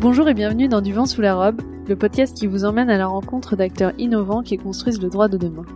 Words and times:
Bonjour 0.00 0.30
et 0.30 0.34
bienvenue 0.34 0.66
dans 0.66 0.80
Du 0.80 0.94
vent 0.94 1.04
sous 1.04 1.20
la 1.20 1.34
robe, 1.34 1.60
le 1.86 1.94
podcast 1.94 2.34
qui 2.34 2.46
vous 2.46 2.64
emmène 2.64 2.88
à 2.88 2.96
la 2.96 3.06
rencontre 3.06 3.54
d'acteurs 3.54 3.92
innovants 3.98 4.42
qui 4.42 4.56
construisent 4.56 5.02
le 5.02 5.10
droit 5.10 5.28
de 5.28 5.36
demain. 5.36 5.66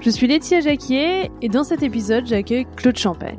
Je 0.00 0.10
suis 0.10 0.26
Laetitia 0.26 0.60
Jacquier 0.60 1.30
et 1.40 1.48
dans 1.48 1.64
cet 1.64 1.82
épisode, 1.82 2.26
j'accueille 2.26 2.66
Claude 2.76 2.98
Champagne. 2.98 3.38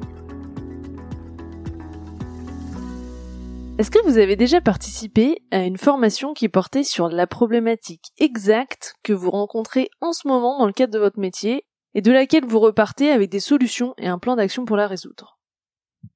Est-ce 3.77 3.91
que 3.91 4.03
vous 4.03 4.17
avez 4.17 4.35
déjà 4.35 4.61
participé 4.61 5.43
à 5.51 5.59
une 5.59 5.77
formation 5.77 6.33
qui 6.33 6.49
portait 6.49 6.83
sur 6.83 7.07
la 7.07 7.27
problématique 7.27 8.07
exacte 8.17 8.95
que 9.03 9.13
vous 9.13 9.29
rencontrez 9.29 9.91
en 10.01 10.11
ce 10.11 10.27
moment 10.27 10.57
dans 10.57 10.65
le 10.65 10.73
cadre 10.73 10.93
de 10.93 10.97
votre 10.97 11.19
métier 11.19 11.67
et 11.93 12.01
de 12.01 12.11
laquelle 12.11 12.45
vous 12.45 12.59
repartez 12.59 13.11
avec 13.11 13.29
des 13.29 13.39
solutions 13.39 13.93
et 13.99 14.07
un 14.07 14.17
plan 14.17 14.35
d'action 14.35 14.65
pour 14.65 14.75
la 14.75 14.87
résoudre? 14.87 15.37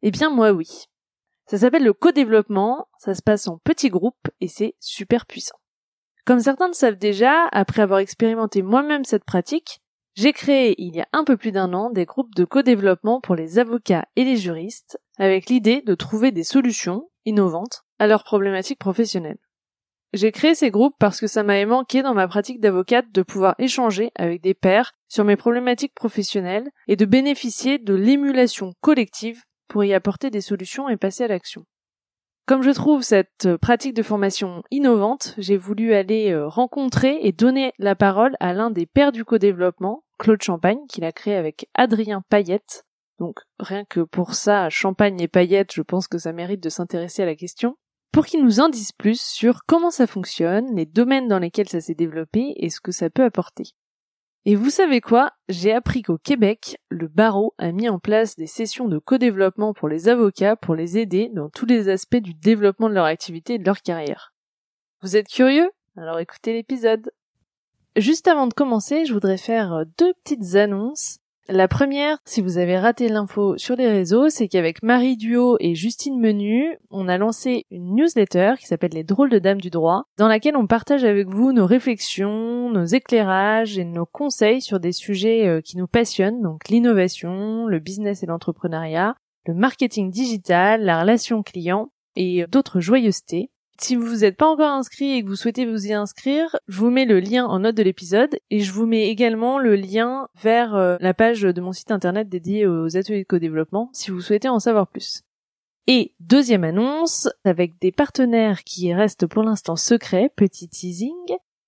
Eh 0.01 0.09
bien 0.09 0.31
moi 0.31 0.51
oui. 0.51 0.87
Ça 1.49 1.57
s'appelle 1.57 1.83
le 1.83 1.93
co-développement, 1.93 2.87
ça 2.99 3.15
se 3.15 3.23
passe 3.23 3.47
en 3.47 3.57
petits 3.57 3.89
groupes 3.89 4.27
et 4.39 4.47
c'est 4.47 4.75
super 4.79 5.25
puissant. 5.25 5.57
Comme 6.23 6.41
certains 6.41 6.67
le 6.67 6.73
savent 6.73 6.99
déjà, 6.99 7.47
après 7.51 7.81
avoir 7.81 8.01
expérimenté 8.01 8.61
moi-même 8.61 9.03
cette 9.03 9.23
pratique, 9.23 9.81
j'ai 10.13 10.31
créé 10.31 10.75
il 10.77 10.95
y 10.95 11.01
a 11.01 11.07
un 11.11 11.23
peu 11.23 11.37
plus 11.37 11.51
d'un 11.51 11.73
an 11.73 11.89
des 11.89 12.05
groupes 12.05 12.35
de 12.35 12.45
co-développement 12.45 13.19
pour 13.19 13.33
les 13.33 13.57
avocats 13.57 14.05
et 14.15 14.25
les 14.25 14.37
juristes 14.37 14.99
avec 15.17 15.49
l'idée 15.49 15.81
de 15.81 15.95
trouver 15.95 16.31
des 16.31 16.43
solutions 16.43 17.09
innovantes 17.25 17.81
à 17.97 18.05
leurs 18.05 18.23
problématiques 18.23 18.77
professionnelles. 18.77 19.39
J'ai 20.13 20.31
créé 20.31 20.53
ces 20.53 20.69
groupes 20.69 20.97
parce 20.99 21.19
que 21.19 21.25
ça 21.25 21.41
m'avait 21.41 21.65
manqué 21.65 22.03
dans 22.03 22.13
ma 22.13 22.27
pratique 22.27 22.59
d'avocate 22.59 23.11
de 23.11 23.23
pouvoir 23.23 23.55
échanger 23.57 24.11
avec 24.13 24.43
des 24.43 24.53
pairs 24.53 24.91
sur 25.07 25.23
mes 25.23 25.35
problématiques 25.35 25.95
professionnelles 25.95 26.69
et 26.87 26.95
de 26.95 27.05
bénéficier 27.05 27.79
de 27.79 27.95
l'émulation 27.95 28.75
collective 28.81 29.41
pour 29.69 29.85
y 29.85 29.93
apporter 29.93 30.29
des 30.29 30.41
solutions 30.41 30.89
et 30.89 30.97
passer 30.97 31.23
à 31.23 31.27
l'action. 31.29 31.65
Comme 32.49 32.63
je 32.63 32.71
trouve 32.71 33.03
cette 33.03 33.47
pratique 33.57 33.93
de 33.93 34.01
formation 34.01 34.63
innovante, 34.71 35.35
j'ai 35.37 35.55
voulu 35.55 35.93
aller 35.93 36.31
euh, 36.31 36.47
rencontrer 36.47 37.19
et 37.21 37.31
donner 37.31 37.73
la 37.77 37.95
parole 37.95 38.35
à 38.39 38.53
l'un 38.53 38.71
des 38.71 38.87
pères 38.87 39.11
du 39.11 39.23
co-développement, 39.23 40.03
Claude 40.17 40.41
Champagne, 40.41 40.79
qu'il 40.89 41.03
a 41.03 41.11
créé 41.11 41.35
avec 41.35 41.69
Adrien 41.75 42.23
Payette. 42.27 42.85
Donc 43.19 43.41
rien 43.59 43.85
que 43.85 43.99
pour 43.99 44.33
ça, 44.33 44.67
Champagne 44.71 45.21
et 45.21 45.27
Payette, 45.27 45.73
je 45.73 45.83
pense 45.83 46.07
que 46.07 46.17
ça 46.17 46.33
mérite 46.33 46.63
de 46.63 46.69
s'intéresser 46.69 47.21
à 47.21 47.27
la 47.27 47.35
question. 47.35 47.75
Pour 48.11 48.25
qu'il 48.25 48.43
nous 48.43 48.59
en 48.59 48.69
dise 48.69 48.93
plus 48.93 49.21
sur 49.21 49.61
comment 49.67 49.91
ça 49.91 50.07
fonctionne, 50.07 50.75
les 50.75 50.87
domaines 50.87 51.27
dans 51.27 51.37
lesquels 51.37 51.69
ça 51.69 51.81
s'est 51.81 51.93
développé 51.93 52.53
et 52.55 52.71
ce 52.71 52.81
que 52.81 52.91
ça 52.91 53.11
peut 53.11 53.23
apporter. 53.23 53.65
Et 54.45 54.55
vous 54.55 54.69
savez 54.69 55.01
quoi? 55.01 55.33
J'ai 55.49 55.73
appris 55.73 56.01
qu'au 56.01 56.17
Québec, 56.17 56.77
le 56.89 57.07
barreau 57.07 57.53
a 57.57 57.71
mis 57.71 57.89
en 57.89 57.99
place 57.99 58.35
des 58.35 58.47
sessions 58.47 58.87
de 58.87 58.97
co-développement 58.97 59.73
pour 59.73 59.89
les 59.89 60.07
avocats 60.07 60.55
pour 60.55 60.75
les 60.75 60.97
aider 60.97 61.29
dans 61.33 61.49
tous 61.49 61.65
les 61.65 61.89
aspects 61.89 62.17
du 62.17 62.33
développement 62.33 62.89
de 62.89 62.93
leur 62.93 63.05
activité 63.05 63.55
et 63.55 63.59
de 63.59 63.65
leur 63.65 63.81
carrière. 63.81 64.33
Vous 65.01 65.17
êtes 65.17 65.27
curieux? 65.27 65.69
Alors 65.97 66.19
écoutez 66.19 66.53
l'épisode. 66.53 67.11
Juste 67.95 68.27
avant 68.27 68.47
de 68.47 68.53
commencer, 68.53 69.05
je 69.05 69.13
voudrais 69.13 69.37
faire 69.37 69.83
deux 69.97 70.13
petites 70.23 70.55
annonces. 70.55 71.19
La 71.51 71.67
première, 71.67 72.19
si 72.25 72.43
vous 72.43 72.59
avez 72.59 72.77
raté 72.77 73.09
l'info 73.09 73.57
sur 73.57 73.75
les 73.75 73.87
réseaux, 73.87 74.29
c'est 74.29 74.47
qu'avec 74.47 74.83
Marie 74.83 75.17
Duo 75.17 75.57
et 75.59 75.73
Justine 75.73 76.19
Menu, 76.19 76.77
on 76.91 77.07
a 77.07 77.17
lancé 77.17 77.65
une 77.71 77.95
newsletter 77.95 78.53
qui 78.59 78.67
s'appelle 78.67 78.91
Les 78.93 79.03
drôles 79.03 79.31
de 79.31 79.39
dames 79.39 79.59
du 79.59 79.71
droit, 79.71 80.03
dans 80.19 80.27
laquelle 80.27 80.55
on 80.55 80.67
partage 80.67 81.03
avec 81.03 81.27
vous 81.27 81.51
nos 81.51 81.65
réflexions, 81.65 82.69
nos 82.69 82.85
éclairages 82.85 83.79
et 83.79 83.83
nos 83.83 84.05
conseils 84.05 84.61
sur 84.61 84.79
des 84.79 84.91
sujets 84.91 85.47
euh, 85.47 85.59
qui 85.59 85.75
nous 85.77 85.87
passionnent, 85.87 86.43
donc 86.43 86.69
l'innovation, 86.69 87.65
le 87.65 87.79
business 87.79 88.21
et 88.21 88.27
l'entrepreneuriat, 88.27 89.15
le 89.47 89.55
marketing 89.55 90.11
digital, 90.11 90.83
la 90.83 91.01
relation 91.01 91.41
client 91.41 91.89
et 92.15 92.45
d'autres 92.47 92.79
joyeusetés. 92.79 93.49
Si 93.81 93.95
vous 93.95 94.17
n'êtes 94.17 94.35
pas 94.35 94.47
encore 94.47 94.71
inscrit 94.71 95.13
et 95.13 95.23
que 95.23 95.27
vous 95.27 95.37
souhaitez 95.37 95.65
vous 95.65 95.87
y 95.87 95.93
inscrire, 95.93 96.57
je 96.67 96.79
vous 96.79 96.89
mets 96.89 97.05
le 97.05 97.21
lien 97.21 97.45
en 97.45 97.59
note 97.59 97.75
de 97.75 97.83
l'épisode 97.83 98.37
et 98.49 98.59
je 98.59 98.73
vous 98.73 98.85
mets 98.85 99.07
également 99.07 99.57
le 99.57 99.75
lien 99.75 100.27
vers 100.41 100.75
euh, 100.75 100.97
la 100.99 101.13
page 101.13 101.43
de 101.43 101.61
mon 101.61 101.71
site 101.71 101.89
internet 101.89 102.27
dédié 102.27 102.67
aux 102.67 102.97
ateliers 102.97 103.21
de 103.21 103.27
co-développement 103.27 103.89
si 103.93 104.11
vous 104.11 104.19
souhaitez 104.19 104.49
en 104.49 104.59
savoir 104.59 104.87
plus. 104.87 105.23
Et 105.87 106.13
deuxième 106.19 106.65
annonce, 106.65 107.29
avec 107.45 107.79
des 107.79 107.93
partenaires 107.93 108.65
qui 108.65 108.93
restent 108.93 109.27
pour 109.27 109.43
l'instant 109.43 109.77
secrets, 109.77 110.29
petit 110.35 110.67
teasing, 110.67 111.15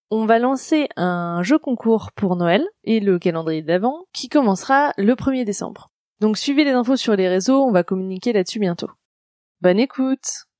on 0.09 0.25
va 0.25 0.38
lancer 0.38 0.89
un 0.97 1.41
jeu 1.44 1.57
concours 1.57 2.11
pour 2.11 2.35
Noël 2.35 2.67
et 2.83 3.00
le 3.00 3.19
calendrier 3.19 3.61
d'avant 3.61 4.05
qui 4.11 4.27
commencera 4.27 4.94
le 4.97 5.16
1er 5.16 5.45
décembre. 5.45 5.91
Donc 6.19 6.38
suivez 6.38 6.66
les 6.66 6.71
infos 6.71 6.97
sur 6.97 7.16
les 7.16 7.29
réseaux, 7.29 7.63
on 7.63 7.71
va 7.71 7.83
communiquer 7.83 8.33
là-dessus 8.33 8.59
bientôt. 8.59 8.89
Bonne 9.61 9.79
écoute 9.79 10.50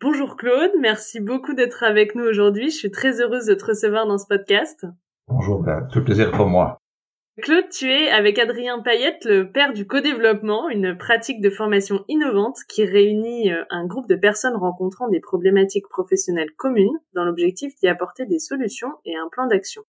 Bonjour 0.00 0.36
Claude, 0.36 0.72
merci 0.80 1.20
beaucoup 1.20 1.54
d'être 1.54 1.82
avec 1.82 2.14
nous 2.14 2.24
aujourd'hui. 2.24 2.70
Je 2.70 2.76
suis 2.76 2.90
très 2.90 3.20
heureuse 3.20 3.46
de 3.46 3.54
te 3.54 3.64
recevoir 3.64 4.06
dans 4.06 4.18
ce 4.18 4.26
podcast. 4.26 4.86
Bonjour, 5.28 5.62
ben, 5.62 5.88
tout 5.92 6.04
plaisir 6.04 6.30
pour 6.32 6.46
moi. 6.46 6.78
Claude, 7.42 7.68
tu 7.68 7.90
es 7.90 8.10
avec 8.10 8.38
Adrien 8.38 8.80
Payette 8.80 9.24
le 9.24 9.50
père 9.50 9.72
du 9.72 9.86
co-développement, 9.86 10.68
une 10.68 10.96
pratique 10.96 11.40
de 11.40 11.50
formation 11.50 12.04
innovante 12.08 12.58
qui 12.68 12.84
réunit 12.84 13.52
euh, 13.52 13.64
un 13.70 13.86
groupe 13.86 14.08
de 14.08 14.14
personnes 14.14 14.56
rencontrant 14.56 15.08
des 15.08 15.20
problématiques 15.20 15.88
professionnelles 15.88 16.52
communes 16.56 16.98
dans 17.14 17.24
l'objectif 17.24 17.74
d'y 17.76 17.88
apporter 17.88 18.26
des 18.26 18.38
solutions 18.38 18.92
et 19.04 19.16
un 19.16 19.28
plan 19.32 19.46
d'action. 19.46 19.82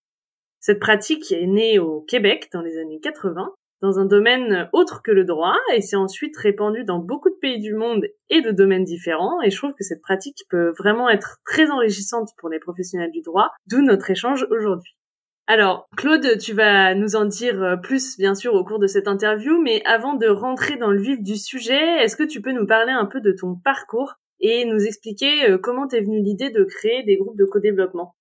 Cette 0.59 0.79
pratique 0.79 1.31
est 1.31 1.45
née 1.45 1.77
au 1.77 2.01
Québec 2.01 2.49
dans 2.53 2.61
les 2.61 2.77
années 2.79 2.99
80 2.99 3.53
dans 3.85 4.00
un 4.00 4.06
domaine 4.06 4.68
autre 4.73 5.01
que 5.03 5.12
le 5.12 5.25
droit 5.25 5.56
et 5.75 5.81
c'est 5.81 5.96
ensuite 5.96 6.35
répandu 6.38 6.84
dans 6.84 6.97
beaucoup 6.97 7.29
de 7.29 7.38
pays 7.40 7.59
du 7.59 7.75
monde 7.75 8.06
et 8.29 8.41
de 8.41 8.50
domaines 8.50 8.84
différents 8.84 9.41
et 9.44 9.51
je 9.51 9.57
trouve 9.57 9.73
que 9.73 9.84
cette 9.84 10.01
pratique 10.01 10.44
peut 10.50 10.73
vraiment 10.78 11.07
être 11.07 11.38
très 11.46 11.69
enrichissante 11.69 12.29
pour 12.40 12.50
les 12.50 12.59
professionnels 12.59 13.12
du 13.12 13.22
droit, 13.22 13.51
d'où 13.68 13.81
notre 13.81 14.09
échange 14.09 14.47
aujourd'hui. 14.50 14.96
Alors, 15.47 15.88
Claude, 15.96 16.40
tu 16.40 16.53
vas 16.53 16.96
nous 16.96 17.16
en 17.16 17.25
dire 17.25 17.79
plus, 17.84 18.18
bien 18.18 18.34
sûr, 18.34 18.56
au 18.56 18.63
cours 18.63 18.79
de 18.79 18.88
cette 18.88 19.07
interview, 19.07 19.62
mais 19.62 19.84
avant 19.85 20.16
de 20.16 20.25
rentrer 20.25 20.75
dans 20.78 20.90
le 20.90 21.00
vif 21.00 21.22
du 21.22 21.35
sujet, 21.35 22.03
est-ce 22.03 22.16
que 22.16 22.23
tu 22.23 22.41
peux 22.41 22.52
nous 22.52 22.66
parler 22.66 22.91
un 22.91 23.06
peu 23.06 23.22
de 23.22 23.31
ton 23.31 23.56
parcours 23.56 24.16
et 24.40 24.66
nous 24.66 24.84
expliquer 24.84 25.47
euh, 25.47 25.59
comment 25.59 25.88
t'es 25.88 26.02
venu 26.02 26.19
l'idée 26.19 26.50
de 26.50 26.63
créer 26.63 27.03
des 27.03 27.17
groupes 27.17 27.38
de 27.38 27.46
co-développement? 27.46 28.16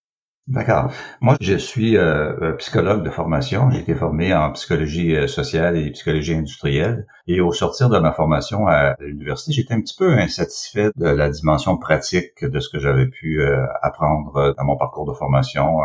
D'accord. 0.47 0.93
Moi, 1.22 1.37
je 1.41 1.55
suis 1.56 1.97
euh, 1.97 2.34
euh, 2.43 2.53
psychologue 2.56 3.03
de 3.03 3.09
formation. 3.09 3.71
J'ai 3.71 3.81
été 3.81 3.94
formé 3.94 4.34
en 4.34 4.53
psychologie 4.53 5.16
euh, 5.16 5.27
sociale 5.27 5.78
et 5.78 5.91
psychologie 5.91 6.34
industrielle. 6.34 7.06
Et 7.27 7.41
au 7.41 7.53
sortir 7.53 7.88
de 7.88 7.99
ma 7.99 8.12
formation 8.12 8.66
à 8.66 8.94
l'université, 9.00 9.53
j'étais 9.53 9.72
un 9.72 9.81
petit 9.81 9.97
peu 9.97 10.12
insatisfait 10.12 10.91
de 10.97 11.06
la 11.06 11.31
dimension 11.31 11.78
pratique 11.78 12.44
de 12.44 12.60
ce 12.60 12.69
que 12.69 12.78
j'avais 12.78 13.06
pu 13.06 13.43
apprendre 13.81 14.55
dans 14.59 14.65
mon 14.65 14.77
parcours 14.77 15.06
de 15.06 15.15
formation 15.15 15.78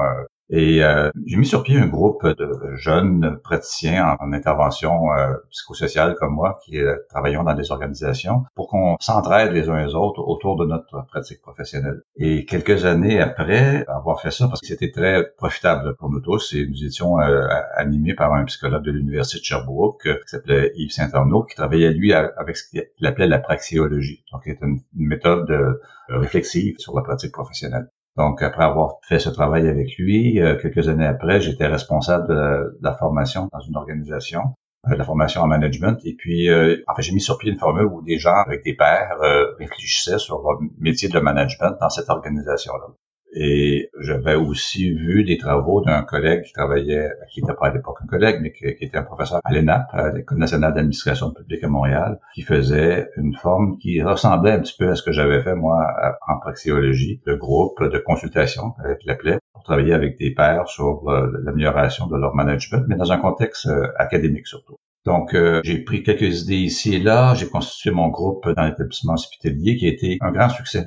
et 0.50 0.84
euh, 0.84 1.12
j'ai 1.28 1.38
mis 1.38 1.46
sur 1.46 1.62
pied 1.62 1.78
un 1.78 1.86
groupe 1.86 2.26
de 2.26 2.76
jeunes 2.76 3.40
praticiens 3.44 4.18
en, 4.20 4.34
intervention 4.34 5.12
euh, 5.14 5.34
psychosociale 5.52 6.16
comme 6.16 6.34
moi 6.34 6.60
qui 6.64 6.80
euh, 6.80 6.96
travaillons 7.10 7.44
dans 7.44 7.54
des 7.54 7.72
organisations 7.72 8.46
pour 8.56 8.68
qu'on 8.68 8.98
s'entraide 9.00 9.52
les 9.52 9.70
uns 9.70 9.86
les 9.86 9.94
autres 9.94 10.22
autour 10.22 10.56
de 10.56 10.66
notre 10.66 11.06
pratique 11.06 11.42
professionnelle. 11.42 12.02
Et 12.16 12.46
quelques 12.46 12.86
années 12.86 13.22
après 13.22 13.86
avoir 13.88 14.22
fait 14.22 14.32
ça, 14.32 14.48
parce 14.48 14.62
que 14.62 14.68
c'était 14.68 14.92
très 14.92 15.30
profitable 15.38 15.96
pour 15.98 16.10
nous 16.10 16.20
tous, 16.20 16.54
et 16.54 16.66
nous 16.66 16.84
étions 16.84 17.20
euh, 17.20 17.48
animés 17.76 18.16
par 18.16 18.34
un 18.34 18.46
psychologue 18.46 18.84
de 18.84 18.92
l'Université 18.92 19.40
de 19.40 19.46
Sherbrooke 19.46 20.04
qui 20.04 20.28
s'appelait 20.28 20.72
Yves 20.76 20.92
Saint-Arnaud, 20.92 21.44
qui 21.44 21.56
travaillait 21.56 21.92
lui 21.92 22.14
avec 22.14 22.58
ce 22.58 22.70
qu'il 22.70 23.06
appelait 23.06 23.28
la 23.28 23.40
praxéologie, 23.40 24.24
donc 24.32 24.42
c'est 24.46 24.60
une, 24.62 24.80
une 24.98 25.08
méthode 25.08 25.80
réflexive 26.08 26.76
sur 26.80 26.96
la 26.96 27.04
pratique 27.04 27.32
professionnelle. 27.32 27.88
Donc, 28.20 28.44
après 28.44 28.66
avoir 28.66 28.98
fait 29.08 29.18
ce 29.18 29.30
travail 29.30 29.66
avec 29.70 29.98
lui, 29.98 30.42
euh, 30.42 30.58
quelques 30.62 30.90
années 30.90 31.06
après, 31.06 31.40
j'étais 31.40 31.68
responsable 31.68 32.28
de, 32.28 32.78
la 32.82 32.94
formation 32.94 33.48
dans 33.54 33.62
une 33.62 33.78
organisation, 33.78 34.42
euh, 34.88 34.92
de 34.92 34.96
la 34.98 35.06
formation 35.06 35.42
en 35.42 35.48
management. 35.48 35.98
Et 36.04 36.16
puis, 36.16 36.50
euh, 36.50 36.84
fait, 36.98 37.02
j'ai 37.02 37.14
mis 37.14 37.22
sur 37.22 37.38
pied 37.38 37.50
une 37.50 37.58
formule 37.58 37.86
où 37.86 38.02
des 38.02 38.18
gens 38.20 38.36
avec 38.46 38.62
des 38.66 38.76
pairs 38.76 39.20
réfléchissaient 39.58 40.20
sur 40.20 40.42
leur 40.42 40.60
métier 40.78 41.08
de 41.08 41.18
management 41.18 41.78
dans 41.80 41.90
cette 41.90 42.10
organisation-là. 42.10 42.88
Et 43.34 43.92
j'avais 44.00 44.36
aussi 44.36 44.92
vu 44.92 45.24
des 45.24 45.38
travaux 45.38 45.82
d'un 45.82 46.02
collègue 46.02 46.44
qui 46.44 46.54
travaillait, 46.54 47.10
qui 47.32 47.42
n'était 47.42 47.54
pas 47.54 47.68
à 47.68 47.74
l'époque 47.74 47.98
un 48.04 48.08
collègue, 48.08 48.40
mais 48.42 48.52
qui, 48.52 48.66
était 48.66 48.98
un 48.98 49.04
professeur 49.04 49.40
à 49.44 49.54
l'ENAP, 49.54 49.88
à 49.92 50.12
l'École 50.12 50.40
nationale 50.40 50.74
d'administration 50.74 51.32
publique 51.32 51.64
à 51.64 51.68
Montréal, 51.68 52.20
qui 52.34 52.42
faisait 52.42 53.10
une 53.18 53.36
forme 53.36 53.78
qui 53.78 54.02
ressemblait 54.02 54.52
un 54.52 54.60
petit 54.60 54.76
peu 54.78 54.90
à 54.90 54.96
ce 54.96 55.04
que 55.04 55.12
j'avais 55.12 55.44
fait 55.44 55.56
moi 55.56 55.86
en 56.28 56.40
praxéologie, 56.40 57.22
le 57.26 57.36
groupe 57.36 57.84
de 57.84 57.98
consultation, 58.00 58.74
avec 58.84 59.06
l'appelait, 59.06 59.38
pour 59.54 59.64
travailler 59.64 59.94
avec 59.94 60.18
des 60.18 60.32
pairs 60.32 60.68
sur 60.68 61.08
euh, 61.10 61.32
l'amélioration 61.44 62.08
de 62.08 62.18
leur 62.18 62.34
management, 62.34 62.86
mais 62.88 62.96
dans 62.96 63.12
un 63.12 63.18
contexte 63.18 63.68
euh, 63.68 63.92
académique 63.98 64.48
surtout. 64.48 64.78
Donc, 65.06 65.34
euh, 65.34 65.62
j'ai 65.64 65.80
pris 65.80 66.04
quelques 66.04 66.44
idées 66.44 66.58
ici 66.58 66.96
et 66.96 67.00
là. 67.00 67.34
J'ai 67.34 67.48
constitué 67.48 67.92
mon 67.92 68.10
groupe 68.10 68.48
dans 68.56 68.66
l'établissement 68.66 69.14
hospitalier 69.14 69.78
qui 69.78 69.86
a 69.88 69.90
été 69.90 70.18
un 70.22 70.32
grand 70.32 70.50
succès. 70.50 70.86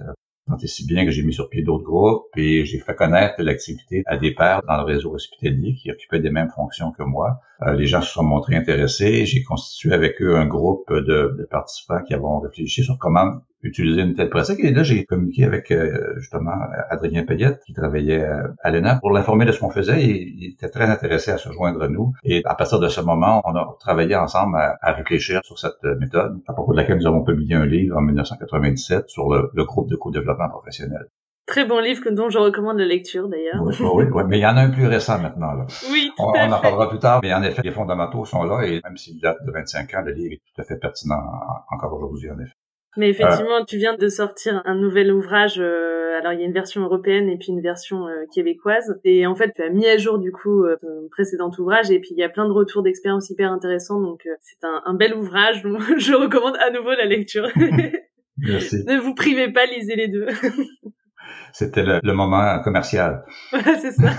Tant 0.49 0.59
et 0.59 0.67
si 0.67 0.87
bien 0.87 1.05
que 1.05 1.13
j'ai 1.13 1.23
mis 1.23 1.33
sur 1.33 1.49
pied 1.49 1.63
d'autres 1.63 1.85
groupes 1.85 2.27
et 2.37 2.65
j'ai 2.65 2.79
fait 2.79 2.97
connaître 2.97 3.41
l'activité 3.43 4.03
à 4.07 4.17
des 4.17 4.35
pairs 4.35 4.63
dans 4.67 4.77
le 4.77 4.83
réseau 4.83 5.15
hospitalier 5.15 5.75
qui 5.75 5.91
occupaient 5.91 6.21
des 6.21 6.31
mêmes 6.31 6.51
fonctions 6.51 6.91
que 6.91 7.05
moi 7.05 7.41
les 7.77 7.87
gens 7.87 8.03
se 8.03 8.13
sont 8.13 8.25
montrés 8.25 8.57
intéressés. 8.57 9.27
J'ai 9.27 9.43
constitué 9.43 9.93
avec 9.93 10.21
eux 10.23 10.37
un 10.37 10.47
groupe 10.47 10.93
de, 10.93 11.47
participants 11.51 12.03
qui 12.07 12.15
avons 12.15 12.41
réfléchi 12.41 12.83
sur 12.83 12.99
comment 12.99 13.43
utiliser 13.63 14.03
une 14.03 14.15
telle 14.15 14.31
pratique. 14.31 14.59
Et 14.61 14.73
là, 14.73 14.83
j'ai 14.83 15.05
communiqué 15.05 15.45
avec 15.45 15.71
euh, 15.71 16.15
justement 16.19 16.53
Adrien 16.91 17.25
Payette, 17.25 17.61
qui 17.65 17.73
travaillait 17.73 18.27
à 18.63 18.71
l'ENA, 18.71 18.97
pour 18.97 19.11
l'informer 19.11 19.45
de 19.45 19.53
ce 19.53 19.61
qu'on 19.61 19.71
faisait. 19.71 20.05
Il 20.05 20.53
était 20.53 20.69
très 20.69 20.91
intéressé 20.91 21.31
à 21.31 21.39
se 21.39 21.53
joindre 21.53 21.83
à 21.83 21.89
nous. 21.89 22.13
Et 22.25 22.43
à 22.45 22.55
partir 22.55 22.81
de 22.81 22.89
ce 22.89 23.01
moment, 23.01 23.41
on 23.45 23.55
a 23.55 23.77
travaillé 23.81 24.17
ensemble 24.17 24.57
à, 24.57 24.93
réfléchir 24.93 25.41
sur 25.45 25.59
cette 25.59 25.83
méthode, 26.01 26.41
à 26.49 26.53
propos 26.53 26.73
de 26.73 26.79
laquelle 26.79 26.99
nous 26.99 27.07
avons 27.07 27.23
publié 27.23 27.55
un 27.55 27.67
livre 27.67 27.97
en 27.97 28.03
1997 28.03 29.09
sur 29.09 29.33
le, 29.33 29.51
le 29.55 29.65
groupe 29.65 29.89
de 29.89 29.97
co-développement 29.97 30.49
professionnel. 30.49 31.07
Très 31.47 31.65
bon 31.65 31.81
livre 31.81 32.09
dont 32.11 32.31
je 32.31 32.39
recommande 32.39 32.79
la 32.79 32.85
lecture 32.85 33.29
d'ailleurs. 33.29 33.61
Oui, 33.63 33.75
oui, 33.81 34.05
oui, 34.13 34.23
mais 34.29 34.39
il 34.39 34.43
y 34.43 34.47
en 34.47 34.57
a 34.57 34.63
un 34.63 34.71
plus 34.71 34.87
récent 34.87 35.19
maintenant. 35.19 35.53
Là. 35.53 35.67
Oui, 35.91 36.11
tout 36.17 36.23
on, 36.23 36.33
à 36.33 36.47
on 36.47 36.53
en 36.53 36.61
parlera 36.61 36.89
plus 36.89 37.01
tard, 37.01 37.21
mais 37.23 37.35
en 37.35 37.43
effet, 37.43 37.63
les 37.63 37.73
fondamentaux 37.73 38.25
sont 38.25 38.45
là 38.45 38.63
et 38.63 38.81
même 38.85 38.97
s'il 38.97 39.21
date 39.21 39.39
de 39.45 39.51
25 39.51 39.93
ans, 39.95 40.03
le 40.03 40.13
livre 40.13 40.35
est 40.35 40.41
tout 40.55 40.61
à 40.61 40.65
fait 40.65 40.79
pertinent 40.79 41.21
encore 41.71 41.93
aujourd'hui, 41.95 42.31
en 42.31 42.39
effet. 42.39 42.53
Mais 42.97 43.09
effectivement, 43.09 43.65
tu 43.65 43.79
viens 43.79 43.97
de 43.97 44.09
sortir 44.09 44.63
un 44.67 44.75
nouvel 44.75 45.13
ouvrage. 45.13 45.59
Euh, 45.59 46.19
alors, 46.19 46.35
il 46.35 46.41
y 46.41 46.43
a 46.43 46.47
une 46.47 46.53
version 46.53 46.83
européenne 46.83 47.29
et 47.31 47.39
puis 47.39 47.49
une 47.49 47.63
version 47.63 48.07
euh, 48.07 48.27
québécoise. 48.35 49.01
Et 49.05 49.27
en 49.27 49.35
fait, 49.35 49.53
tu 49.55 49.63
as 49.63 49.71
mis 49.71 49.87
à 49.87 49.97
jour 49.97 50.19
du 50.19 50.31
coup 50.31 50.65
euh, 50.65 50.77
ton 50.81 51.09
précédent 51.11 51.51
ouvrage. 51.59 51.91
Et 51.91 52.01
puis, 52.01 52.11
il 52.13 52.19
y 52.19 52.23
a 52.23 52.29
plein 52.29 52.47
de 52.47 52.53
retours 52.53 52.83
d'expérience 52.83 53.31
hyper 53.31 53.51
intéressants. 53.51 54.01
Donc, 54.01 54.29
c'est 54.41 54.63
un, 54.63 54.83
un, 54.85 54.95
bel 54.95 55.15
ouvrage. 55.15 55.63
Donc, 55.63 55.81
je 55.99 56.13
recommande 56.13 56.57
à 56.57 56.71
nouveau 56.71 56.91
la 56.91 57.07
lecture. 57.07 57.49
Merci. 58.37 58.85
ne 58.87 58.99
vous 58.99 59.15
privez 59.15 59.53
pas, 59.53 59.67
lisez 59.67 59.97
les 59.97 60.09
deux. 60.09 60.27
C'était 61.53 61.83
le, 61.83 62.13
moment 62.13 62.61
commercial. 62.63 63.25
c'est 63.53 63.93
ça. 63.93 64.11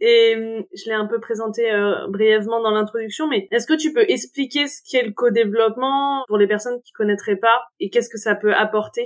Et 0.00 0.34
hum, 0.36 0.64
je 0.74 0.84
l'ai 0.86 0.94
un 0.94 1.06
peu 1.06 1.20
présenté 1.20 1.70
euh, 1.70 2.08
brièvement 2.08 2.62
dans 2.62 2.70
l'introduction, 2.70 3.28
mais 3.28 3.48
est-ce 3.50 3.66
que 3.66 3.74
tu 3.74 3.92
peux 3.92 4.04
expliquer 4.08 4.66
ce 4.66 4.80
qu'est 4.88 5.02
le 5.02 5.12
co-développement 5.12 6.24
pour 6.26 6.38
les 6.38 6.46
personnes 6.46 6.80
qui 6.82 6.92
connaîtraient 6.92 7.36
pas 7.36 7.62
et 7.80 7.90
qu'est-ce 7.90 8.08
que 8.08 8.18
ça 8.18 8.34
peut 8.34 8.54
apporter? 8.54 9.04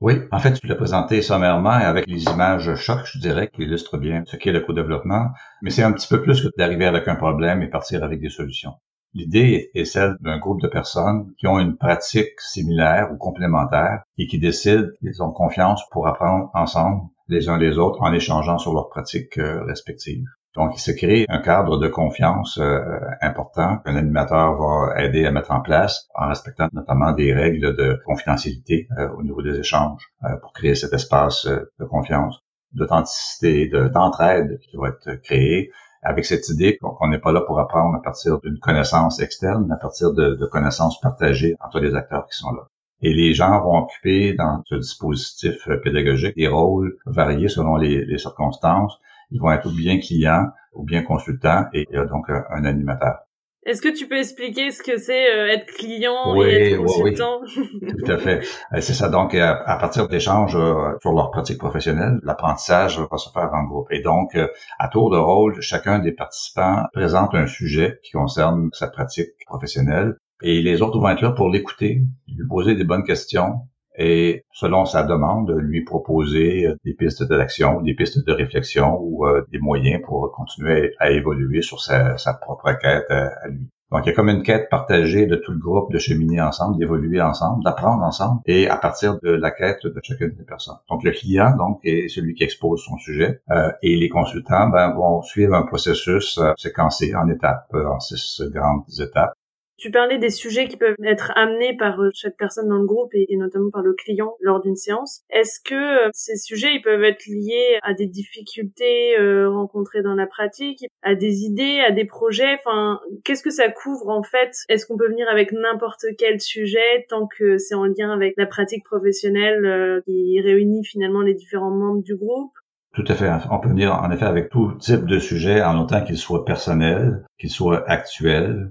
Oui, 0.00 0.14
en 0.32 0.40
fait, 0.40 0.54
tu 0.54 0.66
l'as 0.66 0.74
présenté 0.74 1.22
sommairement 1.22 1.78
et 1.78 1.84
avec 1.84 2.06
les 2.08 2.24
images 2.24 2.74
choc, 2.74 3.00
je 3.04 3.18
dirais, 3.18 3.48
qui 3.48 3.62
illustrent 3.62 3.98
bien 3.98 4.24
ce 4.26 4.36
qu'est 4.36 4.50
le 4.50 4.60
co-développement, 4.60 5.30
mais 5.62 5.70
c'est 5.70 5.84
un 5.84 5.92
petit 5.92 6.08
peu 6.08 6.20
plus 6.20 6.42
que 6.42 6.48
d'arriver 6.58 6.86
avec 6.86 7.06
un 7.06 7.14
problème 7.14 7.62
et 7.62 7.70
partir 7.70 8.02
avec 8.02 8.20
des 8.20 8.28
solutions. 8.28 8.72
L'idée 9.14 9.70
est 9.74 9.84
celle 9.84 10.16
d'un 10.20 10.38
groupe 10.38 10.62
de 10.62 10.68
personnes 10.68 11.34
qui 11.38 11.46
ont 11.46 11.58
une 11.58 11.76
pratique 11.76 12.40
similaire 12.40 13.10
ou 13.12 13.18
complémentaire 13.18 14.04
et 14.16 14.26
qui 14.26 14.38
décident 14.38 14.88
qu'ils 15.00 15.22
ont 15.22 15.32
confiance 15.32 15.82
pour 15.90 16.06
apprendre 16.06 16.50
ensemble 16.54 17.02
les 17.28 17.50
uns 17.50 17.58
les 17.58 17.76
autres 17.76 18.00
en 18.00 18.12
échangeant 18.12 18.58
sur 18.58 18.72
leurs 18.72 18.88
pratiques 18.88 19.38
euh, 19.38 19.64
respectives. 19.64 20.26
Donc, 20.54 20.72
il 20.76 20.80
se 20.80 20.92
crée 20.92 21.26
un 21.28 21.40
cadre 21.40 21.78
de 21.78 21.88
confiance 21.88 22.58
euh, 22.58 22.80
important 23.20 23.78
qu'un 23.78 23.96
animateur 23.96 24.56
va 24.56 25.02
aider 25.02 25.26
à 25.26 25.30
mettre 25.30 25.50
en 25.50 25.60
place 25.60 26.08
en 26.14 26.28
respectant 26.28 26.68
notamment 26.72 27.12
des 27.12 27.34
règles 27.34 27.76
de 27.76 28.00
confidentialité 28.06 28.88
euh, 28.98 29.08
au 29.18 29.22
niveau 29.22 29.42
des 29.42 29.58
échanges 29.58 30.10
pour 30.40 30.52
créer 30.52 30.74
cet 30.74 30.92
espace 30.92 31.46
de 31.46 31.84
confiance, 31.84 32.38
d'authenticité, 32.72 33.68
d'entraide 33.68 34.58
qui 34.70 34.76
va 34.76 34.88
être 34.88 35.20
créé 35.22 35.70
avec 36.02 36.24
cette 36.24 36.48
idée 36.48 36.78
qu'on 36.78 37.08
n'est 37.08 37.18
pas 37.18 37.32
là 37.32 37.40
pour 37.42 37.60
apprendre 37.60 37.96
à 37.96 38.02
partir 38.02 38.40
d'une 38.40 38.58
connaissance 38.58 39.20
externe, 39.20 39.70
à 39.70 39.76
partir 39.76 40.12
de, 40.12 40.46
connaissances 40.46 41.00
partagées 41.00 41.56
entre 41.60 41.78
les 41.80 41.94
acteurs 41.94 42.26
qui 42.26 42.36
sont 42.36 42.52
là. 42.52 42.66
Et 43.00 43.14
les 43.14 43.34
gens 43.34 43.60
vont 43.62 43.78
occuper 43.78 44.34
dans 44.34 44.62
ce 44.66 44.76
dispositif 44.76 45.68
pédagogique 45.82 46.36
des 46.36 46.48
rôles 46.48 46.96
variés 47.06 47.48
selon 47.48 47.76
les, 47.76 48.18
circonstances. 48.18 48.98
Ils 49.30 49.40
vont 49.40 49.52
être 49.52 49.66
ou 49.66 49.74
bien 49.74 49.98
clients 49.98 50.48
ou 50.74 50.84
bien 50.84 51.02
consultants 51.02 51.64
et 51.72 51.86
il 51.90 51.98
y 51.98 52.08
donc 52.08 52.28
un 52.28 52.64
animateur. 52.64 53.20
Est-ce 53.64 53.80
que 53.80 53.96
tu 53.96 54.08
peux 54.08 54.18
expliquer 54.18 54.72
ce 54.72 54.82
que 54.82 54.96
c'est 54.96 55.32
euh, 55.32 55.52
être 55.52 55.66
client 55.66 56.34
et 56.42 56.72
être 56.72 56.78
consultant 56.78 57.40
oui, 57.56 57.94
Tout 58.04 58.10
à 58.10 58.18
fait. 58.18 58.40
Euh, 58.74 58.80
c'est 58.80 58.92
ça. 58.92 59.08
Donc, 59.08 59.36
à, 59.36 59.76
partir 59.80 60.08
d'échanges 60.08 60.56
euh, 60.56 60.96
sur 61.00 61.12
leur 61.12 61.30
pratique 61.30 61.58
professionnelle, 61.58 62.18
l'apprentissage 62.24 62.98
va 62.98 63.18
se 63.18 63.30
faire 63.30 63.50
en 63.52 63.64
groupe. 63.64 63.86
Et 63.92 64.00
donc, 64.00 64.36
à 64.78 64.88
tour 64.88 65.10
de 65.10 65.16
rôle, 65.16 65.60
chacun 65.60 66.00
des 66.00 66.12
participants 66.12 66.86
présente 66.92 67.34
un 67.34 67.46
sujet 67.46 68.00
qui 68.02 68.12
concerne 68.12 68.70
sa 68.72 68.88
pratique 68.88 69.30
professionnelle. 69.46 70.16
Et 70.42 70.60
les 70.60 70.82
autres 70.82 70.98
vont 70.98 71.08
être 71.08 71.22
là 71.22 71.30
pour 71.30 71.48
l'écouter, 71.48 72.02
lui 72.26 72.46
poser 72.48 72.74
des 72.74 72.84
bonnes 72.84 73.04
questions, 73.04 73.60
et 73.96 74.44
selon 74.52 74.84
sa 74.84 75.02
demande, 75.02 75.50
lui 75.58 75.84
proposer 75.84 76.68
des 76.84 76.94
pistes 76.94 77.24
d'action, 77.24 77.80
des 77.82 77.94
pistes 77.94 78.24
de 78.26 78.32
réflexion 78.32 78.98
ou 79.00 79.26
euh, 79.26 79.44
des 79.52 79.58
moyens 79.58 80.02
pour 80.04 80.32
continuer 80.32 80.94
à 80.98 81.10
évoluer 81.10 81.62
sur 81.62 81.80
sa, 81.80 82.16
propre 82.40 82.72
quête 82.80 83.10
à, 83.10 83.48
lui. 83.48 83.68
Donc, 83.90 84.06
il 84.06 84.08
y 84.08 84.12
a 84.12 84.14
comme 84.14 84.30
une 84.30 84.42
quête 84.42 84.70
partagée 84.70 85.26
de 85.26 85.36
tout 85.36 85.52
le 85.52 85.58
groupe 85.58 85.92
de 85.92 85.98
cheminer 85.98 86.40
ensemble, 86.40 86.78
d'évoluer 86.78 87.20
ensemble, 87.20 87.62
d'apprendre 87.62 88.02
ensemble, 88.02 88.40
et 88.46 88.66
à 88.66 88.78
partir 88.78 89.18
de 89.20 89.30
la 89.30 89.50
quête 89.50 89.84
de 89.84 90.00
chacune 90.02 90.30
des 90.30 90.44
personnes. 90.44 90.78
Donc, 90.88 91.04
le 91.04 91.10
client, 91.10 91.54
donc, 91.58 91.78
est 91.84 92.08
celui 92.08 92.32
qui 92.32 92.42
expose 92.42 92.82
son 92.82 92.96
sujet, 92.96 93.42
euh, 93.50 93.70
et 93.82 93.96
les 93.96 94.08
consultants 94.08 94.70
ben, 94.70 94.94
vont 94.94 95.20
suivre 95.20 95.54
un 95.54 95.64
processus 95.64 96.38
euh, 96.38 96.52
séquencé 96.56 97.14
en 97.14 97.28
étapes, 97.28 97.74
en 97.74 98.00
six 98.00 98.40
grandes 98.50 98.84
étapes, 98.98 99.34
tu 99.82 99.90
parlais 99.90 100.18
des 100.18 100.30
sujets 100.30 100.68
qui 100.68 100.76
peuvent 100.76 100.94
être 101.02 101.32
amenés 101.34 101.76
par 101.76 102.00
euh, 102.00 102.10
chaque 102.14 102.36
personne 102.36 102.68
dans 102.68 102.76
le 102.76 102.86
groupe 102.86 103.10
et, 103.14 103.26
notamment 103.36 103.68
par 103.72 103.82
le 103.82 103.94
client 103.94 104.36
lors 104.40 104.60
d'une 104.60 104.76
séance. 104.76 105.22
Est-ce 105.28 105.58
que 105.60 106.06
euh, 106.06 106.08
ces 106.12 106.36
sujets 106.36 106.72
ils 106.72 106.82
peuvent 106.82 107.02
être 107.02 107.26
liés 107.26 107.80
à 107.82 107.92
des 107.92 108.06
difficultés 108.06 109.18
euh, 109.18 109.50
rencontrées 109.50 110.02
dans 110.02 110.14
la 110.14 110.28
pratique, 110.28 110.86
à 111.02 111.16
des 111.16 111.40
idées, 111.40 111.80
à 111.84 111.90
des 111.90 112.04
projets? 112.04 112.54
Enfin, 112.60 113.00
qu'est-ce 113.24 113.42
que 113.42 113.50
ça 113.50 113.70
couvre 113.70 114.08
en 114.10 114.22
fait? 114.22 114.54
Est-ce 114.68 114.86
qu'on 114.86 114.96
peut 114.96 115.08
venir 115.08 115.26
avec 115.28 115.50
n'importe 115.50 116.04
quel 116.16 116.40
sujet 116.40 117.04
tant 117.08 117.26
que 117.26 117.58
c'est 117.58 117.74
en 117.74 117.86
lien 117.86 118.12
avec 118.12 118.34
la 118.36 118.46
pratique 118.46 118.84
professionnelle 118.84 120.00
qui 120.06 120.40
réunit 120.40 120.84
finalement 120.84 121.22
les 121.22 121.34
différents 121.34 121.72
membres 121.72 122.04
du 122.04 122.14
groupe? 122.14 122.52
Tout 122.94 123.04
à 123.08 123.14
fait. 123.14 123.28
On 123.50 123.58
peut 123.58 123.70
venir 123.70 123.94
en 123.94 124.12
effet 124.12 124.26
avec 124.26 124.48
tout 124.48 124.74
type 124.78 125.06
de 125.06 125.18
sujet 125.18 125.60
en 125.60 125.82
autant 125.82 126.04
qu'il 126.04 126.18
soit 126.18 126.44
personnel, 126.44 127.24
qu'il 127.40 127.50
soit 127.50 127.82
actuel, 127.90 128.70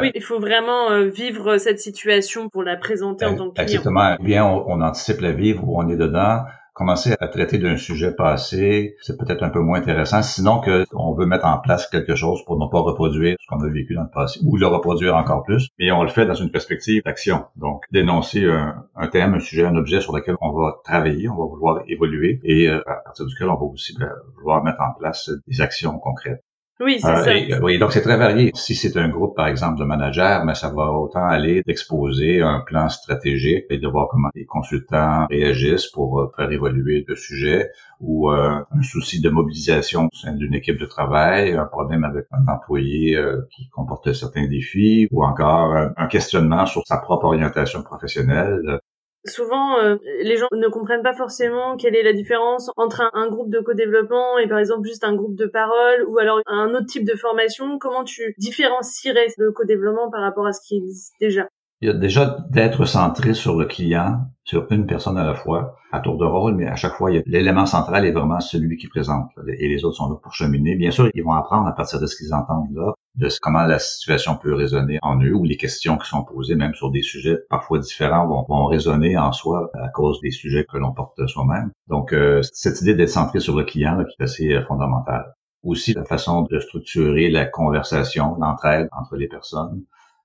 oui, 0.00 0.10
il 0.14 0.22
faut 0.22 0.38
vraiment 0.38 0.90
euh, 0.90 1.06
vivre 1.06 1.58
cette 1.58 1.78
situation 1.78 2.48
pour 2.48 2.62
la 2.62 2.76
présenter 2.76 3.24
en 3.24 3.34
tant 3.34 3.50
que 3.50 3.54
client. 3.54 3.64
Exactement. 3.64 4.16
Bien, 4.20 4.44
on, 4.46 4.80
anticipe 4.80 5.20
la 5.20 5.32
vivre 5.32 5.62
où 5.66 5.80
on 5.80 5.88
est 5.88 5.96
dedans. 5.96 6.44
Commencer 6.74 7.14
à 7.20 7.28
traiter 7.28 7.58
d'un 7.58 7.76
sujet 7.76 8.14
passé, 8.14 8.96
c'est 9.02 9.18
peut-être 9.18 9.42
un 9.42 9.50
peu 9.50 9.60
moins 9.60 9.78
intéressant. 9.78 10.22
Sinon 10.22 10.60
que 10.60 10.86
on 10.94 11.12
veut 11.12 11.26
mettre 11.26 11.44
en 11.44 11.58
place 11.58 11.86
quelque 11.86 12.14
chose 12.14 12.42
pour 12.46 12.58
ne 12.58 12.66
pas 12.66 12.80
reproduire 12.80 13.36
ce 13.38 13.46
qu'on 13.46 13.62
a 13.62 13.68
vécu 13.68 13.94
dans 13.94 14.04
le 14.04 14.10
passé 14.10 14.40
ou 14.42 14.56
le 14.56 14.66
reproduire 14.66 15.14
encore 15.14 15.42
plus. 15.42 15.68
Mais 15.78 15.92
on 15.92 16.02
le 16.02 16.08
fait 16.08 16.24
dans 16.24 16.34
une 16.34 16.50
perspective 16.50 17.02
d'action. 17.04 17.44
Donc, 17.56 17.84
dénoncer 17.92 18.46
un, 18.46 18.86
un, 18.96 19.08
thème, 19.08 19.34
un 19.34 19.40
sujet, 19.40 19.66
un 19.66 19.76
objet 19.76 20.00
sur 20.00 20.16
lequel 20.16 20.36
on 20.40 20.52
va 20.52 20.80
travailler, 20.82 21.28
on 21.28 21.36
va 21.36 21.44
vouloir 21.44 21.82
évoluer 21.88 22.40
et 22.42 22.68
euh, 22.68 22.80
à 22.88 22.94
partir 23.04 23.26
duquel 23.26 23.50
on 23.50 23.56
va 23.56 23.66
aussi 23.66 23.94
vouloir 24.36 24.64
mettre 24.64 24.80
en 24.80 24.98
place 24.98 25.30
des 25.46 25.60
actions 25.60 25.98
concrètes. 25.98 26.42
Oui, 26.80 26.98
c'est 27.00 27.08
euh, 27.08 27.48
ça. 27.50 27.60
oui, 27.62 27.78
donc 27.78 27.92
c'est 27.92 28.02
très 28.02 28.16
varié. 28.16 28.50
Si 28.54 28.74
c'est 28.74 28.96
un 28.96 29.08
groupe, 29.08 29.36
par 29.36 29.46
exemple, 29.46 29.78
de 29.78 29.84
managers, 29.84 30.40
mais 30.44 30.54
ça 30.54 30.68
va 30.68 30.90
autant 30.90 31.24
aller 31.24 31.62
d'exposer 31.66 32.40
un 32.40 32.60
plan 32.60 32.88
stratégique 32.88 33.66
et 33.70 33.78
de 33.78 33.86
voir 33.86 34.08
comment 34.10 34.30
les 34.34 34.46
consultants 34.46 35.26
réagissent 35.30 35.88
pour 35.88 36.20
euh, 36.20 36.32
faire 36.36 36.50
évoluer 36.50 37.04
le 37.06 37.14
sujet 37.14 37.70
ou 38.00 38.30
euh, 38.30 38.58
un 38.70 38.82
souci 38.82 39.20
de 39.20 39.30
mobilisation 39.30 40.08
au 40.12 40.16
sein 40.16 40.32
d'une 40.32 40.54
équipe 40.54 40.78
de 40.78 40.86
travail, 40.86 41.52
un 41.52 41.66
problème 41.66 42.04
avec 42.04 42.26
un 42.32 42.52
employé 42.52 43.16
qui 43.50 43.68
comporte 43.68 44.12
certains 44.12 44.48
défis 44.48 45.06
ou 45.12 45.24
encore 45.24 45.76
un 45.96 46.06
questionnement 46.08 46.66
sur 46.66 46.82
sa 46.86 46.98
propre 46.98 47.26
orientation 47.26 47.82
professionnelle. 47.82 48.80
Souvent, 49.24 49.78
euh, 49.78 49.96
les 50.22 50.36
gens 50.36 50.48
ne 50.52 50.66
comprennent 50.66 51.02
pas 51.02 51.14
forcément 51.14 51.76
quelle 51.76 51.94
est 51.94 52.02
la 52.02 52.12
différence 52.12 52.70
entre 52.76 53.08
un, 53.12 53.28
groupe 53.28 53.50
de 53.50 53.60
co-développement 53.60 54.38
et 54.38 54.48
par 54.48 54.58
exemple 54.58 54.86
juste 54.88 55.04
un 55.04 55.14
groupe 55.14 55.36
de 55.36 55.46
parole 55.46 56.04
ou 56.08 56.18
alors 56.18 56.40
un 56.46 56.74
autre 56.74 56.86
type 56.86 57.04
de 57.04 57.14
formation. 57.14 57.78
Comment 57.78 58.02
tu 58.02 58.34
différencierais 58.38 59.28
le 59.38 59.52
co-développement 59.52 60.10
par 60.10 60.22
rapport 60.22 60.46
à 60.46 60.52
ce 60.52 60.60
qui 60.66 60.76
existe 60.76 61.14
déjà? 61.20 61.48
Il 61.82 61.86
y 61.86 61.90
a 61.90 61.94
déjà 61.94 62.36
d'être 62.48 62.84
centré 62.84 63.34
sur 63.34 63.58
le 63.58 63.66
client, 63.66 64.20
sur 64.44 64.70
une 64.70 64.86
personne 64.86 65.18
à 65.18 65.24
la 65.24 65.34
fois, 65.34 65.78
à 65.90 65.98
tour 65.98 66.16
de 66.16 66.24
rôle, 66.24 66.54
mais 66.54 66.68
à 66.68 66.76
chaque 66.76 66.94
fois, 66.94 67.10
l'élément 67.26 67.66
central 67.66 68.06
est 68.06 68.12
vraiment 68.12 68.38
celui 68.38 68.76
qui 68.76 68.86
présente. 68.86 69.30
Et 69.58 69.66
les 69.66 69.84
autres 69.84 69.96
sont 69.96 70.08
là 70.08 70.14
pour 70.22 70.32
cheminer. 70.32 70.76
Bien 70.76 70.92
sûr, 70.92 71.10
ils 71.12 71.24
vont 71.24 71.32
apprendre 71.32 71.66
à 71.66 71.72
partir 71.72 71.98
de 71.98 72.06
ce 72.06 72.14
qu'ils 72.14 72.32
entendent 72.32 72.72
là, 72.72 72.92
de 73.16 73.28
comment 73.40 73.64
la 73.64 73.80
situation 73.80 74.36
peut 74.36 74.54
résonner 74.54 75.00
en 75.02 75.20
eux, 75.20 75.34
ou 75.34 75.42
les 75.42 75.56
questions 75.56 75.98
qui 75.98 76.08
sont 76.08 76.22
posées, 76.22 76.54
même 76.54 76.72
sur 76.74 76.92
des 76.92 77.02
sujets 77.02 77.40
parfois 77.50 77.80
différents, 77.80 78.28
vont, 78.48 78.66
résonner 78.66 79.18
en 79.18 79.32
soi 79.32 79.68
à 79.74 79.88
cause 79.88 80.20
des 80.20 80.30
sujets 80.30 80.64
que 80.64 80.78
l'on 80.78 80.92
porte 80.92 81.26
soi-même. 81.26 81.72
Donc, 81.88 82.12
euh, 82.12 82.42
cette 82.52 82.80
idée 82.80 82.94
d'être 82.94 83.08
centré 83.08 83.40
sur 83.40 83.56
le 83.56 83.64
client 83.64 83.96
là, 83.96 84.04
qui 84.04 84.14
est 84.20 84.22
assez 84.22 84.52
euh, 84.52 84.64
fondamentale. 84.66 85.34
Aussi, 85.64 85.94
la 85.94 86.04
façon 86.04 86.42
de 86.42 86.60
structurer 86.60 87.28
la 87.28 87.44
conversation, 87.44 88.36
l'entraide 88.38 88.88
entre 88.92 89.16
les 89.16 89.26
personnes 89.26 89.82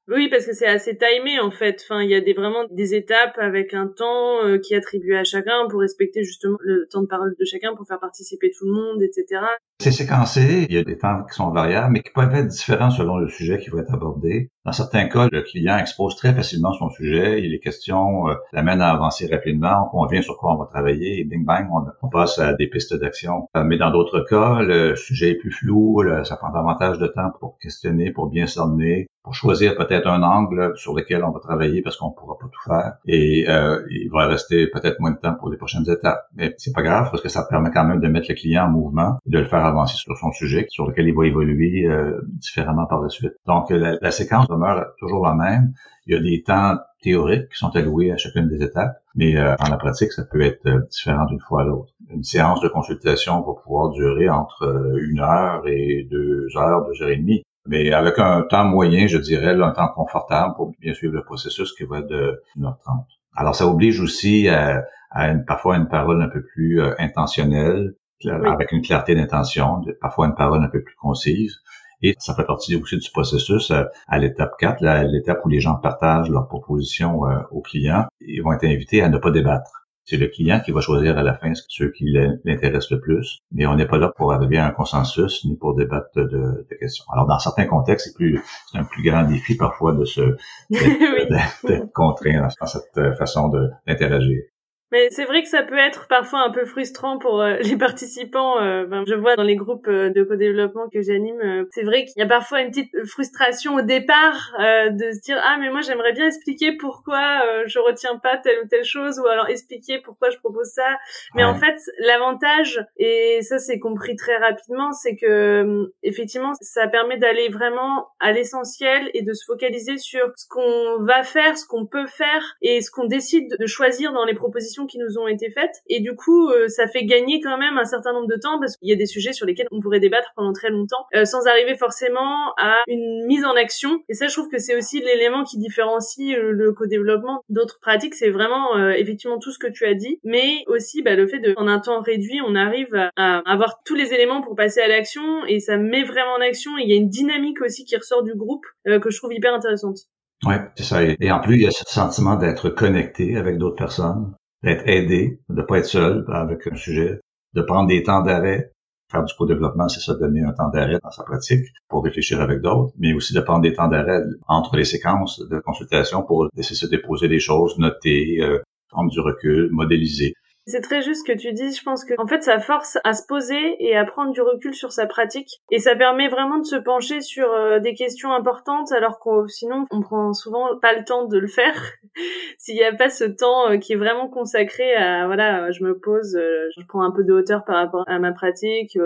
oui, 0.08 0.30
parce 0.30 0.46
que 0.46 0.54
c'est 0.54 0.68
assez 0.68 0.98
timé 0.98 1.40
en 1.40 1.52
fait. 1.52 1.82
Enfin, 1.84 2.02
il 2.02 2.10
y 2.10 2.16
a 2.16 2.22
des 2.22 2.34
vraiment 2.34 2.66
des 2.72 2.96
étapes 2.96 3.38
avec 3.38 3.74
un 3.74 3.88
temps 3.88 4.46
euh, 4.46 4.58
qui 4.58 4.74
est 4.74 4.78
attribué 4.78 5.18
à 5.18 5.26
chacun 5.26 5.68
pour 5.70 5.82
respecter 5.82 6.24
justement 6.24 6.58
le 6.62 6.88
temps 6.90 7.02
de 7.02 7.08
parole 7.08 7.36
de 7.38 7.46
chacun, 7.46 7.76
pour 7.76 7.86
faire 7.86 8.00
participer 8.00 8.50
tout 8.52 8.66
le 8.66 8.72
monde, 8.72 9.02
etc. 9.04 9.42
C'est 9.80 9.92
séquencé, 9.92 10.66
il 10.68 10.76
y 10.76 10.80
a 10.80 10.84
des 10.84 10.98
temps 10.98 11.24
qui 11.24 11.36
sont 11.36 11.52
variables, 11.52 11.94
mais 11.94 12.02
qui 12.02 12.10
peuvent 12.10 12.34
être 12.34 12.48
différents 12.48 12.90
selon 12.90 13.18
le 13.18 13.30
sujet 13.30 13.60
qui 13.60 13.70
va 13.70 13.82
être 13.82 13.94
abordé. 13.94 14.50
Dans 14.66 14.72
certains 14.72 15.08
cas, 15.08 15.28
le 15.32 15.44
client 15.44 15.78
expose 15.78 16.16
très 16.16 16.34
facilement 16.34 16.74
son 16.74 16.90
sujet, 16.90 17.44
et 17.44 17.48
les 17.48 17.60
questions 17.60 18.28
euh, 18.28 18.34
l'amènent 18.54 18.82
à 18.82 18.90
avancer 18.90 19.28
rapidement, 19.32 19.86
on 19.86 19.90
convient 19.90 20.24
sur 20.24 20.36
quoi 20.38 20.56
on 20.56 20.58
va 20.58 20.66
travailler, 20.66 21.20
et 21.20 21.26
bing 21.26 21.46
bang, 21.46 21.68
on, 22.02 22.10
passe 22.10 22.40
à 22.40 22.54
des 22.54 22.66
pistes 22.66 22.96
d'action. 22.96 23.50
Euh, 23.56 23.64
mais 23.64 23.78
dans 23.78 23.92
d'autres 23.92 24.22
cas, 24.22 24.64
le 24.64 24.96
sujet 24.96 25.30
est 25.30 25.36
plus 25.36 25.52
flou, 25.52 26.02
ça 26.24 26.38
prend 26.38 26.52
davantage 26.52 26.98
de 26.98 27.06
temps 27.06 27.30
pour 27.40 27.60
questionner, 27.60 28.12
pour 28.12 28.32
bien 28.32 28.48
s'emmener, 28.48 29.06
pour 29.28 29.36
choisir 29.36 29.76
peut-être 29.76 30.08
un 30.08 30.24
angle 30.24 30.72
sur 30.78 30.96
lequel 30.96 31.24
on 31.24 31.32
va 31.32 31.40
travailler 31.40 31.82
parce 31.82 31.98
qu'on 31.98 32.12
pourra 32.12 32.37
tout 32.48 32.70
faire. 32.70 32.98
Et 33.06 33.46
euh, 33.48 33.86
il 33.90 34.10
va 34.12 34.28
rester 34.28 34.68
peut-être 34.68 35.00
moins 35.00 35.12
de 35.12 35.18
temps 35.18 35.36
pour 35.36 35.50
les 35.50 35.58
prochaines 35.58 35.90
étapes. 35.90 36.28
Mais 36.36 36.54
c'est 36.58 36.74
pas 36.74 36.82
grave 36.82 37.10
parce 37.12 37.22
que 37.22 37.30
ça 37.30 37.46
permet 37.50 37.72
quand 37.72 37.86
même 37.86 38.00
de 38.00 38.08
mettre 38.08 38.28
le 38.30 38.36
client 38.36 38.66
en 38.66 38.70
mouvement 38.70 39.20
et 39.26 39.30
de 39.30 39.40
le 39.40 39.46
faire 39.46 39.66
avancer 39.66 39.96
sur 39.96 40.18
son 40.18 40.32
sujet 40.32 40.66
sur 40.70 40.88
lequel 40.88 41.08
il 41.08 41.16
va 41.16 41.26
évoluer 41.26 41.86
euh, 41.86 42.22
différemment 42.26 42.86
par 42.86 43.02
la 43.02 43.10
suite. 43.10 43.34
Donc 43.46 43.70
la, 43.70 44.12
séquence 44.12 44.48
demeure 44.48 44.86
toujours 45.00 45.26
la 45.26 45.34
même. 45.34 45.74
Il 46.06 46.14
y 46.14 46.18
a 46.18 46.22
des 46.22 46.42
temps 46.42 46.78
théoriques 47.02 47.50
qui 47.50 47.58
sont 47.58 47.76
alloués 47.76 48.12
à 48.12 48.18
chacune 48.18 48.48
des 48.48 48.64
étapes, 48.64 48.98
mais 49.16 49.38
euh, 49.38 49.56
en 49.60 49.70
la 49.70 49.78
pratique, 49.78 50.12
ça 50.12 50.24
peut 50.24 50.42
être 50.42 50.66
euh, 50.68 50.82
différent 50.90 51.26
d'une 51.26 51.40
fois 51.40 51.62
à 51.62 51.66
l'autre. 51.66 51.94
Une 52.10 52.24
séance 52.24 52.62
de 52.62 52.68
consultation 52.70 53.42
va 53.42 53.54
pouvoir 53.62 53.90
durer 53.92 54.30
entre 54.30 54.64
euh, 54.64 54.98
une 55.10 55.20
heure 55.20 55.68
et 55.68 56.08
deux 56.10 56.48
heures, 56.56 56.86
deux 56.86 57.04
heures 57.04 57.10
et 57.10 57.18
demie 57.18 57.44
mais 57.68 57.92
avec 57.92 58.18
un 58.20 58.44
temps 58.44 58.66
moyen, 58.66 59.08
je 59.08 59.18
dirais, 59.18 59.54
un 59.62 59.72
temps 59.72 59.90
confortable 59.90 60.56
pour 60.56 60.72
bien 60.80 60.94
suivre 60.94 61.14
le 61.14 61.24
processus 61.24 61.74
qui 61.74 61.84
va 61.84 62.00
être 62.00 62.08
de 62.08 62.42
1h30. 62.58 63.06
Alors, 63.36 63.56
ça 63.56 63.68
oblige 63.68 64.00
aussi 64.00 64.50
à, 64.50 64.84
une, 65.14 65.46
parfois 65.46 65.78
une 65.78 65.88
parole 65.88 66.22
un 66.22 66.30
peu 66.30 66.44
plus 66.44 66.82
euh, 66.82 66.94
intentionnelle, 66.98 67.94
avec 68.26 68.72
une 68.72 68.82
clarté 68.82 69.14
d'intention, 69.14 69.82
parfois 70.02 70.26
une 70.26 70.36
parole 70.36 70.64
un 70.64 70.70
peu 70.70 70.82
plus 70.82 70.96
concise. 70.96 71.60
Et 72.02 72.16
ça 72.20 72.36
fait 72.36 72.46
partie 72.46 72.76
aussi 72.76 72.98
du 72.98 73.10
processus 73.12 73.72
euh, 73.72 73.84
à 74.08 74.20
l'étape 74.20 74.54
4, 74.60 74.84
l'étape 75.06 75.44
où 75.46 75.50
les 75.50 75.60
gens 75.60 75.76
partagent 75.76 76.30
leurs 76.30 76.48
propositions 76.48 77.26
euh, 77.28 77.40
aux 77.52 77.62
clients. 77.62 78.06
Ils 78.22 78.42
vont 78.42 78.54
être 78.54 78.66
invités 78.66 79.02
à 79.02 79.10
ne 79.10 79.18
pas 79.18 79.32
débattre. 79.32 79.87
C'est 80.10 80.16
le 80.16 80.28
client 80.30 80.62
qui 80.62 80.72
va 80.72 80.80
choisir 80.80 81.18
à 81.18 81.24
la 81.24 81.34
fin 81.34 81.52
ceux 81.68 81.92
qui 81.92 82.06
l'intéressent 82.46 82.92
le 82.92 83.02
plus, 83.02 83.40
mais 83.52 83.66
on 83.66 83.76
n'est 83.76 83.86
pas 83.86 83.98
là 83.98 84.10
pour 84.16 84.32
arriver 84.32 84.58
à 84.58 84.66
un 84.66 84.72
consensus 84.72 85.44
ni 85.44 85.58
pour 85.58 85.76
débattre 85.76 86.16
de, 86.16 86.66
questions. 86.80 87.04
Alors 87.12 87.28
dans 87.28 87.40
certains 87.40 87.66
contextes, 87.66 88.08
c'est 88.08 88.16
plus 88.16 88.42
un 88.74 88.86
plus 88.86 89.04
grand 89.04 89.24
défi 89.24 89.58
parfois 89.58 89.92
de 89.94 90.06
se 90.06 90.38
d'être 90.70 91.92
contraint 91.94 92.48
dans 92.60 92.68
cette 92.68 93.18
façon 93.18 93.50
d'interagir. 93.86 94.44
Mais 94.92 95.10
c'est 95.12 95.26
vrai 95.26 95.44
que 95.44 95.50
ça 95.50 95.64
peut 95.64 95.78
être 95.78 96.08
parfois 96.08 96.44
un 96.44 96.52
peu 96.52 96.64
frustrant 96.66 97.18
pour 97.18 97.42
euh, 97.42 97.58
les 97.62 97.78
participants. 97.78 98.62
Euh, 98.62 98.86
ben, 98.86 99.04
je 99.06 99.16
vois 99.16 99.36
dans 99.36 99.44
les 99.44 99.56
groupes 99.56 99.88
euh, 99.88 100.10
de 100.10 100.24
co-développement 100.24 100.88
que 100.90 101.02
j'anime, 101.02 101.66
c'est 101.72 101.84
vrai 101.84 102.06
qu'il 102.06 102.14
y 102.18 102.22
a 102.22 102.28
parfois 102.28 102.62
une 102.62 102.70
petite 102.70 103.06
frustration 103.06 103.76
au 103.76 103.82
départ 103.82 104.54
de 104.58 105.12
se 105.12 105.22
dire 105.22 105.40
ah 105.44 105.58
mais 105.60 105.70
moi 105.70 105.82
j'aimerais 105.82 106.14
bien 106.14 106.28
expliquer 106.28 106.76
pourquoi 106.78 107.66
je 107.66 107.80
retiens 107.80 108.18
pas 108.18 108.38
telle 108.38 108.60
ou 108.64 108.68
telle 108.68 108.84
chose 108.84 109.20
ou 109.20 109.28
alors 109.28 109.50
expliquer 109.50 110.00
pourquoi 110.00 110.30
je 110.30 110.38
propose 110.38 110.68
ça. 110.68 110.98
Mais 111.36 111.44
en 111.44 111.56
fait 111.56 111.78
l'avantage 112.00 112.84
et 112.98 113.40
ça 113.42 113.60
c'est 113.60 113.80
compris 113.80 114.16
très 114.16 114.38
rapidement, 114.38 114.92
c'est 114.92 115.16
que 115.16 115.92
effectivement 116.04 116.54
ça 116.62 116.88
permet 116.88 117.18
d'aller 117.18 117.50
vraiment 117.50 118.08
à 118.20 118.32
l'essentiel 118.32 119.10
et 119.14 119.22
de 119.22 119.34
se 119.34 119.46
focaliser 119.46 119.98
sur 119.98 120.32
ce 120.36 120.48
qu'on 120.50 121.04
va 121.04 121.24
faire, 121.24 121.58
ce 121.58 121.66
qu'on 121.66 121.86
peut 121.86 122.08
faire 122.08 122.56
et 122.62 122.82
ce 122.82 122.92
qu'on 122.92 123.06
décide 123.06 123.56
de 123.60 123.66
choisir 123.68 124.14
dans 124.14 124.26
les 124.26 124.36
propositions 124.36 124.77
qui 124.86 124.98
nous 124.98 125.18
ont 125.18 125.28
été 125.28 125.50
faites. 125.50 125.82
Et 125.88 126.00
du 126.00 126.16
coup, 126.16 126.50
euh, 126.50 126.68
ça 126.68 126.88
fait 126.88 127.06
gagner 127.06 127.42
quand 127.42 127.58
même 127.58 127.78
un 127.78 127.86
certain 127.86 128.14
nombre 128.14 128.28
de 128.28 128.36
temps 128.36 128.60
parce 128.60 128.78
qu'il 128.78 128.90
y 128.90 128.94
a 128.94 128.96
des 128.96 129.06
sujets 129.06 129.34
sur 129.34 129.46
lesquels 129.46 129.68
on 129.72 129.80
pourrait 129.80 130.00
débattre 130.00 130.32
pendant 130.36 130.54
très 130.54 130.70
longtemps 130.70 131.06
euh, 131.16 131.26
sans 131.26 131.48
arriver 131.48 131.76
forcément 131.76 132.54
à 132.58 132.84
une 132.88 133.26
mise 133.26 133.46
en 133.46 133.56
action. 133.56 134.02
Et 134.10 134.14
ça, 134.14 134.28
je 134.28 134.34
trouve 134.34 134.50
que 134.50 134.60
c'est 134.60 134.76
aussi 134.76 135.00
l'élément 135.00 135.44
qui 135.44 135.58
différencie 135.58 136.38
euh, 136.38 136.52
le 136.52 136.74
co-développement 136.74 137.42
d'autres 137.50 137.80
pratiques. 137.80 138.16
C'est 138.16 138.30
vraiment 138.30 138.58
effectivement 138.92 139.40
tout 139.40 139.52
ce 139.52 139.60
que 139.60 139.68
tu 139.68 139.86
as 139.86 139.94
dit, 139.94 140.20
mais 140.24 140.64
aussi 140.68 141.02
bah, 141.02 141.16
le 141.16 141.28
fait 141.28 141.40
de, 141.40 141.54
en 141.58 141.68
un 141.68 141.80
temps 141.80 142.02
réduit, 142.02 142.40
on 142.46 142.56
arrive 142.56 142.94
à, 143.16 143.40
avoir 143.50 143.82
tous 143.84 143.96
les 143.96 144.14
éléments 144.14 144.42
pour 144.42 144.56
passer 144.56 144.82
à 144.82 144.88
l'action 144.88 145.46
et 145.46 145.60
ça 145.60 145.78
met 145.78 146.04
vraiment 146.04 146.34
en 146.38 146.42
action. 146.42 146.78
Et 146.78 146.84
il 146.84 146.90
y 146.90 146.94
a 146.94 146.98
une 146.98 147.10
dynamique 147.10 147.62
aussi 147.62 147.86
qui 147.86 147.96
ressort 147.96 148.24
du 148.24 148.36
groupe 148.36 148.66
que 148.86 149.10
je 149.10 149.18
trouve 149.18 149.34
hyper 149.34 149.54
intéressante. 149.54 150.00
Ouais, 150.46 150.60
c'est 150.76 150.84
ça. 150.84 151.04
Et 151.04 151.32
en 151.32 151.40
plus, 151.40 151.56
il 151.56 151.62
y 151.62 151.68
a 151.68 151.72
ce 151.72 151.84
sentiment 151.88 152.36
d'être 152.36 152.70
connecté 152.70 153.38
avec 153.38 153.58
d'autres 153.58 153.76
personnes 153.76 154.36
d'être 154.64 154.88
aidé, 154.88 155.40
de 155.50 155.62
pas 155.62 155.80
être 155.80 155.86
seul 155.86 156.26
avec 156.30 156.68
un 156.68 156.76
sujet, 156.76 157.20
de 157.54 157.62
prendre 157.62 157.88
des 157.88 158.04
temps 158.04 158.22
d'arrêt. 158.22 158.72
Faire 159.10 159.24
du 159.24 159.34
co-développement, 159.36 159.88
c'est 159.88 160.02
ça, 160.02 160.16
donner 160.16 160.42
un 160.42 160.52
temps 160.52 160.70
d'arrêt 160.70 161.00
dans 161.02 161.12
sa 161.12 161.24
pratique 161.24 161.66
pour 161.88 162.04
réfléchir 162.04 162.42
avec 162.42 162.60
d'autres, 162.60 162.92
mais 162.98 163.14
aussi 163.14 163.34
de 163.34 163.40
prendre 163.40 163.62
des 163.62 163.72
temps 163.72 163.88
d'arrêt 163.88 164.20
entre 164.50 164.76
les 164.76 164.84
séquences 164.84 165.40
de 165.40 165.60
consultation 165.60 166.24
pour 166.24 166.50
laisser 166.56 166.76
se 166.76 166.86
déposer 166.88 167.30
des 167.30 167.40
choses, 167.40 167.78
noter, 167.78 168.42
euh, 168.42 168.60
prendre 168.90 169.10
du 169.10 169.22
recul, 169.22 169.70
modéliser. 169.72 170.34
C'est 170.70 170.82
très 170.82 171.02
juste 171.02 171.26
ce 171.26 171.32
que 171.32 171.38
tu 171.38 171.54
dis. 171.54 171.72
Je 171.74 171.82
pense 171.82 172.04
que, 172.04 172.14
en 172.18 172.28
fait, 172.28 172.44
ça 172.44 172.60
force 172.60 172.98
à 173.06 173.14
se 173.14 173.26
poser 173.26 173.78
et 173.80 173.96
à 173.96 174.04
prendre 174.04 174.34
du 174.34 174.42
recul 174.42 174.74
sur 174.74 174.92
sa 174.92 175.06
pratique. 175.06 175.62
Et 175.72 175.80
ça 175.80 175.96
permet 175.96 176.28
vraiment 176.28 176.58
de 176.58 176.66
se 176.66 176.76
pencher 176.76 177.22
sur 177.22 177.50
euh, 177.50 177.80
des 177.80 177.94
questions 177.94 178.34
importantes, 178.34 178.92
alors 178.92 179.18
qu'on, 179.20 179.48
sinon, 179.48 179.86
on 179.92 180.02
prend 180.02 180.34
souvent 180.34 180.78
pas 180.82 180.94
le 180.94 181.06
temps 181.06 181.26
de 181.26 181.38
le 181.38 181.48
faire. 181.48 181.74
S'il 182.58 182.76
n'y 182.76 182.84
a 182.84 182.94
pas 182.94 183.10
ce 183.10 183.24
temps 183.24 183.70
euh, 183.70 183.78
qui 183.78 183.94
est 183.94 183.98
vraiment 183.98 184.28
consacré 184.28 184.94
à, 184.94 185.26
voilà, 185.26 185.72
je 185.72 185.86
me 185.86 185.98
pose, 185.98 186.36
euh, 186.36 186.68
je 186.78 186.86
prends 186.86 187.04
un 187.04 187.12
peu 187.12 187.24
de 187.24 187.32
hauteur 187.32 187.64
par 187.64 187.78
rapport 187.78 188.04
à 188.06 188.20
ma 188.20 188.34
pratique, 188.34 188.98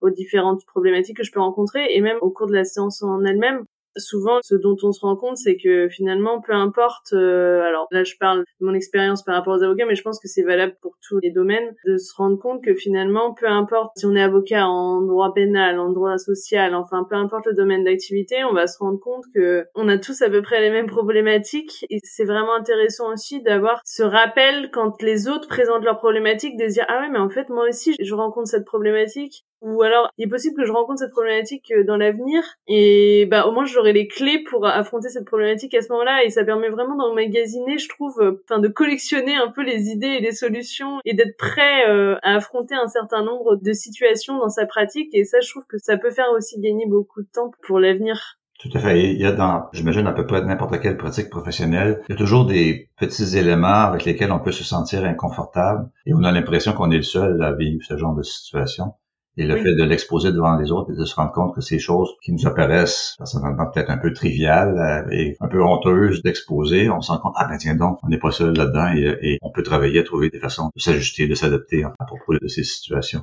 aux 0.00 0.10
différentes 0.10 0.64
problématiques 0.64 1.18
que 1.18 1.22
je 1.22 1.32
peux 1.32 1.40
rencontrer, 1.40 1.94
et 1.94 2.00
même 2.00 2.16
au 2.22 2.30
cours 2.30 2.46
de 2.46 2.54
la 2.54 2.64
séance 2.64 3.02
en 3.02 3.22
elle-même, 3.24 3.66
Souvent, 3.96 4.38
ce 4.42 4.54
dont 4.54 4.76
on 4.82 4.92
se 4.92 5.00
rend 5.00 5.16
compte, 5.16 5.36
c'est 5.36 5.56
que 5.56 5.88
finalement, 5.88 6.40
peu 6.40 6.52
importe, 6.52 7.12
euh, 7.12 7.62
alors 7.62 7.88
là 7.90 8.04
je 8.04 8.14
parle 8.18 8.40
de 8.60 8.66
mon 8.66 8.74
expérience 8.74 9.24
par 9.24 9.34
rapport 9.34 9.56
aux 9.56 9.62
avocats, 9.62 9.84
mais 9.86 9.96
je 9.96 10.02
pense 10.02 10.20
que 10.20 10.28
c'est 10.28 10.42
valable 10.42 10.76
pour 10.80 10.96
tous 11.06 11.18
les 11.18 11.30
domaines, 11.30 11.74
de 11.86 11.96
se 11.96 12.14
rendre 12.14 12.38
compte 12.38 12.62
que 12.62 12.74
finalement, 12.74 13.34
peu 13.34 13.46
importe 13.46 13.92
si 13.96 14.06
on 14.06 14.14
est 14.14 14.22
avocat 14.22 14.66
en 14.66 15.02
droit 15.02 15.34
pénal, 15.34 15.78
en 15.80 15.90
droit 15.90 16.18
social, 16.18 16.74
enfin 16.74 17.04
peu 17.08 17.16
importe 17.16 17.46
le 17.46 17.54
domaine 17.54 17.84
d'activité, 17.84 18.44
on 18.44 18.52
va 18.52 18.66
se 18.66 18.78
rendre 18.78 19.00
compte 19.00 19.24
que 19.34 19.66
on 19.74 19.88
a 19.88 19.98
tous 19.98 20.22
à 20.22 20.30
peu 20.30 20.42
près 20.42 20.60
les 20.60 20.70
mêmes 20.70 20.86
problématiques. 20.86 21.84
Et 21.90 21.98
c'est 22.04 22.24
vraiment 22.24 22.54
intéressant 22.54 23.12
aussi 23.12 23.42
d'avoir 23.42 23.80
ce 23.84 24.02
rappel 24.02 24.70
quand 24.72 25.02
les 25.02 25.28
autres 25.28 25.48
présentent 25.48 25.84
leurs 25.84 25.98
problématiques, 25.98 26.56
de 26.56 26.66
dire 26.66 26.84
ah 26.88 27.00
ouais 27.00 27.10
mais 27.10 27.18
en 27.18 27.28
fait 27.28 27.48
moi 27.48 27.68
aussi 27.68 27.96
je 28.00 28.14
rencontre 28.14 28.48
cette 28.48 28.64
problématique 28.64 29.44
ou 29.60 29.82
alors 29.82 30.10
il 30.18 30.26
est 30.26 30.28
possible 30.28 30.56
que 30.56 30.64
je 30.64 30.72
rencontre 30.72 31.00
cette 31.00 31.10
problématique 31.10 31.72
euh, 31.72 31.84
dans 31.84 31.96
l'avenir 31.96 32.42
et 32.66 33.26
bah 33.30 33.46
au 33.46 33.52
moins 33.52 33.64
j'aurai 33.64 33.92
les 33.92 34.08
clés 34.08 34.42
pour 34.48 34.66
affronter 34.66 35.08
cette 35.08 35.24
problématique 35.24 35.74
à 35.74 35.82
ce 35.82 35.88
moment-là 35.90 36.24
et 36.24 36.30
ça 36.30 36.44
permet 36.44 36.68
vraiment 36.68 36.96
d'emmagasiner 36.96 37.78
je 37.78 37.88
trouve 37.88 38.20
euh, 38.20 38.42
enfin 38.44 38.58
de 38.58 38.68
collectionner 38.68 39.36
un 39.36 39.50
peu 39.50 39.62
les 39.62 39.88
idées 39.88 40.06
et 40.06 40.20
les 40.20 40.32
solutions 40.32 40.98
et 41.04 41.14
d'être 41.14 41.36
prêt 41.36 41.88
euh, 41.88 42.16
à 42.22 42.36
affronter 42.36 42.74
un 42.74 42.88
certain 42.88 43.22
nombre 43.22 43.56
de 43.56 43.72
situations 43.72 44.38
dans 44.38 44.48
sa 44.48 44.66
pratique 44.66 45.14
et 45.14 45.24
ça 45.24 45.40
je 45.40 45.50
trouve 45.50 45.66
que 45.66 45.78
ça 45.78 45.96
peut 45.96 46.10
faire 46.10 46.30
aussi 46.36 46.60
gagner 46.60 46.86
beaucoup 46.86 47.22
de 47.22 47.28
temps 47.32 47.50
pour 47.66 47.78
l'avenir. 47.78 48.40
Tout 48.60 48.68
à 48.74 48.78
fait. 48.78 49.14
Il 49.14 49.18
y 49.18 49.24
a 49.24 49.32
dans, 49.32 49.68
j'imagine, 49.72 50.06
à 50.06 50.12
peu 50.12 50.26
près 50.26 50.44
n'importe 50.44 50.80
quelle 50.80 50.98
pratique 50.98 51.30
professionnelle, 51.30 52.02
il 52.08 52.12
y 52.12 52.14
a 52.14 52.18
toujours 52.18 52.44
des 52.44 52.90
petits 52.98 53.38
éléments 53.38 53.68
avec 53.68 54.04
lesquels 54.04 54.30
on 54.32 54.38
peut 54.38 54.52
se 54.52 54.64
sentir 54.64 55.02
inconfortable 55.04 55.88
et 56.04 56.12
on 56.12 56.22
a 56.24 56.30
l'impression 56.30 56.74
qu'on 56.74 56.90
est 56.90 56.98
le 56.98 57.02
seul 57.02 57.42
à 57.42 57.52
vivre 57.54 57.82
ce 57.82 57.96
genre 57.96 58.14
de 58.14 58.22
situation. 58.22 58.92
Et 59.36 59.46
le 59.46 59.56
fait 59.56 59.74
de 59.74 59.84
l'exposer 59.84 60.32
devant 60.32 60.56
les 60.56 60.72
autres 60.72 60.92
et 60.92 60.96
de 60.96 61.04
se 61.04 61.14
rendre 61.14 61.32
compte 61.32 61.54
que 61.54 61.60
ces 61.60 61.78
choses 61.78 62.10
qui 62.22 62.32
nous 62.32 62.46
apparaissent 62.46 63.14
personnellement 63.16 63.70
peut-être 63.70 63.90
un 63.90 63.96
peu 63.96 64.12
triviales 64.12 64.76
euh, 64.78 65.10
et 65.12 65.36
un 65.40 65.48
peu 65.48 65.62
honteuses 65.62 66.22
d'exposer, 66.22 66.90
on 66.90 67.00
se 67.00 67.12
rend 67.12 67.18
compte, 67.18 67.34
ah 67.36 67.46
ben 67.48 67.56
tiens 67.56 67.76
donc, 67.76 67.98
on 68.02 68.08
n'est 68.08 68.18
pas 68.18 68.32
seul 68.32 68.56
là-dedans 68.56 68.92
et, 68.94 69.38
on 69.42 69.50
peut 69.50 69.62
travailler 69.62 70.00
à 70.00 70.02
trouver 70.02 70.30
des 70.30 70.40
façons 70.40 70.70
de 70.74 70.80
s'ajuster, 70.80 71.28
de 71.28 71.34
s'adapter 71.34 71.84
à 71.84 72.04
propos 72.04 72.34
de 72.34 72.48
ces 72.48 72.64
situations. 72.64 73.22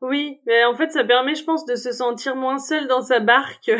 Oui, 0.00 0.38
mais 0.46 0.64
en 0.64 0.74
fait, 0.74 0.90
ça 0.92 1.04
permet, 1.04 1.34
je 1.34 1.44
pense, 1.44 1.66
de 1.66 1.74
se 1.74 1.90
sentir 1.90 2.36
moins 2.36 2.58
seul 2.58 2.86
dans 2.86 3.02
sa 3.02 3.18
barque. 3.18 3.70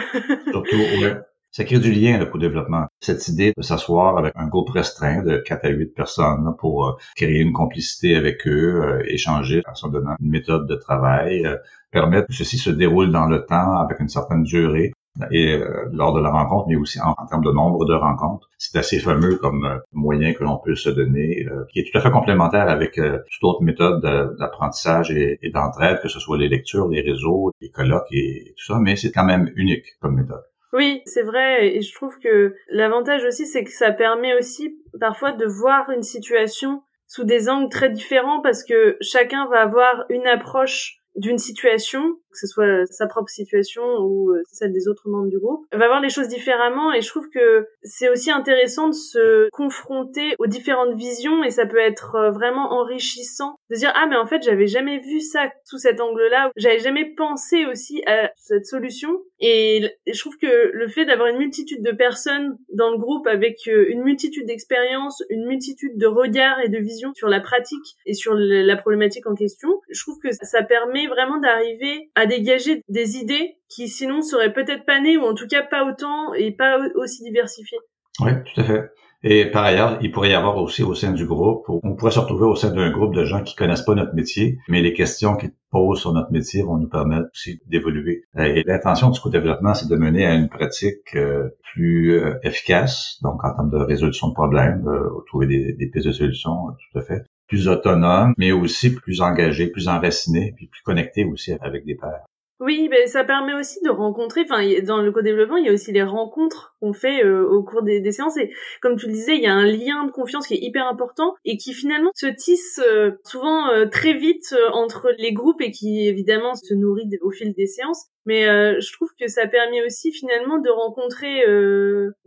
Surtout, 0.51 0.77
ouais. 0.77 1.17
Ça 1.51 1.65
crée 1.65 1.79
du 1.79 1.93
lien, 1.93 2.19
le 2.19 2.27
co-développement. 2.27 2.89
Cette 3.01 3.27
idée 3.29 3.55
de 3.57 3.63
s'asseoir 3.63 4.19
avec 4.19 4.33
un 4.37 4.49
groupe 4.49 4.69
restreint 4.69 5.23
de 5.23 5.39
4 5.39 5.65
à 5.65 5.69
8 5.71 5.95
personnes 5.95 6.55
pour 6.59 6.87
euh, 6.87 6.93
créer 7.17 7.41
une 7.41 7.55
complicité 7.55 8.17
avec 8.17 8.47
eux, 8.47 8.83
euh, 8.83 9.03
échanger 9.07 9.63
en 9.67 9.89
donnant 9.89 10.15
une 10.21 10.31
méthode 10.31 10.67
de 10.67 10.75
travail, 10.75 11.47
euh, 11.47 11.57
permettre 11.91 12.29
que 12.29 12.35
ceci 12.35 12.59
se 12.59 12.69
déroule 12.69 13.11
dans 13.11 13.27
le 13.27 13.47
temps 13.47 13.79
avec 13.79 13.99
une 13.99 14.11
certaine 14.11 14.43
durée 14.43 14.93
et 15.33 15.59
lors 15.91 16.15
de 16.15 16.21
la 16.21 16.31
rencontre, 16.31 16.67
mais 16.69 16.77
aussi 16.77 17.01
en, 17.01 17.13
termes 17.27 17.43
de 17.43 17.51
nombre 17.51 17.85
de 17.87 17.95
rencontres. 17.95 18.49
C'est 18.57 18.79
assez 18.79 19.01
fameux 19.01 19.35
comme 19.37 19.81
moyen 19.93 20.33
que 20.33 20.45
l'on 20.45 20.59
peut 20.59 20.77
se 20.77 20.91
donner, 20.91 21.45
qui 21.73 21.81
est 21.81 21.91
tout 21.91 21.99
à 21.99 22.01
fait 22.01 22.13
complémentaire 22.13 22.69
avec 22.69 22.93
toute 22.95 23.43
autre 23.43 23.65
méthode 23.65 24.01
d'apprentissage 24.39 25.11
et 25.11 25.51
d'entraide, 25.53 25.99
que 26.03 26.09
ce 26.09 26.21
soit 26.21 26.39
les 26.39 26.49
lectures, 26.49 26.87
les 26.87 27.01
réseaux, 27.01 27.51
les 27.61 27.71
colloques 27.71 28.13
et 28.13 28.55
tout 28.57 28.73
ça, 28.73 28.79
mais 28.81 28.95
c'est 28.95 29.11
quand 29.11 29.25
même 29.25 29.51
unique 29.57 29.87
comme 30.01 30.15
méthode. 30.15 30.45
Oui, 30.73 31.03
c'est 31.07 31.23
vrai, 31.23 31.77
et 31.77 31.81
je 31.81 31.95
trouve 31.95 32.19
que 32.19 32.55
l'avantage 32.69 33.25
aussi, 33.25 33.47
c'est 33.47 33.65
que 33.65 33.73
ça 33.73 33.91
permet 33.91 34.35
aussi 34.35 34.79
parfois 35.01 35.33
de 35.33 35.47
voir 35.47 35.91
une 35.91 36.03
situation 36.03 36.83
sous 37.07 37.25
des 37.25 37.49
angles 37.49 37.71
très 37.71 37.89
différents 37.89 38.43
parce 38.43 38.65
que 38.65 38.99
chacun 39.01 39.47
va 39.47 39.63
avoir 39.63 40.05
une 40.11 40.27
approche 40.27 40.99
d'une 41.17 41.39
situation 41.39 42.17
que 42.31 42.39
ce 42.39 42.47
soit 42.47 42.87
sa 42.87 43.07
propre 43.07 43.31
situation 43.31 43.83
ou 44.01 44.35
celle 44.53 44.73
des 44.73 44.89
autres 44.89 45.09
membres 45.09 45.29
du 45.29 45.39
groupe, 45.39 45.67
va 45.73 45.87
voir 45.87 46.01
les 46.01 46.11
choses 46.11 46.29
différemment 46.29 46.93
et 46.93 47.01
je 47.01 47.09
trouve 47.09 47.29
que 47.29 47.67
c'est 47.83 48.09
aussi 48.09 48.31
intéressant 48.31 48.89
de 48.89 48.95
se 48.95 49.49
confronter 49.51 50.35
aux 50.39 50.47
différentes 50.47 50.95
visions 50.95 51.45
et 51.45 51.51
ça 51.51 51.67
peut 51.67 51.79
être 51.79 52.31
vraiment 52.33 52.73
enrichissant 52.73 53.57
de 53.71 53.77
dire 53.77 53.93
ah 53.95 54.07
mais 54.09 54.17
en 54.17 54.27
fait 54.27 54.43
j'avais 54.43 54.67
jamais 54.67 54.99
vu 54.99 55.21
ça 55.21 55.51
sous 55.65 55.79
cet 55.79 56.01
angle-là, 56.01 56.51
j'avais 56.57 56.79
jamais 56.79 57.15
pensé 57.17 57.67
aussi 57.67 58.03
à 58.07 58.31
cette 58.37 58.67
solution. 58.67 59.11
Et 59.41 59.89
je 60.07 60.19
trouve 60.19 60.37
que 60.37 60.71
le 60.73 60.89
fait 60.89 61.05
d'avoir 61.05 61.29
une 61.29 61.39
multitude 61.39 61.83
de 61.83 61.93
personnes 61.93 62.59
dans 62.73 62.91
le 62.91 62.99
groupe 62.99 63.27
avec 63.27 63.67
une 63.67 64.03
multitude 64.03 64.47
d'expériences, 64.47 65.23
une 65.31 65.47
multitude 65.47 65.97
de 65.97 66.07
regards 66.07 66.61
et 66.61 66.69
de 66.69 66.79
visions 66.79 67.13
sur 67.15 67.29
la 67.29 67.41
pratique 67.41 67.97
et 68.07 68.15
sur 68.15 68.35
la 68.35 68.77
problématique 68.77 69.27
en 69.27 69.35
question, 69.35 69.69
je 69.89 70.01
trouve 70.03 70.19
que 70.19 70.31
ça 70.33 70.63
permet 70.63 71.07
vraiment 71.07 71.39
d'arriver 71.39 72.11
à 72.19 72.27
dégager 72.27 72.83
des 72.89 73.17
idées 73.17 73.59
qui 73.69 73.87
sinon 73.87 74.23
seraient 74.23 74.53
peut-être 74.53 74.85
pas 74.85 75.01
nées 75.01 75.17
ou 75.17 75.23
en 75.23 75.35
tout 75.35 75.47
cas 75.47 75.63
pas 75.63 75.85
autant 75.85 76.35
et 76.35 76.51
pas 76.51 76.79
aussi 76.97 77.23
diversifiées. 77.23 77.79
Oui, 78.21 78.33
tout 78.45 78.61
à 78.61 78.65
fait. 78.65 78.91
Et 79.23 79.47
par 79.47 79.65
ailleurs, 79.65 79.99
il 80.01 80.11
pourrait 80.11 80.31
y 80.31 80.35
avoir 80.35 80.57
aussi 80.59 80.83
au 80.83 80.95
sein 80.95 81.13
du 81.13 81.27
groupe, 81.27 81.65
on 81.69 81.95
pourrait 81.95 82.13
se 82.13 82.19
retrouver 82.19 82.47
au 82.47 82.57
sein 82.57 82.71
d'un 82.71 82.91
groupe 82.91 83.15
de 83.15 83.25
gens 83.25 83.43
qui 83.43 83.55
connaissent 83.55 83.83
pas 83.83 83.95
notre 83.95 84.15
métier, 84.15 84.59
mais 84.69 84.81
les 84.81 84.93
questions 84.93 85.37
qu'ils 85.37 85.53
posent 85.71 86.01
sur 86.01 86.13
notre 86.13 86.33
métier 86.33 86.63
vont 86.63 86.77
nous 86.77 86.89
permettre 86.89 87.29
aussi 87.33 87.61
d'évoluer. 87.67 88.25
Et 88.37 88.63
l'intention 88.65 89.11
du 89.11 89.21
co-développement, 89.21 89.75
c'est 89.75 89.89
de 89.89 89.97
mener 89.97 90.27
à 90.27 90.35
une 90.35 90.49
pratique 90.49 91.15
euh, 91.17 91.49
plus 91.73 92.13
euh, 92.13 92.35
efficace, 92.45 93.19
donc 93.23 93.45
en 93.45 93.55
termes 93.55 93.71
de 93.71 93.79
résolution 93.79 94.29
de 94.29 94.35
problèmes, 94.35 94.83
de 94.83 95.25
trouver 95.27 95.47
des, 95.47 95.73
des 95.73 95.89
pistes 95.89 96.07
de 96.07 96.13
solutions, 96.13 96.57
tout 96.93 96.99
à 96.99 97.03
fait, 97.03 97.23
plus 97.49 97.69
autonome, 97.69 98.35
mais 98.37 98.53
aussi 98.53 98.95
plus 98.95 99.21
engagé, 99.21 99.69
plus 99.69 99.89
enraciné, 99.89 100.53
puis 100.57 100.67
plus 100.67 100.83
connecté 100.83 101.25
aussi 101.25 101.53
avec 101.61 101.85
des 101.85 101.97
pairs. 101.97 102.25
Oui, 102.61 102.89
ben 102.91 103.07
ça 103.07 103.23
permet 103.23 103.55
aussi 103.55 103.81
de 103.85 103.91
rencontrer. 103.91 104.41
Enfin, 104.43 104.65
dans 104.83 105.01
le 105.01 105.13
co-développement, 105.13 105.59
il 105.59 105.67
y 105.67 105.69
a 105.69 105.73
aussi 105.73 105.93
les 105.93 106.03
rencontres 106.03 106.75
qu'on 106.81 106.93
fait 106.93 107.25
euh, 107.25 107.49
au 107.49 107.63
cours 107.63 107.83
des, 107.83 108.11
séances. 108.11 108.37
Et 108.37 108.53
comme 108.83 108.97
tu 108.97 109.07
le 109.07 109.13
disais, 109.13 109.37
il 109.37 109.43
y 109.43 109.47
a 109.47 109.55
un 109.55 109.65
lien 109.65 110.05
de 110.05 110.11
confiance 110.11 110.49
qui 110.49 110.55
est 110.55 110.61
hyper 110.61 110.89
important 110.89 111.35
et 111.45 111.57
qui 111.57 111.73
finalement 111.73 112.11
se 112.17 112.27
tisse 112.27 112.81
euh, 112.85 113.13
souvent 113.25 113.69
euh, 113.69 113.87
très 113.87 114.15
vite 114.15 114.57
entre 114.73 115.15
les 115.19 115.33
groupes 115.33 115.61
et 115.61 115.71
qui 115.71 116.09
évidemment 116.09 116.57
se 116.57 116.75
nourrit 116.75 117.09
au 117.23 117.31
fil 117.31 117.55
des 117.55 117.67
séances. 117.67 118.07
Mais 118.27 118.45
je 118.45 118.93
trouve 118.93 119.09
que 119.19 119.27
ça 119.27 119.47
permet 119.47 119.83
aussi 119.87 120.13
finalement 120.13 120.59
de 120.59 120.69
rencontrer 120.69 121.45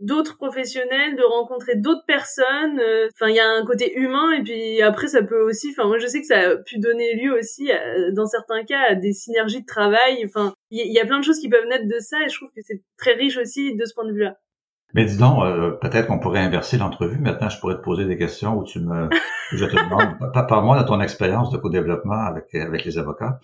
d'autres 0.00 0.36
professionnels, 0.36 1.14
de 1.14 1.22
rencontrer 1.22 1.76
d'autres 1.76 2.04
personnes. 2.06 2.80
Enfin, 3.14 3.28
il 3.28 3.36
y 3.36 3.40
a 3.40 3.48
un 3.48 3.64
côté 3.64 3.96
humain 3.96 4.32
et 4.32 4.42
puis 4.42 4.82
après 4.82 5.06
ça 5.06 5.22
peut 5.22 5.40
aussi. 5.40 5.70
Enfin, 5.70 5.86
moi 5.86 5.98
je 5.98 6.06
sais 6.08 6.20
que 6.20 6.26
ça 6.26 6.38
a 6.40 6.56
pu 6.56 6.78
donner 6.78 7.14
lieu 7.14 7.32
aussi, 7.38 7.70
dans 8.14 8.26
certains 8.26 8.64
cas, 8.64 8.80
à 8.88 8.94
des 8.96 9.12
synergies 9.12 9.60
de 9.60 9.66
travail 9.66 10.22
Enfin, 10.24 10.54
il 10.70 10.92
y, 10.92 11.00
a 11.00 11.06
plein 11.06 11.18
de 11.18 11.24
choses 11.24 11.38
qui 11.38 11.48
peuvent 11.48 11.66
naître 11.68 11.86
de 11.86 11.98
ça 11.98 12.16
et 12.24 12.28
je 12.28 12.36
trouve 12.36 12.50
que 12.50 12.60
c'est 12.62 12.82
très 12.96 13.14
riche 13.14 13.36
aussi 13.36 13.74
de 13.74 13.84
ce 13.84 13.94
point 13.94 14.06
de 14.06 14.12
vue-là. 14.12 14.36
Mais 14.94 15.04
dis 15.04 15.16
donc, 15.16 15.42
euh, 15.42 15.70
peut-être 15.72 16.06
qu'on 16.06 16.18
pourrait 16.18 16.40
inverser 16.40 16.76
l'entrevue. 16.76 17.18
Maintenant, 17.18 17.48
je 17.48 17.58
pourrais 17.60 17.76
te 17.76 17.82
poser 17.82 18.04
des 18.04 18.18
questions 18.18 18.56
où 18.58 18.64
tu 18.64 18.80
me, 18.80 19.08
je 19.52 19.64
te 19.64 19.76
demande, 19.84 20.18
parle-moi 20.48 20.82
de 20.82 20.86
ton 20.86 21.00
expérience 21.00 21.50
de 21.50 21.58
co-développement 21.58 22.26
avec 22.26 22.54
avec 22.54 22.84
les 22.84 22.98
avocats. 22.98 23.40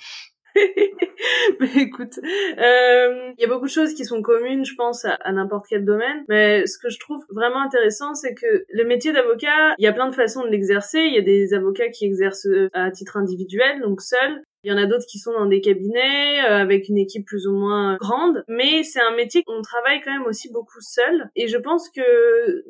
mais 1.60 1.70
écoute, 1.76 2.18
euh, 2.22 3.32
il 3.36 3.40
y 3.40 3.44
a 3.44 3.48
beaucoup 3.48 3.66
de 3.66 3.70
choses 3.70 3.94
qui 3.94 4.04
sont 4.04 4.22
communes, 4.22 4.64
je 4.64 4.74
pense, 4.74 5.04
à, 5.04 5.32
n'importe 5.32 5.66
quel 5.68 5.84
domaine. 5.84 6.24
Mais 6.28 6.66
ce 6.66 6.78
que 6.78 6.88
je 6.90 6.98
trouve 6.98 7.24
vraiment 7.30 7.62
intéressant, 7.62 8.14
c'est 8.14 8.34
que 8.34 8.64
le 8.68 8.84
métier 8.84 9.12
d'avocat, 9.12 9.74
il 9.78 9.84
y 9.84 9.88
a 9.88 9.92
plein 9.92 10.08
de 10.08 10.14
façons 10.14 10.42
de 10.42 10.48
l'exercer. 10.48 11.00
Il 11.00 11.14
y 11.14 11.18
a 11.18 11.22
des 11.22 11.54
avocats 11.54 11.88
qui 11.88 12.06
exercent 12.06 12.48
à 12.72 12.90
titre 12.90 13.16
individuel, 13.16 13.80
donc 13.80 14.00
seul. 14.00 14.42
Il 14.64 14.70
y 14.70 14.74
en 14.74 14.76
a 14.76 14.86
d'autres 14.86 15.06
qui 15.06 15.18
sont 15.18 15.32
dans 15.32 15.46
des 15.46 15.60
cabinets 15.60 16.44
euh, 16.44 16.58
avec 16.58 16.88
une 16.88 16.98
équipe 16.98 17.26
plus 17.26 17.46
ou 17.46 17.52
moins 17.52 17.96
grande, 18.00 18.44
mais 18.48 18.82
c'est 18.82 19.00
un 19.00 19.14
métier 19.14 19.42
qu'on 19.44 19.62
travaille 19.62 20.00
quand 20.04 20.12
même 20.12 20.26
aussi 20.26 20.50
beaucoup 20.52 20.80
seul. 20.80 21.30
Et 21.36 21.48
je 21.48 21.56
pense 21.56 21.88
que 21.90 22.02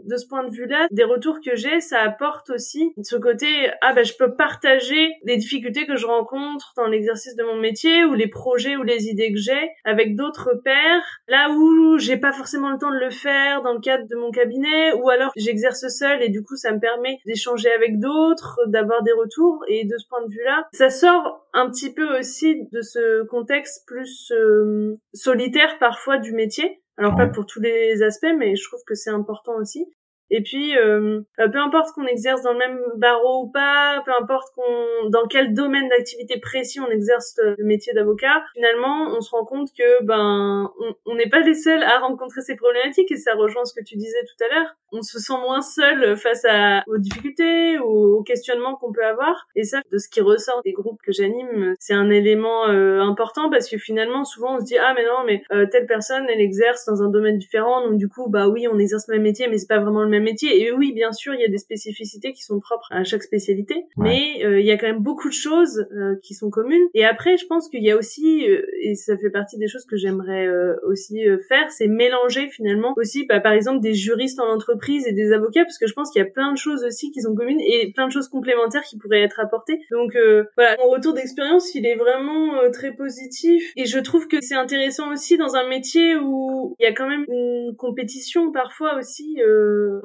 de 0.06 0.16
ce 0.16 0.26
point 0.26 0.44
de 0.44 0.54
vue-là, 0.54 0.86
des 0.90 1.04
retours 1.04 1.38
que 1.44 1.56
j'ai, 1.56 1.80
ça 1.80 2.00
apporte 2.00 2.50
aussi 2.50 2.92
ce 3.02 3.16
côté 3.16 3.46
ah 3.80 3.92
ben 3.94 4.04
je 4.04 4.14
peux 4.18 4.34
partager 4.34 5.12
les 5.24 5.36
difficultés 5.36 5.86
que 5.86 5.96
je 5.96 6.06
rencontre 6.06 6.72
dans 6.76 6.86
l'exercice 6.86 7.36
de 7.36 7.44
mon 7.44 7.56
métier 7.56 8.04
ou 8.04 8.14
les 8.14 8.28
projets 8.28 8.76
ou 8.76 8.82
les 8.82 9.08
idées 9.08 9.32
que 9.32 9.38
j'ai 9.38 9.70
avec 9.84 10.16
d'autres 10.16 10.60
pairs, 10.64 11.20
là 11.28 11.50
où 11.50 11.98
j'ai 11.98 12.16
pas 12.16 12.32
forcément 12.32 12.70
le 12.70 12.78
temps 12.78 12.90
de 12.90 12.98
le 12.98 13.10
faire 13.10 13.62
dans 13.62 13.72
le 13.72 13.80
cadre 13.80 14.06
de 14.08 14.16
mon 14.16 14.30
cabinet 14.30 14.92
ou 14.94 15.08
alors 15.08 15.32
j'exerce 15.36 15.88
seul 15.88 16.22
et 16.22 16.28
du 16.28 16.42
coup 16.42 16.56
ça 16.56 16.72
me 16.72 16.80
permet 16.80 17.18
d'échanger 17.26 17.70
avec 17.70 17.98
d'autres, 17.98 18.60
d'avoir 18.66 19.02
des 19.02 19.12
retours 19.12 19.64
et 19.68 19.84
de 19.84 19.96
ce 19.96 20.06
point 20.08 20.24
de 20.24 20.30
vue-là, 20.30 20.68
ça 20.72 20.90
sort 20.90 21.46
un 21.52 21.70
petit 21.70 21.77
peu 21.86 22.18
aussi 22.18 22.66
de 22.72 22.80
ce 22.82 23.24
contexte 23.26 23.86
plus 23.86 24.32
euh, 24.32 24.94
solitaire 25.14 25.78
parfois 25.78 26.18
du 26.18 26.32
métier. 26.32 26.82
Alors 26.96 27.16
pas 27.16 27.28
pour 27.28 27.46
tous 27.46 27.60
les 27.60 28.02
aspects, 28.02 28.34
mais 28.36 28.56
je 28.56 28.64
trouve 28.64 28.80
que 28.86 28.94
c'est 28.94 29.10
important 29.10 29.54
aussi. 29.56 29.86
Et 30.30 30.42
puis, 30.42 30.76
euh, 30.76 31.20
euh, 31.38 31.48
peu 31.48 31.58
importe 31.58 31.92
qu'on 31.94 32.06
exerce 32.06 32.42
dans 32.42 32.52
le 32.52 32.58
même 32.58 32.80
barreau 32.96 33.44
ou 33.44 33.50
pas, 33.50 34.02
peu 34.04 34.12
importe 34.12 34.48
qu'on 34.54 35.08
dans 35.08 35.26
quel 35.26 35.54
domaine 35.54 35.88
d'activité 35.88 36.38
précis 36.38 36.80
on 36.80 36.90
exerce 36.90 37.34
le 37.38 37.64
métier 37.64 37.92
d'avocat, 37.94 38.42
finalement, 38.54 39.08
on 39.16 39.20
se 39.20 39.30
rend 39.30 39.44
compte 39.44 39.70
que 39.76 40.04
ben 40.04 40.70
on 41.06 41.14
n'est 41.14 41.28
pas 41.28 41.40
les 41.40 41.54
seuls 41.54 41.82
à 41.82 41.98
rencontrer 41.98 42.42
ces 42.42 42.56
problématiques 42.56 43.10
et 43.10 43.16
ça 43.16 43.34
rejoint 43.34 43.64
ce 43.64 43.74
que 43.74 43.84
tu 43.84 43.96
disais 43.96 44.22
tout 44.22 44.44
à 44.44 44.54
l'heure. 44.54 44.74
On 44.92 45.02
se 45.02 45.18
sent 45.18 45.38
moins 45.42 45.60
seul 45.60 46.16
face 46.16 46.44
à, 46.48 46.82
aux 46.86 46.98
difficultés 46.98 47.78
ou 47.78 48.18
aux 48.18 48.22
questionnements 48.22 48.76
qu'on 48.76 48.92
peut 48.92 49.04
avoir. 49.04 49.46
Et 49.54 49.64
ça, 49.64 49.80
de 49.92 49.98
ce 49.98 50.08
qui 50.08 50.20
ressort 50.20 50.62
des 50.64 50.72
groupes 50.72 51.00
que 51.04 51.12
j'anime, 51.12 51.74
c'est 51.78 51.94
un 51.94 52.10
élément 52.10 52.68
euh, 52.68 53.00
important 53.00 53.50
parce 53.50 53.68
que 53.68 53.78
finalement, 53.78 54.24
souvent, 54.24 54.56
on 54.56 54.60
se 54.60 54.64
dit 54.64 54.78
ah 54.78 54.92
mais 54.94 55.04
non, 55.04 55.24
mais 55.26 55.42
telle 55.70 55.86
personne, 55.86 56.26
elle 56.28 56.40
exerce 56.40 56.84
dans 56.86 57.02
un 57.02 57.10
domaine 57.10 57.38
différent, 57.38 57.86
donc 57.86 57.98
du 57.98 58.08
coup, 58.08 58.28
bah 58.28 58.48
oui, 58.48 58.66
on 58.68 58.78
exerce 58.78 59.08
le 59.08 59.14
même 59.14 59.22
métier, 59.22 59.48
mais 59.48 59.58
c'est 59.58 59.68
pas 59.68 59.78
vraiment 59.78 60.02
le 60.02 60.08
même 60.08 60.17
métier. 60.20 60.62
Et 60.62 60.72
oui, 60.72 60.92
bien 60.92 61.12
sûr, 61.12 61.34
il 61.34 61.40
y 61.40 61.44
a 61.44 61.48
des 61.48 61.58
spécificités 61.58 62.32
qui 62.32 62.42
sont 62.42 62.60
propres 62.60 62.88
à 62.90 63.04
chaque 63.04 63.22
spécialité, 63.22 63.86
mais 63.96 64.44
euh, 64.44 64.60
il 64.60 64.66
y 64.66 64.70
a 64.70 64.76
quand 64.76 64.86
même 64.86 65.02
beaucoup 65.02 65.28
de 65.28 65.34
choses 65.34 65.86
euh, 65.92 66.16
qui 66.22 66.34
sont 66.34 66.50
communes. 66.50 66.86
Et 66.94 67.04
après, 67.04 67.36
je 67.36 67.46
pense 67.46 67.68
qu'il 67.68 67.82
y 67.82 67.90
a 67.90 67.96
aussi, 67.96 68.48
euh, 68.48 68.62
et 68.82 68.94
ça 68.94 69.16
fait 69.16 69.30
partie 69.30 69.58
des 69.58 69.68
choses 69.68 69.84
que 69.84 69.96
j'aimerais 69.96 70.48
aussi 70.86 71.20
faire, 71.48 71.70
c'est 71.70 71.86
mélanger 71.86 72.48
finalement 72.48 72.94
aussi, 72.96 73.26
bah, 73.26 73.40
par 73.40 73.52
exemple, 73.52 73.80
des 73.80 73.94
juristes 73.94 74.40
en 74.40 74.48
entreprise 74.48 75.06
et 75.06 75.12
des 75.12 75.32
avocats, 75.32 75.64
parce 75.64 75.78
que 75.78 75.86
je 75.86 75.92
pense 75.92 76.10
qu'il 76.10 76.22
y 76.22 76.24
a 76.24 76.28
plein 76.28 76.52
de 76.52 76.58
choses 76.58 76.84
aussi 76.84 77.10
qui 77.10 77.20
sont 77.20 77.34
communes 77.34 77.60
et 77.60 77.92
plein 77.94 78.06
de 78.06 78.12
choses 78.12 78.28
complémentaires 78.28 78.82
qui 78.82 78.98
pourraient 78.98 79.22
être 79.22 79.40
apportées. 79.40 79.80
Donc 79.90 80.16
voilà, 80.56 80.76
mon 80.78 80.90
retour 80.90 81.14
d'expérience, 81.14 81.74
il 81.74 81.86
est 81.86 81.96
vraiment 81.96 82.70
très 82.72 82.92
positif. 82.92 83.72
Et 83.76 83.86
je 83.86 83.98
trouve 83.98 84.28
que 84.28 84.40
c'est 84.40 84.54
intéressant 84.54 85.12
aussi 85.12 85.36
dans 85.36 85.56
un 85.56 85.68
métier 85.68 86.16
où 86.16 86.74
il 86.78 86.84
y 86.84 86.86
a 86.86 86.92
quand 86.92 87.08
même 87.08 87.24
une 87.28 87.74
compétition 87.76 88.52
parfois 88.52 88.98
aussi 88.98 89.38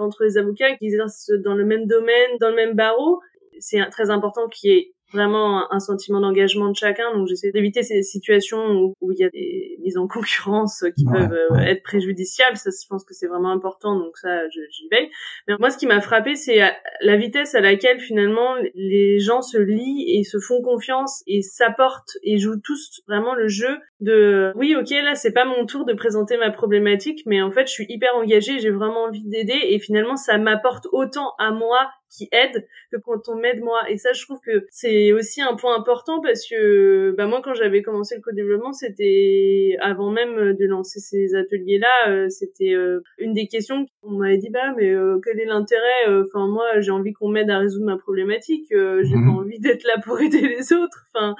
entre 0.04 0.24
les 0.24 0.38
avocats 0.38 0.76
qui 0.78 0.86
exercent 0.86 1.32
dans 1.44 1.54
le 1.54 1.66
même 1.66 1.88
domaine, 1.88 2.38
dans 2.40 2.50
le 2.50 2.56
même 2.56 2.76
barreau. 2.76 3.22
C'est 3.60 3.84
très 3.90 4.10
important 4.10 4.48
qu'il 4.50 4.72
y 4.72 4.74
ait 4.74 4.94
vraiment 5.14 5.72
un 5.72 5.80
sentiment 5.80 6.20
d'engagement 6.20 6.70
de 6.70 6.76
chacun. 6.76 7.14
Donc 7.14 7.28
j'essaie 7.28 7.52
d'éviter 7.52 7.84
ces 7.84 8.02
situations 8.04 8.94
où, 9.02 9.12
il 9.12 9.20
y 9.20 9.24
a 9.24 9.30
des 9.30 9.78
mises 9.82 9.98
en 9.98 10.08
concurrence 10.08 10.84
qui 10.96 11.06
peuvent 11.06 11.34
euh, 11.34 11.58
être 11.60 11.84
préjudiciables. 11.84 12.58
Ça, 12.58 12.70
je 12.72 12.88
pense 12.88 13.04
que 13.04 13.14
c'est 13.14 13.28
vraiment 13.28 13.52
important. 13.52 13.98
Donc 13.98 14.18
ça, 14.18 14.48
j'y 14.50 14.88
veille. 14.92 15.10
Mais 15.48 15.56
moi, 15.60 15.70
ce 15.70 15.78
qui 15.78 15.86
m'a 15.86 16.02
frappé, 16.02 16.36
c'est 16.36 16.60
la 17.02 17.16
vitesse 17.16 17.56
à 17.56 17.62
laquelle 17.62 18.00
finalement 18.00 18.56
les 18.76 19.20
gens 19.20 19.42
se 19.42 19.58
lient 19.58 20.18
et 20.18 20.24
se 20.24 20.40
font 20.40 20.62
confiance 20.62 21.24
et 21.28 21.42
s'apportent 21.42 22.18
et 22.24 22.38
jouent 22.38 22.60
tous 22.64 23.02
vraiment 23.08 23.36
le 23.36 23.48
jeu 23.48 23.78
de 24.00 24.52
oui, 24.56 24.76
ok, 24.76 24.90
là 24.90 25.16
c'est 25.16 25.32
pas 25.32 25.46
mon 25.46 25.66
tour 25.66 25.86
de 25.86 25.94
présenter 25.94 26.38
ma 26.38 26.52
problématique, 26.52 27.24
mais 27.26 27.42
en 27.42 27.52
fait 27.52 27.68
je 27.68 27.72
suis 27.72 27.86
hyper 27.90 28.16
engagée, 28.16 28.60
j'ai 28.60 28.70
vraiment 28.70 29.06
envie 29.06 29.24
d'aider 29.24 29.60
et 29.70 29.80
finalement 29.80 30.16
ça 30.16 30.38
m'apporte 30.38 30.88
autant 30.92 31.34
à 31.40 31.52
moi 31.52 31.90
qui 32.14 32.30
aide 32.32 32.68
que 32.92 32.98
quand 32.98 33.28
on 33.28 33.36
m'aide 33.36 33.62
moi. 33.62 33.90
Et 33.90 33.98
ça, 33.98 34.14
je 34.14 34.24
trouve 34.24 34.40
que 34.40 34.66
c'est 34.70 35.12
aussi 35.12 35.42
un 35.42 35.56
point 35.56 35.76
important 35.78 36.22
parce 36.22 36.48
que 36.48 37.12
bah 37.18 37.26
moi, 37.26 37.42
quand 37.44 37.54
j'avais 37.54 37.82
commencé 37.82 38.16
le 38.16 38.22
co-développement, 38.22 38.74
c'était 38.74 39.78
avant 39.82 40.12
même 40.12 40.54
de 40.54 40.66
lancer 40.66 41.00
ces 41.00 41.36
ateliers-là, 41.36 42.10
euh, 42.10 42.30
c'était 42.30 42.74
euh, 42.74 43.02
une 43.18 43.34
des 43.34 43.48
questions 43.48 43.86
qu'on 44.02 44.12
m'avait 44.12 44.38
dit 44.38 44.50
bah 44.50 44.74
mais 44.78 44.92
euh, 44.92 45.20
quel 45.24 45.40
est 45.40 45.46
l'intérêt 45.46 45.82
Enfin 46.08 46.48
moi, 46.48 46.80
j'ai 46.80 46.92
envie 46.92 47.14
qu'on 47.14 47.30
m'aide 47.30 47.50
à 47.50 47.60
résoudre 47.60 47.86
ma 47.86 47.98
problématique. 47.98 48.68
j'ai 48.70 49.16
mhm. 49.16 49.26
pas 49.26 49.42
envie 49.42 49.60
d'être 49.60 49.84
là 49.84 50.00
pour 50.04 50.20
aider 50.22 50.42
les 50.42 50.74
autres. 50.74 51.06
Enfin 51.14 51.36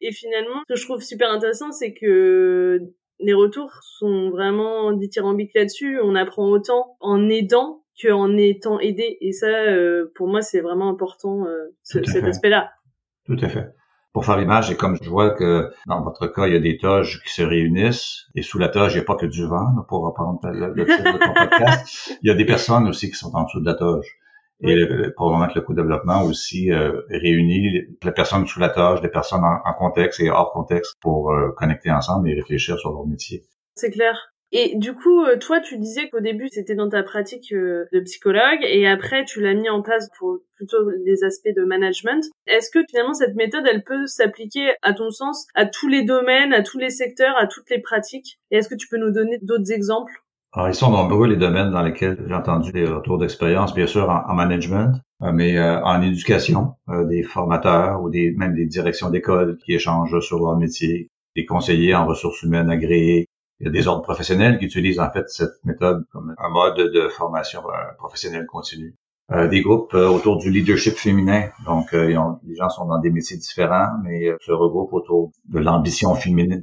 et 0.00 0.12
finalement, 0.12 0.62
ce 0.68 0.74
que 0.74 0.80
je 0.80 0.84
trouve 0.84 1.02
super 1.02 1.30
intéressant, 1.30 1.72
c'est 1.72 1.94
que 1.94 2.80
les 3.20 3.32
retours 3.32 3.72
sont 3.82 4.30
vraiment 4.30 4.92
dithyrambiques 4.92 5.54
là-dessus. 5.54 5.98
On 6.02 6.14
apprend 6.14 6.48
autant 6.48 6.96
en 7.00 7.28
aidant 7.28 7.82
qu'en 8.02 8.36
étant 8.36 8.78
aidé. 8.80 9.18
Et 9.20 9.32
ça, 9.32 9.46
euh, 9.46 10.12
pour 10.14 10.28
moi, 10.28 10.42
c'est 10.42 10.60
vraiment 10.60 10.88
important, 10.88 11.46
euh, 11.46 11.74
cet 11.82 12.24
aspect-là. 12.24 12.70
Tout 13.26 13.36
à 13.42 13.48
fait. 13.48 13.68
Pour 14.12 14.24
faire 14.24 14.38
l'image, 14.38 14.70
et 14.70 14.76
comme 14.76 14.96
je 15.00 15.08
vois 15.08 15.30
que 15.30 15.70
dans 15.86 16.02
votre 16.02 16.26
cas, 16.26 16.46
il 16.46 16.54
y 16.54 16.56
a 16.56 16.60
des 16.60 16.78
toges 16.78 17.22
qui 17.22 17.32
se 17.32 17.42
réunissent, 17.42 18.26
et 18.34 18.42
sous 18.42 18.58
la 18.58 18.68
toge, 18.68 18.94
il 18.94 18.96
n'y 18.96 19.02
a 19.02 19.04
pas 19.04 19.16
que 19.16 19.26
du 19.26 19.46
vent, 19.46 19.66
pour 19.88 20.02
reprendre 20.04 20.40
le, 20.44 20.74
titre 20.84 21.12
de 21.12 21.18
ton 21.18 21.34
podcast. 21.34 22.18
Il 22.22 22.28
y 22.28 22.30
a 22.30 22.34
des 22.34 22.46
personnes 22.46 22.88
aussi 22.88 23.10
qui 23.10 23.16
sont 23.16 23.30
en 23.34 23.44
dessous 23.44 23.60
de 23.60 23.66
la 23.66 23.74
toge. 23.74 24.18
Et 24.60 24.74
le, 24.74 25.12
probablement 25.12 25.52
que 25.52 25.60
le 25.60 25.64
co-développement 25.64 26.24
aussi 26.24 26.72
euh, 26.72 27.02
réunit 27.10 27.86
les 28.02 28.12
personnes 28.12 28.44
sous 28.46 28.58
la 28.58 28.70
tâche, 28.70 29.00
les 29.02 29.08
personnes 29.08 29.44
en, 29.44 29.72
contexte 29.74 30.18
et 30.20 30.30
hors 30.30 30.52
contexte 30.52 30.96
pour 31.00 31.30
euh, 31.30 31.52
connecter 31.56 31.92
ensemble 31.92 32.28
et 32.28 32.34
réfléchir 32.34 32.76
sur 32.76 32.90
leur 32.90 33.06
métier. 33.06 33.44
C'est 33.76 33.92
clair. 33.92 34.32
Et 34.50 34.76
du 34.76 34.94
coup, 34.94 35.24
euh, 35.24 35.36
toi, 35.36 35.60
tu 35.60 35.78
disais 35.78 36.08
qu'au 36.08 36.20
début, 36.20 36.48
c'était 36.50 36.74
dans 36.74 36.88
ta 36.88 37.02
pratique 37.02 37.52
euh, 37.52 37.84
de 37.92 38.00
psychologue, 38.00 38.60
et 38.62 38.86
après, 38.88 39.24
tu 39.24 39.42
l'as 39.42 39.54
mis 39.54 39.68
en 39.68 39.82
place 39.82 40.08
pour 40.18 40.38
plutôt 40.56 40.90
les 41.04 41.22
aspects 41.22 41.54
de 41.54 41.64
management. 41.64 42.24
Est-ce 42.46 42.70
que 42.70 42.78
finalement, 42.88 43.12
cette 43.12 43.34
méthode, 43.34 43.64
elle 43.70 43.84
peut 43.84 44.06
s'appliquer, 44.06 44.72
à 44.82 44.94
ton 44.94 45.10
sens, 45.10 45.46
à 45.54 45.66
tous 45.66 45.88
les 45.88 46.02
domaines, 46.02 46.54
à 46.54 46.62
tous 46.62 46.78
les 46.78 46.88
secteurs, 46.88 47.36
à 47.36 47.46
toutes 47.46 47.68
les 47.68 47.80
pratiques? 47.80 48.38
Et 48.50 48.56
est-ce 48.56 48.70
que 48.70 48.74
tu 48.74 48.88
peux 48.88 48.96
nous 48.96 49.12
donner 49.12 49.38
d'autres 49.42 49.70
exemples? 49.70 50.12
Alors, 50.52 50.68
ils 50.68 50.74
sont 50.74 50.90
nombreux 50.90 51.28
les 51.28 51.36
domaines 51.36 51.70
dans 51.70 51.82
lesquels 51.82 52.16
j'ai 52.26 52.34
entendu 52.34 52.72
des 52.72 52.86
retours 52.86 53.18
d'expérience, 53.18 53.74
bien 53.74 53.86
sûr 53.86 54.08
en, 54.08 54.32
management, 54.32 54.98
euh, 55.22 55.30
mais 55.30 55.60
en 55.60 56.00
éducation, 56.00 56.72
des 56.88 57.22
formateurs 57.22 58.02
ou 58.02 58.08
des 58.08 58.32
même 58.34 58.54
des 58.54 58.64
directions 58.64 59.10
d'école 59.10 59.58
qui 59.58 59.74
échangent 59.74 60.20
sur 60.20 60.38
leur 60.38 60.56
métier, 60.56 61.10
des 61.36 61.44
conseillers 61.44 61.94
en 61.94 62.06
ressources 62.06 62.42
humaines 62.42 62.70
agréés, 62.70 63.28
il 63.60 63.66
y 63.66 63.68
a 63.68 63.72
des 63.72 63.88
ordres 63.88 64.02
professionnels 64.02 64.58
qui 64.58 64.66
utilisent 64.66 65.00
en 65.00 65.10
fait 65.10 65.28
cette 65.28 65.64
méthode 65.64 66.04
comme 66.12 66.34
un 66.38 66.48
mode 66.48 66.76
de 66.76 67.08
formation 67.08 67.60
euh, 67.60 67.92
professionnelle 67.98 68.46
continue. 68.46 68.94
Euh, 69.30 69.46
des 69.46 69.60
groupes 69.60 69.92
euh, 69.92 70.08
autour 70.08 70.38
du 70.38 70.50
leadership 70.50 70.94
féminin. 70.94 71.50
Donc, 71.66 71.92
les 71.92 72.14
gens 72.14 72.70
sont 72.70 72.86
dans 72.86 72.98
des 72.98 73.10
métiers 73.10 73.36
différents, 73.36 73.90
mais 74.02 74.32
se 74.40 74.52
regroupent 74.52 74.94
autour 74.94 75.32
de 75.48 75.58
l'ambition 75.58 76.14
féminine. 76.14 76.62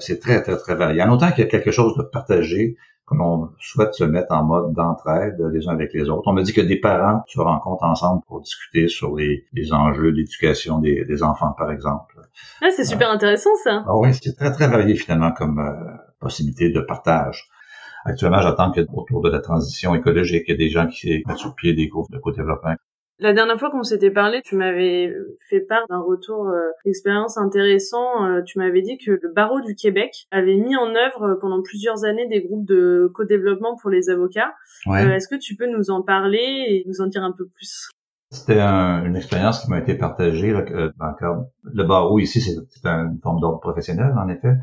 c'est 0.00 0.18
très, 0.18 0.42
très, 0.42 0.56
très 0.56 0.74
varié. 0.74 1.02
En 1.02 1.12
autant 1.12 1.30
qu'il 1.30 1.44
y 1.44 1.46
a 1.46 1.50
quelque 1.50 1.70
chose 1.70 1.96
de 1.96 2.02
partagé, 2.02 2.76
comme 3.04 3.20
on 3.20 3.50
souhaite 3.60 3.94
se 3.94 4.04
mettre 4.04 4.32
en 4.32 4.44
mode 4.44 4.72
d'entraide 4.72 5.36
les 5.52 5.68
uns 5.68 5.72
avec 5.72 5.92
les 5.92 6.08
autres. 6.08 6.22
On 6.26 6.32
me 6.32 6.42
dit 6.42 6.52
que 6.52 6.60
des 6.60 6.78
parents 6.80 7.22
se 7.26 7.40
rencontrent 7.40 7.84
ensemble 7.84 8.22
pour 8.26 8.40
discuter 8.40 8.88
sur 8.88 9.16
les, 9.16 9.44
enjeux 9.72 10.12
d'éducation 10.12 10.78
des, 10.78 11.22
enfants, 11.22 11.54
par 11.56 11.70
exemple. 11.70 12.20
Ah, 12.60 12.70
c'est 12.74 12.84
super 12.84 13.10
intéressant, 13.10 13.50
ça. 13.62 13.84
Ah 13.86 13.96
oui, 13.96 14.10
c'est 14.20 14.36
très, 14.36 14.52
très 14.52 14.68
varié, 14.68 14.94
finalement, 14.96 15.32
comme 15.32 15.60
possibilité 16.20 16.70
de 16.70 16.80
partage. 16.80 17.48
Actuellement, 18.04 18.40
j'attends 18.40 18.72
qu'autour 18.72 19.20
de 19.22 19.30
la 19.30 19.40
transition 19.40 19.94
écologique, 19.94 20.44
il 20.48 20.52
y 20.52 20.54
a 20.54 20.56
des 20.56 20.70
gens 20.70 20.86
qui 20.86 21.22
mettent 21.26 21.38
sur 21.38 21.54
pied 21.54 21.74
des 21.74 21.88
groupes 21.88 22.10
de 22.10 22.18
co-développement. 22.18 22.76
La 23.20 23.34
dernière 23.34 23.58
fois 23.60 23.70
qu'on 23.70 23.82
s'était 23.82 24.10
parlé, 24.10 24.40
tu 24.42 24.56
m'avais 24.56 25.12
fait 25.50 25.60
part 25.60 25.86
d'un 25.90 26.00
retour 26.00 26.48
euh, 26.48 26.70
d'expérience 26.86 27.36
intéressant. 27.36 28.24
Euh, 28.24 28.40
tu 28.40 28.58
m'avais 28.58 28.80
dit 28.80 28.96
que 28.96 29.10
le 29.10 29.32
barreau 29.34 29.60
du 29.60 29.74
Québec 29.74 30.26
avait 30.30 30.56
mis 30.56 30.74
en 30.74 30.94
œuvre 30.94 31.24
euh, 31.24 31.34
pendant 31.38 31.60
plusieurs 31.60 32.04
années 32.04 32.26
des 32.28 32.40
groupes 32.40 32.66
de 32.66 33.12
co-développement 33.14 33.76
pour 33.76 33.90
les 33.90 34.08
avocats. 34.08 34.54
Est-ce 34.86 35.28
que 35.28 35.38
tu 35.38 35.54
peux 35.54 35.70
nous 35.70 35.90
en 35.90 36.00
parler 36.00 36.38
et 36.38 36.84
nous 36.86 37.02
en 37.02 37.08
dire 37.08 37.22
un 37.22 37.32
peu 37.32 37.46
plus? 37.46 37.90
C'était 38.30 38.60
une 38.60 39.16
expérience 39.16 39.64
qui 39.64 39.70
m'a 39.70 39.80
été 39.80 39.94
partagée 39.94 40.52
là, 40.52 40.62
dans 40.62 41.08
le 41.08 41.18
cadre. 41.18 41.46
Le 41.64 41.84
barreau 41.84 42.20
ici, 42.20 42.40
c'est 42.40 42.56
une 42.84 43.18
forme 43.22 43.40
d'ordre 43.40 43.60
professionnel, 43.60 44.14
en 44.16 44.28
effet. 44.28 44.54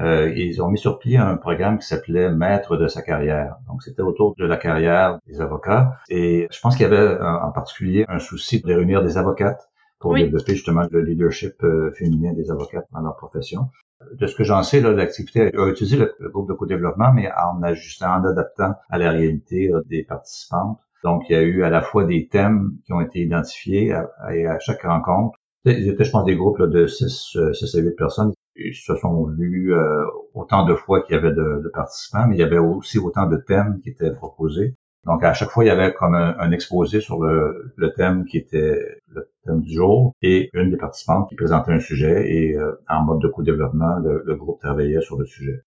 Euh, 0.00 0.32
ils 0.34 0.60
ont 0.62 0.68
mis 0.68 0.78
sur 0.78 0.98
pied 0.98 1.16
un 1.16 1.36
programme 1.36 1.78
qui 1.78 1.86
s'appelait 1.86 2.30
Maître 2.30 2.76
de 2.76 2.88
sa 2.88 3.02
carrière. 3.02 3.56
Donc, 3.68 3.82
c'était 3.82 4.02
autour 4.02 4.34
de 4.36 4.44
la 4.44 4.56
carrière 4.56 5.18
des 5.26 5.40
avocats. 5.40 5.98
Et 6.08 6.48
je 6.50 6.60
pense 6.60 6.76
qu'il 6.76 6.82
y 6.82 6.92
avait 6.92 7.20
en 7.20 7.52
particulier 7.52 8.04
un 8.08 8.18
souci 8.18 8.60
de 8.60 8.66
réunir 8.66 9.02
des 9.02 9.18
avocates 9.18 9.68
pour 10.00 10.14
développer 10.14 10.54
justement 10.54 10.86
le 10.90 11.00
leadership 11.00 11.54
euh, 11.62 11.90
féminin 11.92 12.32
des 12.34 12.50
avocates 12.50 12.86
dans 12.92 13.00
leur 13.00 13.16
profession. 13.16 13.70
De 14.12 14.26
ce 14.26 14.34
que 14.34 14.44
j'en 14.44 14.62
sais, 14.62 14.80
l'activité 14.80 15.50
a 15.56 15.68
utilisé 15.68 15.96
le, 15.96 16.28
groupe 16.28 16.48
de 16.48 16.52
co-développement, 16.52 17.12
mais 17.12 17.30
en 17.32 17.62
ajustant, 17.62 18.10
en 18.10 18.24
adaptant 18.24 18.74
à 18.90 18.98
la 18.98 19.10
réalité 19.10 19.70
des 19.86 20.02
participantes. 20.02 20.78
Donc, 21.04 21.22
il 21.28 21.32
y 21.32 21.36
a 21.36 21.42
eu 21.42 21.62
à 21.62 21.70
la 21.70 21.80
fois 21.80 22.04
des 22.04 22.28
thèmes 22.28 22.72
qui 22.84 22.92
ont 22.92 23.00
été 23.00 23.20
identifiés 23.20 23.94
et 24.32 24.46
à, 24.46 24.58
chaque 24.58 24.82
rencontre. 24.82 25.38
Ils 25.64 25.88
étaient, 25.88 26.04
je 26.04 26.10
pense, 26.10 26.24
des 26.24 26.36
groupes 26.36 26.62
de 26.62 26.86
6, 26.86 27.38
6 27.52 27.74
à 27.74 27.78
8 27.78 27.90
personnes 27.96 28.32
ils 28.56 28.74
se 28.74 28.94
sont 28.96 29.24
vus 29.26 29.74
euh, 29.74 30.04
autant 30.34 30.64
de 30.64 30.74
fois 30.74 31.02
qu'il 31.02 31.14
y 31.14 31.18
avait 31.18 31.32
de, 31.32 31.70
participants, 31.72 32.26
mais 32.28 32.36
il 32.36 32.40
y 32.40 32.42
avait 32.42 32.58
aussi 32.58 32.98
autant 32.98 33.26
de 33.26 33.36
thèmes 33.36 33.80
qui 33.82 33.90
étaient 33.90 34.12
proposés. 34.12 34.76
Donc 35.04 35.22
à 35.22 35.34
chaque 35.34 35.50
fois, 35.50 35.64
il 35.64 35.68
y 35.68 35.70
avait 35.70 35.92
comme 35.92 36.14
un, 36.14 36.50
exposé 36.50 37.00
sur 37.00 37.22
le, 37.22 37.74
thème 37.96 38.24
qui 38.24 38.38
était 38.38 38.78
le 39.08 39.28
thème 39.44 39.60
du 39.60 39.74
jour 39.74 40.14
et 40.22 40.48
une 40.54 40.70
des 40.70 40.76
participantes 40.76 41.28
qui 41.28 41.34
présentait 41.34 41.72
un 41.72 41.80
sujet 41.80 42.30
et 42.30 42.56
euh, 42.56 42.72
en 42.88 43.02
mode 43.02 43.20
de 43.20 43.28
co-développement, 43.28 43.98
le, 43.98 44.34
groupe 44.34 44.60
travaillait 44.60 45.02
sur 45.02 45.18
le 45.18 45.26
sujet. 45.26 45.60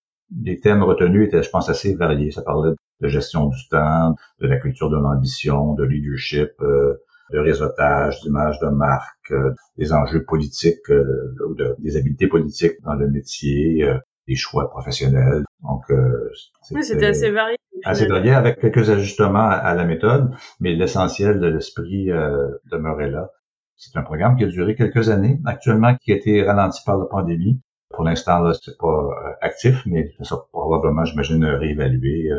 Les 0.43 0.59
thèmes 0.59 0.81
retenus 0.81 1.27
étaient, 1.27 1.43
je 1.43 1.49
pense, 1.49 1.69
assez 1.69 1.93
variés. 1.95 2.31
Ça 2.31 2.41
parlait 2.41 2.73
de 2.99 3.07
gestion 3.07 3.47
du 3.47 3.67
temps, 3.69 4.15
de 4.39 4.47
la 4.47 4.57
culture 4.57 4.89
de 4.89 4.97
l'ambition, 4.97 5.73
de 5.73 5.83
leadership, 5.83 6.49
euh, 6.61 6.95
de 7.31 7.39
réseautage, 7.39 8.21
d'image 8.21 8.59
de 8.59 8.67
marque, 8.67 9.31
euh, 9.31 9.53
des 9.77 9.93
enjeux 9.93 10.23
politiques 10.23 10.89
euh, 10.89 11.35
ou 11.47 11.55
des 11.79 11.97
habiletés 11.97 12.27
politiques 12.27 12.81
dans 12.83 12.93
le 12.93 13.09
métier, 13.09 13.83
euh, 13.83 13.97
des 14.27 14.35
choix 14.35 14.69
professionnels. 14.69 15.43
Donc, 15.63 15.83
oui, 16.71 16.83
c'était 16.83 17.07
assez 17.07 17.31
varié. 17.31 17.57
Assez 17.85 18.07
varié 18.07 18.33
avec 18.33 18.59
quelques 18.59 18.89
ajustements 18.89 19.47
à, 19.47 19.73
la 19.73 19.85
méthode, 19.85 20.31
mais 20.59 20.73
l'essentiel 20.73 21.39
de 21.39 21.47
l'esprit 21.47 22.09
demeurait 22.69 23.09
là. 23.09 23.29
C'est 23.77 23.97
un 23.97 24.03
programme 24.03 24.35
qui 24.35 24.43
a 24.43 24.47
duré 24.47 24.75
quelques 24.75 25.09
années, 25.09 25.39
actuellement 25.45 25.95
qui 25.95 26.11
a 26.11 26.15
été 26.15 26.43
ralenti 26.43 26.81
par 26.85 26.97
la 26.97 27.05
pandémie. 27.05 27.61
Pour 27.89 28.03
l'instant, 28.03 28.39
là, 28.39 28.53
c'est 28.61 28.77
pas 28.77 29.37
actif, 29.41 29.81
mais 29.85 30.11
ça 30.17 30.25
sera 30.25 30.45
probablement, 30.51 31.05
j'imagine, 31.05 31.45
réévalué. 31.45 32.29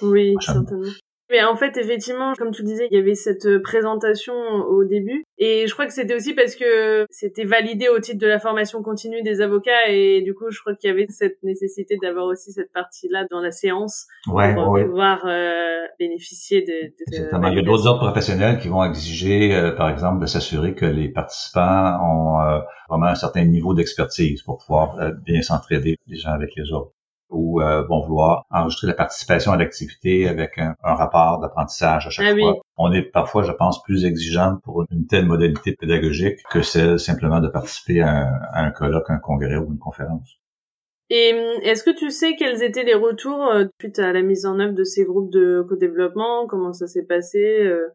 oui, 0.00 0.34
certainement. 0.40 0.88
Mais 1.34 1.42
en 1.42 1.56
fait, 1.56 1.76
effectivement, 1.76 2.32
comme 2.34 2.52
tu 2.52 2.62
disais, 2.62 2.86
il 2.92 2.96
y 2.96 3.00
avait 3.00 3.16
cette 3.16 3.46
euh, 3.46 3.60
présentation 3.60 4.34
au 4.68 4.84
début. 4.84 5.24
Et 5.36 5.66
je 5.66 5.72
crois 5.72 5.84
que 5.84 5.92
c'était 5.92 6.14
aussi 6.14 6.32
parce 6.32 6.54
que 6.54 7.06
c'était 7.10 7.44
validé 7.44 7.88
au 7.88 7.98
titre 7.98 8.20
de 8.20 8.28
la 8.28 8.38
formation 8.38 8.84
continue 8.84 9.20
des 9.22 9.40
avocats. 9.40 9.88
Et 9.88 10.22
du 10.22 10.32
coup, 10.32 10.44
je 10.50 10.60
crois 10.60 10.76
qu'il 10.76 10.90
y 10.90 10.92
avait 10.92 11.06
cette 11.08 11.42
nécessité 11.42 11.98
d'avoir 12.00 12.26
aussi 12.26 12.52
cette 12.52 12.72
partie-là 12.72 13.24
dans 13.32 13.40
la 13.40 13.50
séance 13.50 14.06
pour 14.24 14.40
euh, 14.40 14.84
pouvoir 14.84 15.26
euh, 15.26 15.80
bénéficier 15.98 16.62
de... 16.62 16.94
de 17.10 17.48
il 17.50 17.56
y 17.56 17.58
a 17.58 17.62
d'autres 17.62 17.88
ordres 17.88 18.04
professionnels 18.04 18.60
qui 18.60 18.68
vont 18.68 18.84
exiger, 18.84 19.72
par 19.76 19.90
exemple, 19.90 20.20
de 20.20 20.26
s'assurer 20.26 20.76
que 20.76 20.86
les 20.86 21.08
participants 21.08 21.98
ont 22.00 22.60
vraiment 22.88 23.06
un 23.06 23.16
certain 23.16 23.44
niveau 23.44 23.74
d'expertise 23.74 24.42
pour 24.42 24.58
pouvoir 24.58 25.12
bien 25.24 25.42
s'entraider 25.42 25.96
les 26.06 26.26
uns 26.26 26.32
avec 26.32 26.54
les 26.54 26.70
autres 26.70 26.92
ou 27.30 27.60
euh, 27.60 27.82
vont 27.82 28.00
vouloir 28.00 28.44
enregistrer 28.50 28.86
la 28.86 28.94
participation 28.94 29.52
à 29.52 29.56
l'activité 29.56 30.28
avec 30.28 30.58
un, 30.58 30.74
rapport 30.82 31.40
d'apprentissage 31.40 32.06
à 32.06 32.10
chaque 32.10 32.26
ah 32.26 32.36
fois. 32.36 32.54
On 32.76 32.92
est 32.92 33.02
parfois, 33.02 33.42
je 33.42 33.52
pense, 33.52 33.82
plus 33.82 34.04
exigeant 34.04 34.58
pour 34.62 34.84
une 34.90 35.06
telle 35.06 35.26
modalité 35.26 35.74
pédagogique 35.74 36.38
que 36.50 36.62
celle 36.62 36.98
simplement 36.98 37.40
de 37.40 37.48
participer 37.48 38.00
à 38.00 38.28
un, 38.52 38.70
colloque, 38.70 39.10
un 39.10 39.18
congrès 39.18 39.56
ou 39.56 39.66
une 39.70 39.78
conférence. 39.78 40.38
Et 41.10 41.32
hum, 41.34 41.60
est-ce 41.62 41.84
que 41.84 41.96
tu 41.96 42.10
sais 42.10 42.34
quels 42.36 42.62
étaient 42.62 42.84
les 42.84 42.94
retours 42.94 43.46
euh, 43.46 43.66
suite 43.80 43.98
à 43.98 44.12
la 44.12 44.22
mise 44.22 44.46
en 44.46 44.58
œuvre 44.58 44.74
de 44.74 44.84
ces 44.84 45.04
groupes 45.04 45.30
de 45.30 45.64
co-développement? 45.68 46.46
Comment 46.46 46.72
ça 46.72 46.86
s'est 46.86 47.04
passé 47.04 47.60
euh? 47.62 47.88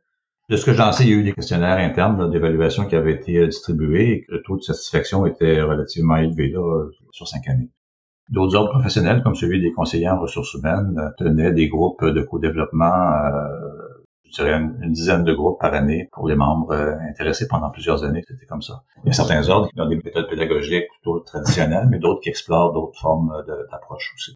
De 0.49 0.57
ce 0.57 0.65
que 0.65 0.73
j'en 0.73 0.91
sais, 0.91 1.03
il 1.03 1.09
y 1.09 1.13
a 1.13 1.15
eu 1.15 1.23
des 1.23 1.33
questionnaires 1.33 1.77
internes 1.77 2.31
d'évaluation 2.31 2.87
qui 2.87 2.95
avaient 2.95 3.13
été 3.13 3.45
distribués 3.45 4.11
et 4.11 4.21
que 4.21 4.31
le 4.31 4.41
taux 4.41 4.57
de 4.57 4.63
satisfaction 4.63 5.27
était 5.27 5.61
relativement 5.61 6.17
élevé 6.17 6.51
sur 7.11 7.27
cinq 7.27 7.47
années. 7.47 7.69
D'autres 8.29 8.55
ordres 8.55 8.71
professionnels, 8.71 9.23
comme 9.23 9.33
celui 9.33 9.59
des 9.59 9.71
conseillers 9.71 10.09
en 10.09 10.19
ressources 10.19 10.53
humaines, 10.53 10.99
euh, 10.99 11.09
tenaient 11.17 11.51
des 11.51 11.67
groupes 11.67 12.05
de 12.05 12.21
co-développement, 12.21 13.11
euh, 13.11 13.49
je 14.25 14.43
dirais 14.43 14.53
une, 14.53 14.91
dizaine 14.91 15.23
de 15.23 15.33
groupes 15.33 15.59
par 15.59 15.73
année 15.73 16.09
pour 16.11 16.27
les 16.27 16.35
membres 16.35 16.71
euh, 16.71 16.93
intéressés 17.09 17.47
pendant 17.47 17.71
plusieurs 17.71 18.03
années. 18.03 18.21
C'était 18.27 18.45
comme 18.45 18.61
ça. 18.61 18.83
Il 19.03 19.07
y 19.07 19.09
a 19.09 19.13
certains 19.13 19.49
ordres 19.49 19.69
qui 19.69 19.81
ont 19.81 19.89
des 19.89 19.95
méthodes 19.95 20.29
pédagogiques 20.29 20.87
plutôt 20.89 21.19
traditionnelles, 21.21 21.87
mais 21.89 21.97
d'autres 21.97 22.21
qui 22.21 22.29
explorent 22.29 22.71
d'autres 22.71 22.99
formes 22.99 23.33
d'approche 23.71 24.13
aussi. 24.15 24.35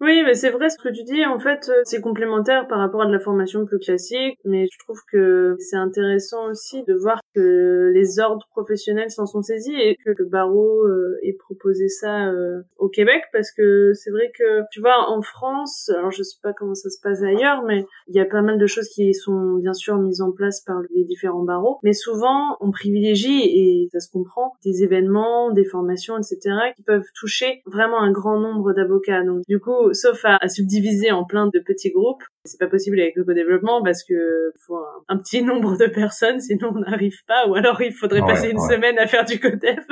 Oui, 0.00 0.22
mais 0.24 0.32
c'est 0.32 0.48
vrai 0.48 0.70
ce 0.70 0.78
que 0.78 0.88
tu 0.88 1.04
dis. 1.04 1.26
En 1.26 1.38
fait, 1.38 1.68
euh, 1.68 1.82
c'est 1.84 2.00
complémentaire 2.00 2.66
par 2.68 2.78
rapport 2.78 3.02
à 3.02 3.06
de 3.06 3.12
la 3.12 3.18
formation 3.18 3.66
plus 3.66 3.78
classique, 3.78 4.38
mais 4.46 4.66
je 4.72 4.78
trouve 4.78 4.98
que 5.12 5.56
c'est 5.58 5.76
intéressant 5.76 6.48
aussi 6.50 6.82
de 6.84 6.94
voir 6.94 7.20
que 7.34 7.90
les 7.92 8.18
ordres 8.18 8.46
professionnels 8.50 9.10
s'en 9.10 9.26
sont 9.26 9.42
saisis 9.42 9.74
et 9.74 9.96
que 10.02 10.10
le 10.16 10.24
barreau 10.24 10.86
euh, 10.86 11.18
ait 11.22 11.34
proposé 11.34 11.88
ça 11.88 12.28
euh, 12.28 12.62
au 12.78 12.88
Québec, 12.88 13.24
parce 13.30 13.52
que 13.52 13.92
c'est 13.92 14.10
vrai 14.10 14.32
que 14.38 14.62
tu 14.72 14.80
vois 14.80 15.10
en 15.10 15.20
France, 15.20 15.90
alors 15.90 16.10
je 16.10 16.22
sais 16.22 16.38
pas 16.42 16.54
comment 16.54 16.74
ça 16.74 16.88
se 16.88 16.98
passe 17.02 17.22
ailleurs, 17.22 17.62
mais 17.66 17.84
il 18.08 18.16
y 18.16 18.20
a 18.20 18.24
pas 18.24 18.40
mal 18.40 18.58
de 18.58 18.66
choses 18.66 18.88
qui 18.88 19.12
sont 19.12 19.56
bien 19.56 19.74
sûr 19.74 19.98
mises 19.98 20.22
en 20.22 20.32
place 20.32 20.62
par 20.62 20.80
les 20.94 21.04
différents 21.04 21.44
barreaux, 21.44 21.78
mais 21.82 21.92
souvent 21.92 22.56
on 22.60 22.70
privilégie 22.70 23.42
et 23.44 23.88
ça 23.92 24.00
se 24.00 24.10
comprend 24.10 24.54
des 24.64 24.82
événements, 24.82 25.50
des 25.50 25.64
formations, 25.64 26.16
etc. 26.16 26.38
qui 26.74 26.82
peuvent 26.84 27.06
toucher 27.14 27.60
vraiment 27.66 28.00
un 28.00 28.12
grand 28.12 28.40
nombre 28.40 28.72
d'avocats. 28.72 29.24
Donc 29.24 29.42
du 29.46 29.60
coup 29.60 29.89
sauf 29.92 30.24
à, 30.24 30.48
subdiviser 30.48 31.10
en 31.10 31.24
plein 31.24 31.46
de 31.46 31.58
petits 31.58 31.90
groupes. 31.90 32.22
C'est 32.44 32.58
pas 32.58 32.66
possible 32.66 33.00
avec 33.00 33.16
le 33.16 33.24
co-développement 33.24 33.82
parce 33.82 34.02
que 34.04 34.52
faut 34.66 34.78
un, 35.08 35.18
petit 35.18 35.42
nombre 35.42 35.76
de 35.76 35.86
personnes, 35.86 36.40
sinon 36.40 36.72
on 36.74 36.80
n'arrive 36.80 37.24
pas, 37.26 37.46
ou 37.48 37.54
alors 37.54 37.80
il 37.82 37.92
faudrait 37.92 38.20
passer 38.20 38.50
une 38.50 38.60
semaine 38.60 38.98
à 38.98 39.06
faire 39.06 39.24
du 39.24 39.38
co-dev. 39.38 39.84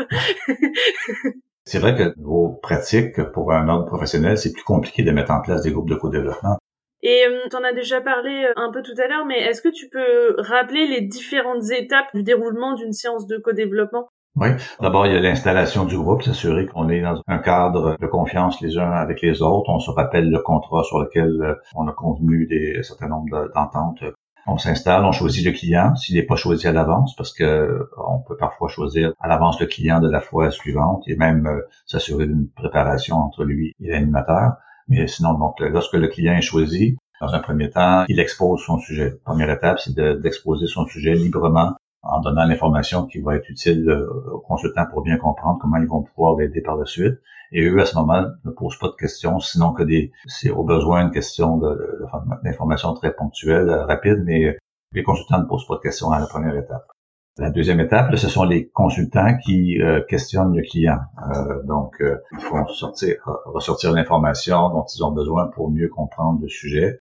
c'est 1.64 1.78
vrai 1.78 1.94
que 1.94 2.14
vos 2.18 2.58
pratiques 2.62 3.22
pour 3.32 3.52
un 3.52 3.68
ordre 3.68 3.86
professionnel, 3.86 4.38
c'est 4.38 4.52
plus 4.52 4.64
compliqué 4.64 5.02
de 5.02 5.10
mettre 5.10 5.30
en 5.30 5.40
place 5.40 5.62
des 5.62 5.72
groupes 5.72 5.88
de 5.88 5.96
co-développement. 5.96 6.58
Et 7.02 7.24
euh, 7.26 7.48
tu 7.48 7.56
en 7.56 7.62
as 7.62 7.72
déjà 7.72 8.00
parlé 8.00 8.44
euh, 8.44 8.52
un 8.56 8.72
peu 8.72 8.82
tout 8.82 8.94
à 8.98 9.06
l'heure, 9.06 9.24
mais 9.24 9.38
est-ce 9.38 9.62
que 9.62 9.68
tu 9.68 9.88
peux 9.88 10.34
rappeler 10.38 10.86
les 10.86 11.00
différentes 11.00 11.70
étapes 11.70 12.08
du 12.12 12.22
déroulement 12.22 12.74
d'une 12.74 12.92
séance 12.92 13.26
de 13.26 13.38
co-développement? 13.38 14.08
Oui. 14.36 14.48
D'abord, 14.80 15.06
il 15.06 15.14
y 15.14 15.16
a 15.16 15.20
l'installation 15.20 15.84
du 15.84 15.96
groupe, 15.96 16.22
s'assurer 16.22 16.66
qu'on 16.66 16.88
est 16.88 17.00
dans 17.00 17.20
un 17.26 17.38
cadre 17.38 17.96
de 18.00 18.06
confiance 18.06 18.60
les 18.60 18.78
uns 18.78 18.92
avec 18.92 19.20
les 19.22 19.42
autres. 19.42 19.68
On 19.68 19.80
se 19.80 19.90
rappelle 19.90 20.30
le 20.30 20.38
contrat 20.38 20.84
sur 20.84 21.00
lequel 21.00 21.42
euh, 21.42 21.54
on 21.74 21.88
a 21.88 21.92
convenu 21.92 22.46
des 22.46 22.76
un 22.78 22.82
certain 22.82 23.08
nombre 23.08 23.50
d'ententes. 23.54 24.04
On 24.46 24.56
s'installe, 24.56 25.04
on 25.04 25.12
choisit 25.12 25.44
le 25.44 25.52
client 25.52 25.94
s'il 25.96 26.16
n'est 26.16 26.22
pas 26.22 26.36
choisi 26.36 26.66
à 26.66 26.72
l'avance, 26.72 27.14
parce 27.16 27.32
que 27.32 27.90
on 27.98 28.20
peut 28.20 28.36
parfois 28.36 28.68
choisir 28.68 29.12
à 29.20 29.28
l'avance 29.28 29.60
le 29.60 29.66
client 29.66 30.00
de 30.00 30.08
la 30.08 30.20
fois 30.20 30.50
suivante 30.50 31.02
et 31.06 31.16
même 31.16 31.48
s'assurer 31.84 32.26
d'une 32.26 32.48
préparation 32.48 33.16
entre 33.16 33.44
lui 33.44 33.74
et 33.80 33.90
l'animateur. 33.90 34.52
Mais 34.88 35.06
sinon, 35.06 35.34
donc, 35.34 35.60
lorsque 35.60 35.94
le 35.94 36.08
client 36.08 36.34
est 36.34 36.42
choisi, 36.42 36.96
dans 37.20 37.34
un 37.34 37.40
premier 37.40 37.70
temps, 37.70 38.04
il 38.08 38.20
expose 38.20 38.62
son 38.64 38.78
sujet. 38.78 39.18
première 39.24 39.50
étape, 39.50 39.80
c'est 39.80 39.94
d'exposer 39.94 40.66
son 40.66 40.86
sujet 40.86 41.14
librement 41.14 41.74
en 42.02 42.20
donnant 42.20 42.44
l'information 42.44 43.06
qui 43.06 43.20
va 43.20 43.36
être 43.36 43.48
utile 43.48 43.88
euh, 43.88 44.32
aux 44.32 44.40
consultants 44.40 44.86
pour 44.90 45.02
bien 45.02 45.16
comprendre 45.16 45.58
comment 45.60 45.76
ils 45.76 45.88
vont 45.88 46.02
pouvoir 46.02 46.36
l'aider 46.36 46.60
par 46.60 46.76
la 46.76 46.86
suite. 46.86 47.18
Et 47.52 47.64
eux, 47.64 47.80
à 47.80 47.86
ce 47.86 47.96
moment, 47.96 48.24
ne 48.44 48.50
posent 48.50 48.78
pas 48.78 48.88
de 48.88 48.96
questions, 48.96 49.40
sinon 49.40 49.72
que 49.72 49.82
des, 49.82 50.12
c'est 50.26 50.50
au 50.50 50.64
besoin 50.64 51.02
une 51.02 51.10
question 51.10 51.60
d'information 52.44 52.92
très 52.94 53.12
ponctuelle, 53.14 53.68
euh, 53.68 53.86
rapide, 53.86 54.22
mais 54.24 54.56
les 54.92 55.02
consultants 55.02 55.38
ne 55.38 55.46
posent 55.46 55.66
pas 55.66 55.76
de 55.76 55.80
questions 55.80 56.10
à 56.10 56.18
la 56.18 56.26
première 56.26 56.56
étape. 56.56 56.86
La 57.38 57.50
deuxième 57.50 57.78
étape, 57.78 58.16
ce 58.16 58.28
sont 58.28 58.42
les 58.42 58.68
consultants 58.68 59.38
qui 59.38 59.80
euh, 59.80 60.02
questionnent 60.08 60.56
le 60.56 60.62
client. 60.62 60.98
Euh, 61.30 61.62
donc, 61.62 61.94
euh, 62.00 62.16
ils 62.32 62.40
font 62.40 62.66
sortir, 62.66 63.14
ressortir 63.44 63.92
l'information 63.92 64.70
dont 64.70 64.84
ils 64.92 65.04
ont 65.04 65.12
besoin 65.12 65.46
pour 65.46 65.70
mieux 65.70 65.88
comprendre 65.88 66.40
le 66.42 66.48
sujet. 66.48 66.98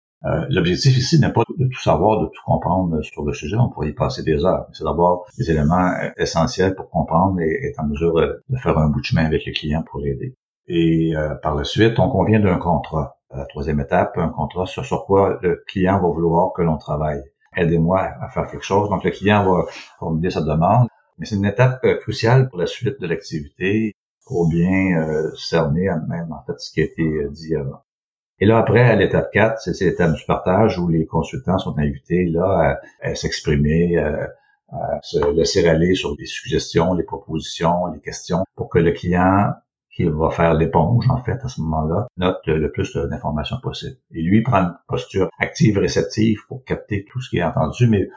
L'objectif 0.49 0.97
ici 0.97 1.19
n'est 1.19 1.33
pas 1.33 1.43
de 1.57 1.65
tout 1.67 1.81
savoir, 1.81 2.21
de 2.21 2.27
tout 2.27 2.41
comprendre 2.45 3.01
sur 3.01 3.23
le 3.25 3.33
sujet. 3.33 3.57
On 3.57 3.69
pourrait 3.69 3.89
y 3.89 3.93
passer 3.93 4.23
des 4.23 4.45
heures. 4.45 4.67
C'est 4.71 4.85
d'avoir 4.85 5.23
des 5.37 5.51
éléments 5.51 5.91
essentiels 6.17 6.75
pour 6.75 6.89
comprendre 6.89 7.41
et 7.41 7.67
être 7.67 7.79
en 7.81 7.87
mesure 7.87 8.13
de 8.15 8.57
faire 8.57 8.77
un 8.77 8.87
bout 8.87 9.01
de 9.01 9.05
chemin 9.05 9.25
avec 9.25 9.45
le 9.45 9.51
client 9.51 9.83
pour 9.83 9.99
l'aider. 9.99 10.35
Et 10.67 11.13
par 11.41 11.55
la 11.55 11.65
suite, 11.65 11.99
on 11.99 12.09
convient 12.09 12.39
d'un 12.39 12.57
contrat. 12.57 13.17
La 13.35 13.45
troisième 13.45 13.81
étape, 13.81 14.17
un 14.17 14.29
contrat 14.29 14.65
sur, 14.65 14.85
sur 14.85 15.05
quoi 15.05 15.39
le 15.41 15.61
client 15.67 15.99
va 15.99 16.07
vouloir 16.07 16.53
que 16.53 16.61
l'on 16.61 16.77
travaille 16.77 17.21
aidez-moi 17.55 18.01
à 18.21 18.29
faire 18.29 18.49
quelque 18.49 18.63
chose. 18.63 18.89
Donc, 18.89 19.03
le 19.03 19.11
client 19.11 19.43
va 19.43 19.65
formuler 19.99 20.29
sa 20.29 20.41
demande. 20.41 20.87
Mais 21.17 21.25
c'est 21.25 21.35
une 21.35 21.45
étape 21.45 21.83
euh, 21.83 21.97
cruciale 21.97 22.49
pour 22.49 22.59
la 22.59 22.65
suite 22.65 22.99
de 22.99 23.07
l'activité 23.07 23.93
pour 24.25 24.49
bien 24.49 24.97
euh, 24.99 25.31
cerner 25.35 25.89
même 26.07 26.31
en 26.31 26.43
fait 26.45 26.59
ce 26.59 26.71
qui 26.71 26.81
a 26.81 26.85
été 26.85 27.03
euh, 27.03 27.29
dit 27.29 27.55
avant. 27.55 27.83
Et 28.39 28.45
là, 28.45 28.57
après, 28.57 28.81
à 28.81 28.95
l'étape 28.95 29.31
4, 29.31 29.59
c'est 29.59 29.85
l'étape 29.85 30.13
du 30.13 30.23
partage 30.25 30.77
où 30.79 30.87
les 30.87 31.05
consultants 31.05 31.57
sont 31.57 31.77
invités 31.77 32.25
là 32.25 32.79
à, 33.01 33.15
s'exprimer, 33.15 33.97
à, 33.97 34.99
se 35.01 35.33
laisser 35.33 35.67
aller 35.67 35.93
sur 35.95 36.15
les 36.17 36.25
suggestions, 36.25 36.93
les 36.93 37.03
propositions, 37.03 37.87
les 37.93 38.01
questions 38.01 38.43
pour 38.55 38.69
que 38.69 38.79
le 38.79 38.91
client 38.91 39.53
qui 39.95 40.05
va 40.05 40.31
faire 40.31 40.55
l'éponge, 40.55 41.07
en 41.09 41.23
fait, 41.23 41.39
à 41.43 41.47
ce 41.47 41.61
moment-là, 41.61 42.07
note 42.17 42.41
le 42.47 42.71
plus 42.71 42.95
d'informations 42.95 43.57
possible. 43.61 43.95
Et 44.11 44.21
lui 44.21 44.41
prend 44.41 44.57
une 44.57 44.75
posture 44.87 45.29
active, 45.39 45.77
réceptive 45.77 46.39
pour 46.47 46.63
capter 46.63 47.05
tout 47.11 47.21
ce 47.21 47.29
qui 47.29 47.37
est 47.37 47.43
entendu, 47.43 47.87
mais, 47.87 48.09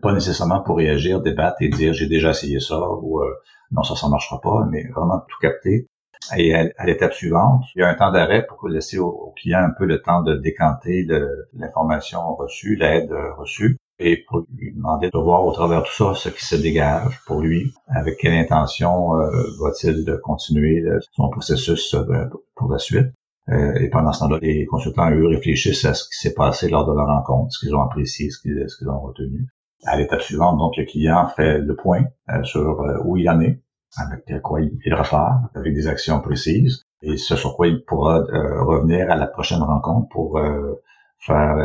pas 0.00 0.12
nécessairement 0.12 0.62
pour 0.62 0.78
réagir, 0.78 1.20
débattre 1.20 1.60
et 1.60 1.68
dire 1.68 1.92
j'ai 1.92 2.08
déjà 2.08 2.30
essayé 2.30 2.58
ça 2.58 2.80
ou 2.80 3.20
euh, 3.20 3.34
non, 3.70 3.82
ça, 3.82 3.94
ça 3.94 4.08
marchera 4.08 4.40
pas, 4.40 4.66
mais 4.70 4.84
vraiment 4.94 5.20
tout 5.28 5.38
capter. 5.40 5.88
Et 6.36 6.54
à, 6.54 6.86
l'étape 6.86 7.12
suivante, 7.12 7.64
il 7.74 7.80
y 7.80 7.82
a 7.82 7.88
un 7.88 7.94
temps 7.94 8.12
d'arrêt 8.12 8.46
pour 8.46 8.68
laisser 8.68 8.98
au, 8.98 9.32
client 9.36 9.60
un 9.60 9.72
peu 9.76 9.84
le 9.84 10.00
temps 10.00 10.22
de 10.22 10.36
décanter 10.36 11.06
l'information 11.52 12.34
reçue, 12.36 12.76
l'aide 12.76 13.12
reçue 13.36 13.78
et 13.98 14.24
pour 14.28 14.44
lui 14.56 14.74
demander 14.74 15.08
de 15.10 15.18
voir 15.18 15.44
au 15.44 15.52
travers 15.52 15.82
de 15.82 15.86
tout 15.86 15.92
ça 15.92 16.14
ce 16.14 16.28
qui 16.28 16.44
se 16.44 16.56
dégage 16.56 17.20
pour 17.26 17.40
lui, 17.40 17.72
avec 17.86 18.18
quelle 18.18 18.34
intention 18.34 19.16
euh, 19.16 19.30
va-t-il 19.60 20.18
continuer 20.22 20.84
son 21.12 21.28
processus 21.30 21.94
euh, 21.94 22.24
pour 22.56 22.70
la 22.70 22.78
suite. 22.78 23.12
Euh, 23.50 23.74
et 23.74 23.88
pendant 23.90 24.12
ce 24.12 24.20
temps-là, 24.20 24.38
les 24.40 24.64
consultants, 24.66 25.10
eux, 25.10 25.26
réfléchissent 25.28 25.84
à 25.84 25.94
ce 25.94 26.04
qui 26.04 26.18
s'est 26.18 26.34
passé 26.34 26.68
lors 26.68 26.86
de 26.86 26.96
leur 26.96 27.06
rencontre, 27.06 27.52
ce 27.52 27.58
qu'ils 27.60 27.74
ont 27.74 27.82
apprécié, 27.82 28.30
ce 28.30 28.40
qu'ils, 28.40 28.88
ont 28.88 29.00
retenu. 29.00 29.46
À 29.86 29.98
l'étape 29.98 30.22
suivante, 30.22 30.58
donc, 30.58 30.76
le 30.78 30.86
client 30.86 31.28
fait 31.28 31.58
le 31.58 31.76
point 31.76 32.04
sur 32.42 32.82
où 33.04 33.18
il 33.18 33.28
en 33.28 33.38
est, 33.42 33.60
avec 33.96 34.40
quoi 34.42 34.60
il, 34.60 34.78
il 34.84 34.94
repart, 34.94 35.40
avec 35.54 35.74
des 35.74 35.88
actions 35.88 36.20
précises, 36.20 36.84
et 37.02 37.16
ce 37.16 37.36
sur 37.36 37.56
quoi 37.56 37.66
il 37.66 37.84
pourra 37.84 38.20
revenir 38.20 39.10
à 39.10 39.16
la 39.16 39.26
prochaine 39.26 39.62
rencontre 39.62 40.08
pour 40.08 40.38
faire 41.26 41.56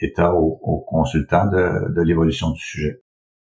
état 0.00 0.34
aux, 0.34 0.84
consultants 0.88 1.46
de, 1.46 2.02
l'évolution 2.02 2.50
du 2.50 2.60
sujet. 2.60 3.00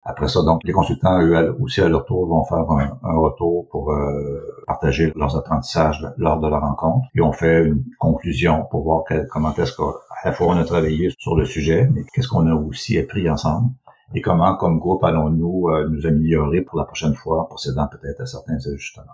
Après 0.08 0.28
ça, 0.28 0.42
donc, 0.42 0.60
les 0.62 0.72
consultants, 0.72 1.20
eux 1.20 1.56
aussi, 1.60 1.80
à 1.80 1.88
leur 1.88 2.04
tour, 2.04 2.28
vont 2.28 2.44
faire 2.44 2.58
un, 3.02 3.18
retour 3.18 3.66
pour 3.70 3.90
euh, 3.90 4.62
partager 4.66 5.12
leurs 5.16 5.36
apprentissages 5.36 6.06
lors 6.16 6.38
de 6.38 6.48
la 6.48 6.60
rencontre. 6.60 7.08
Et 7.16 7.20
on 7.20 7.32
fait 7.32 7.64
une 7.64 7.82
conclusion 7.98 8.66
pour 8.70 8.84
voir 8.84 9.02
comment 9.30 9.52
est-ce 9.54 9.76
qu'à 9.76 9.82
la 10.24 10.32
fois 10.32 10.48
on 10.48 10.58
a 10.58 10.64
travaillé 10.64 11.10
sur 11.18 11.36
le 11.36 11.44
sujet, 11.44 11.88
mais 11.92 12.04
qu'est-ce 12.12 12.28
qu'on 12.28 12.46
a 12.46 12.54
aussi 12.54 12.98
appris 12.98 13.28
ensemble 13.28 13.70
et 14.14 14.20
comment, 14.20 14.56
comme 14.56 14.78
groupe, 14.78 15.04
allons-nous 15.04 15.68
euh, 15.68 15.88
nous 15.88 16.06
améliorer 16.06 16.62
pour 16.62 16.78
la 16.78 16.84
prochaine 16.84 17.14
fois, 17.14 17.42
en 17.42 17.44
procédant 17.44 17.88
peut-être 17.88 18.20
à 18.20 18.26
certains 18.26 18.56
ajustements? 18.56 19.04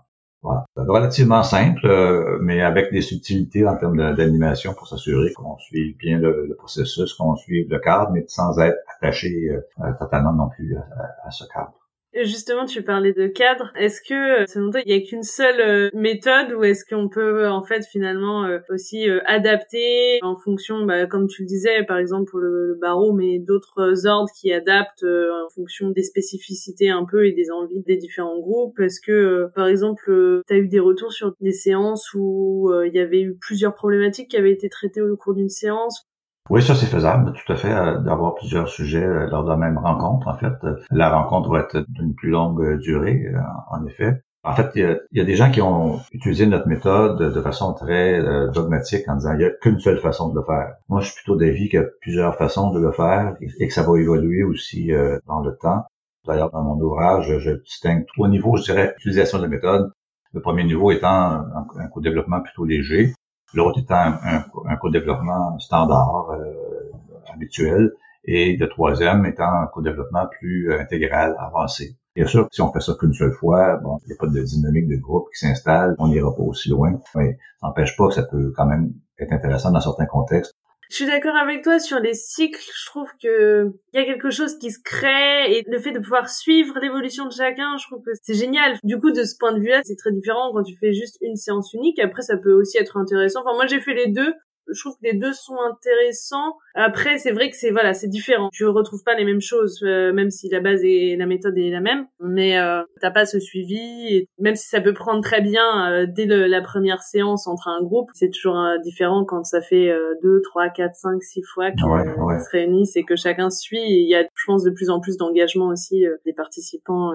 Voilà. 0.43 0.65
Relativement 0.77 1.45
simple, 1.45 1.87
euh, 1.87 2.39
mais 2.43 2.63
avec 2.63 2.93
des 2.93 3.01
subtilités 3.01 3.67
en 3.67 3.77
termes 3.77 4.15
d'animation 4.15 4.75
pour 4.75 4.89
s'assurer 4.89 5.33
qu'on 5.33 5.57
suive 5.59 5.97
bien 5.97 6.19
le, 6.19 6.55
processus, 6.59 7.15
qu'on 7.15 7.37
suive 7.37 7.71
le 7.71 7.79
cadre, 7.79 8.11
mais 8.11 8.25
sans 8.27 8.59
être 8.59 8.79
attaché 8.99 9.51
euh, 9.51 9.93
totalement 10.01 10.33
non 10.33 10.49
plus 10.49 10.77
à 11.25 11.31
ce 11.31 11.45
cadre. 11.45 11.73
Justement, 12.15 12.67
tu 12.67 12.83
parlais 12.83 13.15
de 13.15 13.27
cadre. 13.27 13.73
Est-ce 13.75 14.03
que, 14.03 14.43
euh, 14.43 14.47
selon 14.47 14.71
toi, 14.71 14.81
il 14.85 14.95
n'y 14.95 15.03
a 15.03 15.07
qu'une 15.07 15.23
seule 15.23 15.61
euh, 15.61 15.91
méthode 15.95 16.53
ou 16.53 16.63
est-ce 16.63 16.85
qu'on 16.85 17.09
peut, 17.09 17.49
en 17.49 17.63
fait, 17.65 17.87
finalement, 17.87 18.45
euh, 18.45 18.59
aussi 18.69 19.09
adapter 19.25 20.19
en 20.21 20.37
fonction, 20.37 20.85
bah, 20.85 21.07
comme 21.07 21.27
tu 21.27 21.43
le 21.43 21.47
disais, 21.47 21.85
par 21.85 21.97
exemple 21.97 22.31
pour 22.31 22.41
le, 22.41 22.77
barreau, 22.81 23.13
mais 23.13 23.39
d'autres 23.39 24.07
ordres 24.07 24.31
qui 24.39 24.53
adaptent 24.53 25.05
en 25.05 25.49
fonction 25.55 25.91
des 25.91 26.03
spécificités 26.03 26.91
un 26.91 27.05
peu 27.05 27.27
et 27.27 27.33
des 27.33 27.51
envies 27.51 27.83
des 27.83 27.97
différents 27.97 28.39
groupes? 28.39 28.79
Est-ce 28.81 29.01
que, 29.01 29.49
par 29.55 29.67
exemple, 29.69 30.43
tu 30.47 30.55
as 30.55 30.57
eu 30.57 30.69
des 30.69 30.81
retours 30.81 31.13
sur 31.13 31.35
des 31.41 31.53
séances 31.53 32.13
où 32.15 32.71
il 32.85 32.95
y 32.95 32.99
avait 32.99 33.21
eu 33.21 33.37
plusieurs 33.41 33.75
problématiques 33.75 34.29
qui 34.29 34.37
avaient 34.37 34.53
été 34.53 34.69
traitées 34.69 35.01
au 35.01 35.17
cours 35.17 35.35
d'une 35.35 35.49
séance? 35.49 36.07
Oui, 36.51 36.61
ça 36.63 36.75
c'est 36.75 36.87
faisable, 36.87 37.33
tout 37.33 37.53
à 37.53 37.57
fait, 37.57 37.73
euh, 37.73 37.99
d'avoir 38.01 38.35
plusieurs 38.35 38.69
sujets 38.69 39.05
euh, 39.05 39.29
lors 39.29 39.45
de 39.45 39.51
la 39.51 39.57
même 39.57 39.79
rencontre. 39.79 40.27
En 40.29 40.37
fait, 40.37 40.53
euh, 40.65 40.77
la 40.91 41.09
rencontre 41.09 41.51
va 41.51 41.61
être 41.61 41.85
d'une 41.89 42.15
plus 42.15 42.31
longue 42.31 42.79
durée, 42.79 43.25
en 43.71 43.87
effet. 43.87 44.23
En 44.45 44.55
fait, 44.55 44.73
il 44.75 44.99
y, 45.13 45.21
a, 45.21 45.25
des 45.25 45.37
gens 45.37 45.53
qui 45.53 45.63
ont 45.63 46.01
utilisé 46.11 46.47
notre 46.47 46.67
méthode 46.67 47.33
de 47.33 47.41
façon 47.41 47.75
très 47.75 48.21
dogmatique 48.53 49.09
en 49.09 49.15
disant 49.15 49.35
il 49.35 49.39
n'y 49.39 49.45
a 49.45 49.51
qu'une 49.51 49.79
seule 49.79 50.01
façon 50.01 50.31
de 50.31 50.35
le 50.35 50.45
faire. 50.45 50.75
Moi, 50.89 51.01
je 51.01 51.07
suis 51.07 51.15
plutôt 51.15 51.37
d'avis 51.37 51.69
qu'il 51.69 51.79
y 51.79 51.83
a 51.83 51.87
plusieurs 52.01 52.35
façons 52.37 52.73
de 52.73 52.81
le 52.81 52.91
faire 52.91 53.37
et 53.61 53.69
que 53.69 53.73
ça 53.73 53.85
va 53.85 53.97
évoluer 54.01 54.43
aussi 54.43 54.91
dans 55.29 55.41
le 55.43 55.57
temps. 55.57 55.85
D'ailleurs, 56.27 56.51
dans 56.51 56.65
mon 56.65 56.75
ouvrage, 56.75 57.39
je 57.39 57.51
distingue 57.53 58.05
trois 58.07 58.29
niveaux, 58.29 58.57
je 58.57 58.65
dirais, 58.65 58.95
d'utilisation 58.97 59.39
de 59.39 59.45
la 59.45 59.49
méthode. 59.49 59.93
Le 60.33 60.41
premier 60.41 60.65
niveau 60.65 60.91
étant 60.91 61.09
un, 61.09 61.67
un 61.79 61.87
co-développement 61.87 62.41
plutôt 62.41 62.65
léger, 62.65 63.15
l'autre 63.55 63.81
étant 63.81 63.95
un, 63.95 64.45
un, 64.67 64.77
co-développement 64.77 65.59
standard, 65.59 66.31
euh, 66.31 67.33
habituel, 67.33 67.93
et 68.25 68.57
le 68.57 68.69
troisième 68.69 69.27
étant 69.27 69.53
un 69.63 69.67
co-développement 69.67 70.27
plus 70.39 70.73
intégral, 70.73 71.35
avancé. 71.39 71.97
Bien 72.15 72.27
sûr, 72.27 72.47
si 72.53 72.61
on 72.61 72.71
fait 72.73 72.81
ça 72.81 72.93
qu'une 72.99 73.15
seule 73.15 73.33
fois, 73.33 73.77
bon, 73.79 73.99
il 74.05 74.09
n'y 74.09 74.13
a 74.13 74.17
pas 74.17 74.27
de 74.27 74.43
dynamique 74.43 74.87
de 74.87 74.97
groupe 74.97 75.29
qui 75.33 75.47
s'installe, 75.47 75.97
on 75.99 76.09
n'ira 76.09 76.35
pas 76.35 76.43
aussi 76.43 76.69
loin, 76.69 76.93
mais 77.15 77.39
ça 77.61 77.67
n'empêche 77.67 77.97
pas 77.97 78.09
que 78.09 78.15
ça 78.15 78.23
peut 78.25 78.53
quand 78.55 78.67
même 78.67 78.93
être 79.19 79.33
intéressant 79.33 79.71
dans 79.71 79.81
certains 79.81 80.07
contextes 80.07 80.55
je 80.93 80.97
suis 80.97 81.07
d'accord 81.07 81.37
avec 81.37 81.65
toi 81.65 81.79
sur 81.79 82.01
les 82.01 82.13
cycles. 82.13 82.61
Je 82.61 82.87
trouve 82.87 83.09
que 83.21 83.73
il 83.95 84.01
y 84.01 84.03
a 84.03 84.05
quelque 84.05 84.31
chose 84.31 84.59
qui 84.59 84.71
se 84.71 84.79
crée 84.79 85.51
et 85.51 85.65
le 85.67 85.79
fait 85.79 85.93
de 85.93 85.99
pouvoir 85.99 86.29
suivre 86.29 86.79
l'évolution 86.83 87.25
de 87.25 87.33
chacun, 87.33 87.79
je 87.79 87.87
trouve 87.87 88.03
que 88.05 88.11
c'est 88.23 88.35
génial. 88.35 88.77
Du 88.85 89.01
coup, 89.01 89.11
de 89.11 89.25
ce 89.25 89.35
point 89.39 89.55
de 89.55 89.61
vue-là, 89.61 89.81
c'est 89.85 89.97
très 89.97 90.13
différent 90.13 90.53
quand 90.53 90.63
tu 90.63 90.77
fais 90.77 90.93
juste 90.93 91.17
une 91.23 91.37
séance 91.37 91.73
unique. 91.73 91.99
Après, 91.99 92.21
ça 92.21 92.37
peut 92.37 92.53
aussi 92.53 92.77
être 92.77 92.99
intéressant. 92.99 93.41
Enfin, 93.41 93.55
moi, 93.55 93.67
j'ai 93.67 93.81
fait 93.81 93.95
les 93.95 94.09
deux 94.09 94.35
je 94.73 94.81
trouve 94.81 94.95
que 94.95 95.07
les 95.07 95.15
deux 95.15 95.33
sont 95.33 95.57
intéressants. 95.71 96.57
Après, 96.75 97.19
c'est 97.19 97.33
vrai 97.33 97.51
que 97.51 97.57
c'est 97.57 97.71
voilà, 97.71 97.95
c'est 97.95 98.09
différent. 98.09 98.49
Tu 98.53 98.65
retrouves 98.67 99.03
pas 99.05 99.15
les 99.15 99.25
mêmes 99.25 99.41
choses, 99.41 99.83
euh, 99.83 100.13
même 100.13 100.31
si 100.31 100.49
la 100.49 100.61
base 100.61 100.83
et 100.85 101.17
la 101.17 101.27
méthode 101.27 101.57
est 101.59 101.71
la 101.71 101.81
même. 101.81 102.07
Mais 102.21 102.59
euh, 102.59 102.83
t'as 103.01 103.11
pas 103.11 103.27
ce 103.27 103.41
suivi, 103.41 104.09
et 104.09 104.29
même 104.39 104.57
si 104.57 104.69
ça 104.69 104.81
peut 104.81 104.95
prendre 104.95 105.23
très 105.23 105.41
bien 105.41 105.91
euh, 105.91 106.07
dès 106.09 106.27
la 106.27 106.63
première 106.63 107.03
séance 107.03 107.47
entre 107.47 107.69
un 107.69 107.83
groupe, 107.83 108.11
c'est 108.15 108.31
toujours 108.31 108.59
euh, 108.59 108.79
différent 108.79 109.25
quand 109.25 109.45
ça 109.45 109.61
fait 109.61 109.93
deux, 110.23 110.41
trois, 110.43 110.69
quatre, 110.69 110.95
cinq, 110.95 111.23
six 111.23 111.43
fois 111.43 111.71
qu'ils 111.71 111.81
se 111.81 112.51
réunissent 112.51 112.97
et 112.97 113.05
que 113.05 113.17
chacun 113.17 113.51
suit. 113.51 113.83
il 113.83 114.09
y 114.09 114.15
a, 114.15 114.23
je 114.23 114.45
pense, 114.47 114.65
de 114.65 114.71
plus 114.71 114.91
en 114.91 115.01
plus 115.01 115.17
d'engagement 115.17 115.69
aussi 115.69 116.05
des 116.25 116.33
participants 116.33 117.13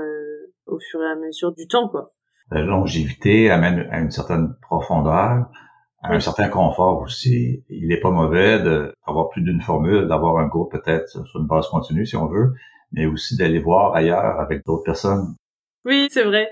au 0.65 0.80
fur 0.80 1.02
et 1.02 1.08
à 1.08 1.15
mesure 1.15 1.54
du 1.54 1.67
temps, 1.67 1.88
quoi. 1.88 2.13
La 2.52 2.62
longévité 2.62 3.50
amène 3.50 3.88
à 3.91 4.00
une 4.00 4.12
certaine 4.12 4.56
profondeur 4.62 5.50
un 6.04 6.20
certain 6.20 6.50
confort 6.50 7.02
aussi. 7.02 7.64
Il 7.70 7.88
n'est 7.88 8.00
pas 8.00 8.12
mauvais 8.12 8.60
d'avoir 8.60 9.30
plus 9.30 9.42
d'une 9.42 9.62
formule, 9.62 10.08
d'avoir 10.08 10.38
un 10.38 10.48
groupe 10.48 10.72
peut-être 10.72 11.08
sur 11.08 11.40
une 11.40 11.48
base 11.48 11.68
continue 11.68 12.06
si 12.06 12.16
on 12.16 12.28
veut, 12.28 12.54
mais 12.92 13.06
aussi 13.06 13.36
d'aller 13.38 13.60
voir 13.60 13.96
ailleurs 13.96 14.40
avec 14.40 14.66
d'autres 14.66 14.84
personnes. 14.84 15.36
Oui, 15.86 16.08
c'est 16.12 16.24
vrai. 16.24 16.50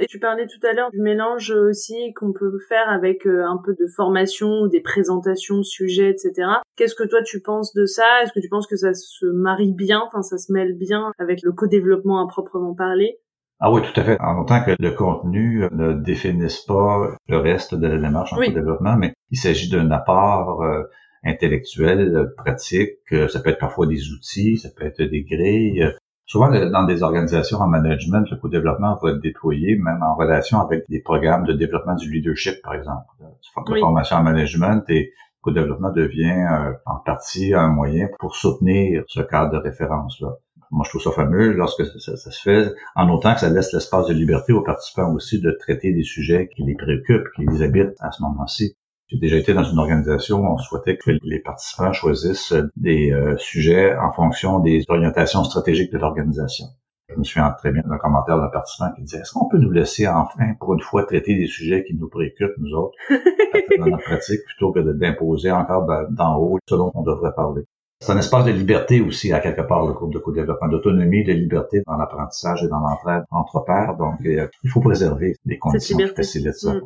Et 0.00 0.06
tu 0.06 0.20
parlais 0.20 0.46
tout 0.46 0.64
à 0.64 0.72
l'heure 0.72 0.92
du 0.92 1.00
mélange 1.00 1.50
aussi 1.50 2.14
qu'on 2.14 2.32
peut 2.32 2.56
faire 2.68 2.88
avec 2.88 3.26
euh, 3.26 3.44
un 3.44 3.56
peu 3.56 3.74
de 3.74 3.86
formation 3.88 4.60
ou 4.60 4.68
des 4.68 4.80
présentations 4.80 5.58
de 5.58 5.64
sujets, 5.64 6.10
etc. 6.10 6.48
Qu'est-ce 6.76 6.94
que 6.94 7.02
toi 7.02 7.20
tu 7.22 7.40
penses 7.40 7.74
de 7.74 7.84
ça? 7.84 8.22
Est-ce 8.22 8.32
que 8.32 8.38
tu 8.38 8.48
penses 8.48 8.68
que 8.68 8.76
ça 8.76 8.94
se 8.94 9.26
marie 9.26 9.72
bien, 9.72 10.00
enfin 10.06 10.22
ça 10.22 10.38
se 10.38 10.52
mêle 10.52 10.78
bien 10.78 11.12
avec 11.18 11.42
le 11.42 11.50
co-développement 11.50 12.24
à 12.24 12.28
proprement 12.28 12.74
parler? 12.74 13.18
Ah 13.60 13.72
oui, 13.72 13.82
tout 13.82 14.00
à 14.00 14.04
fait. 14.04 14.20
En 14.20 14.40
autant 14.40 14.62
que 14.62 14.76
le 14.78 14.90
contenu 14.92 15.64
ne 15.72 15.92
définisse 15.94 16.60
pas 16.60 17.08
le 17.28 17.38
reste 17.38 17.74
de 17.74 17.86
la 17.86 17.98
démarche 17.98 18.32
en 18.32 18.36
co-développement, 18.36 18.96
mais 18.96 19.14
il 19.30 19.38
s'agit 19.38 19.70
d'un 19.70 19.90
apport 19.90 20.62
euh, 20.62 20.82
intellectuel, 21.24 22.32
pratique. 22.36 22.98
Ça 23.28 23.40
peut 23.40 23.50
être 23.50 23.58
parfois 23.58 23.86
des 23.86 24.10
outils, 24.12 24.58
ça 24.58 24.68
peut 24.76 24.86
être 24.86 25.02
des 25.02 25.24
grilles, 25.24 25.92
Souvent, 26.28 26.50
dans 26.50 26.84
des 26.84 27.02
organisations 27.02 27.56
en 27.56 27.68
management, 27.68 28.30
le 28.30 28.36
co-développement 28.36 28.98
va 29.02 29.12
être 29.12 29.20
déployé 29.20 29.76
même 29.78 30.02
en 30.02 30.14
relation 30.14 30.60
avec 30.60 30.84
des 30.90 31.00
programmes 31.00 31.46
de 31.46 31.54
développement 31.54 31.94
du 31.94 32.12
leadership, 32.12 32.60
par 32.62 32.74
exemple. 32.74 33.06
Tu 33.40 33.50
fais 33.50 33.80
formation 33.80 34.18
en 34.18 34.22
management 34.24 34.84
et 34.90 35.04
le 35.04 35.40
co-développement 35.40 35.90
devient 35.90 36.46
euh, 36.52 36.74
en 36.84 36.96
partie 36.98 37.54
un 37.54 37.68
moyen 37.68 38.08
pour 38.18 38.36
soutenir 38.36 39.04
ce 39.08 39.22
cadre 39.22 39.52
de 39.52 39.56
référence-là. 39.56 40.34
Moi, 40.70 40.84
je 40.84 40.90
trouve 40.90 41.02
ça 41.02 41.12
fameux 41.12 41.52
lorsque 41.52 41.84
ça, 41.86 42.16
se 42.16 42.30
fait, 42.30 42.74
en 42.94 43.08
autant 43.08 43.34
que 43.34 43.40
ça 43.40 43.48
laisse 43.48 43.72
l'espace 43.72 44.06
de 44.06 44.12
liberté 44.12 44.52
aux 44.52 44.62
participants 44.62 45.12
aussi 45.14 45.40
de 45.40 45.50
traiter 45.50 45.92
des 45.92 46.02
sujets 46.02 46.50
qui 46.54 46.62
les 46.62 46.74
préoccupent, 46.74 47.28
qui 47.36 47.46
les 47.46 47.62
habitent 47.62 47.96
à 48.00 48.10
ce 48.10 48.22
moment-ci. 48.22 48.76
J'ai 49.08 49.18
déjà 49.18 49.38
été 49.38 49.54
dans 49.54 49.64
une 49.64 49.78
organisation 49.78 50.40
où 50.40 50.46
on 50.46 50.58
souhaitait 50.58 50.98
que 50.98 51.12
les 51.22 51.40
participants 51.40 51.94
choisissent 51.94 52.52
des 52.76 53.10
euh, 53.10 53.38
sujets 53.38 53.96
en 53.96 54.12
fonction 54.12 54.58
des 54.58 54.84
orientations 54.88 55.44
stratégiques 55.44 55.90
de 55.90 55.98
l'organisation. 55.98 56.66
Je 57.08 57.16
me 57.16 57.24
souviens 57.24 57.50
très 57.52 57.72
bien 57.72 57.82
d'un 57.86 57.96
commentaire 57.96 58.38
d'un 58.38 58.48
participant 58.48 58.92
qui 58.94 59.02
disait 59.02 59.20
Est-ce 59.20 59.32
qu'on 59.32 59.48
peut 59.48 59.56
nous 59.56 59.70
laisser 59.70 60.06
enfin, 60.06 60.52
pour 60.60 60.74
une 60.74 60.80
fois, 60.80 61.06
traiter 61.06 61.36
des 61.36 61.46
sujets 61.46 61.82
qui 61.84 61.94
nous 61.94 62.10
préoccupent, 62.10 62.58
nous 62.58 62.74
autres, 62.74 62.94
dans 63.78 63.86
notre 63.86 64.04
pratique, 64.04 64.44
plutôt 64.44 64.72
que 64.72 64.80
d'imposer 64.80 65.50
encore 65.50 65.86
d'en 66.10 66.36
haut 66.36 66.58
ce 66.68 66.74
dont 66.74 66.92
on 66.94 67.02
devrait 67.02 67.32
parler? 67.34 67.62
C'est 68.00 68.12
un 68.12 68.18
espace 68.18 68.44
de 68.44 68.52
liberté 68.52 69.00
aussi, 69.00 69.32
à 69.32 69.40
quelque 69.40 69.62
part, 69.62 69.84
le 69.84 69.92
groupe 69.92 70.12
de 70.12 70.20
co-développement, 70.20 70.68
d'autonomie, 70.68 71.24
de 71.24 71.32
liberté 71.32 71.82
dans 71.84 71.96
l'apprentissage 71.96 72.62
et 72.62 72.68
dans 72.68 72.78
l'entraide 72.78 73.24
entre 73.30 73.64
pairs. 73.64 73.96
Donc, 73.96 74.24
euh, 74.24 74.46
il 74.62 74.70
faut 74.70 74.80
préserver 74.80 75.36
les 75.44 75.58
conditions 75.58 75.96
qui 75.98 76.06
facilitent 76.06 76.54
ça. 76.54 76.74
Mm. 76.74 76.82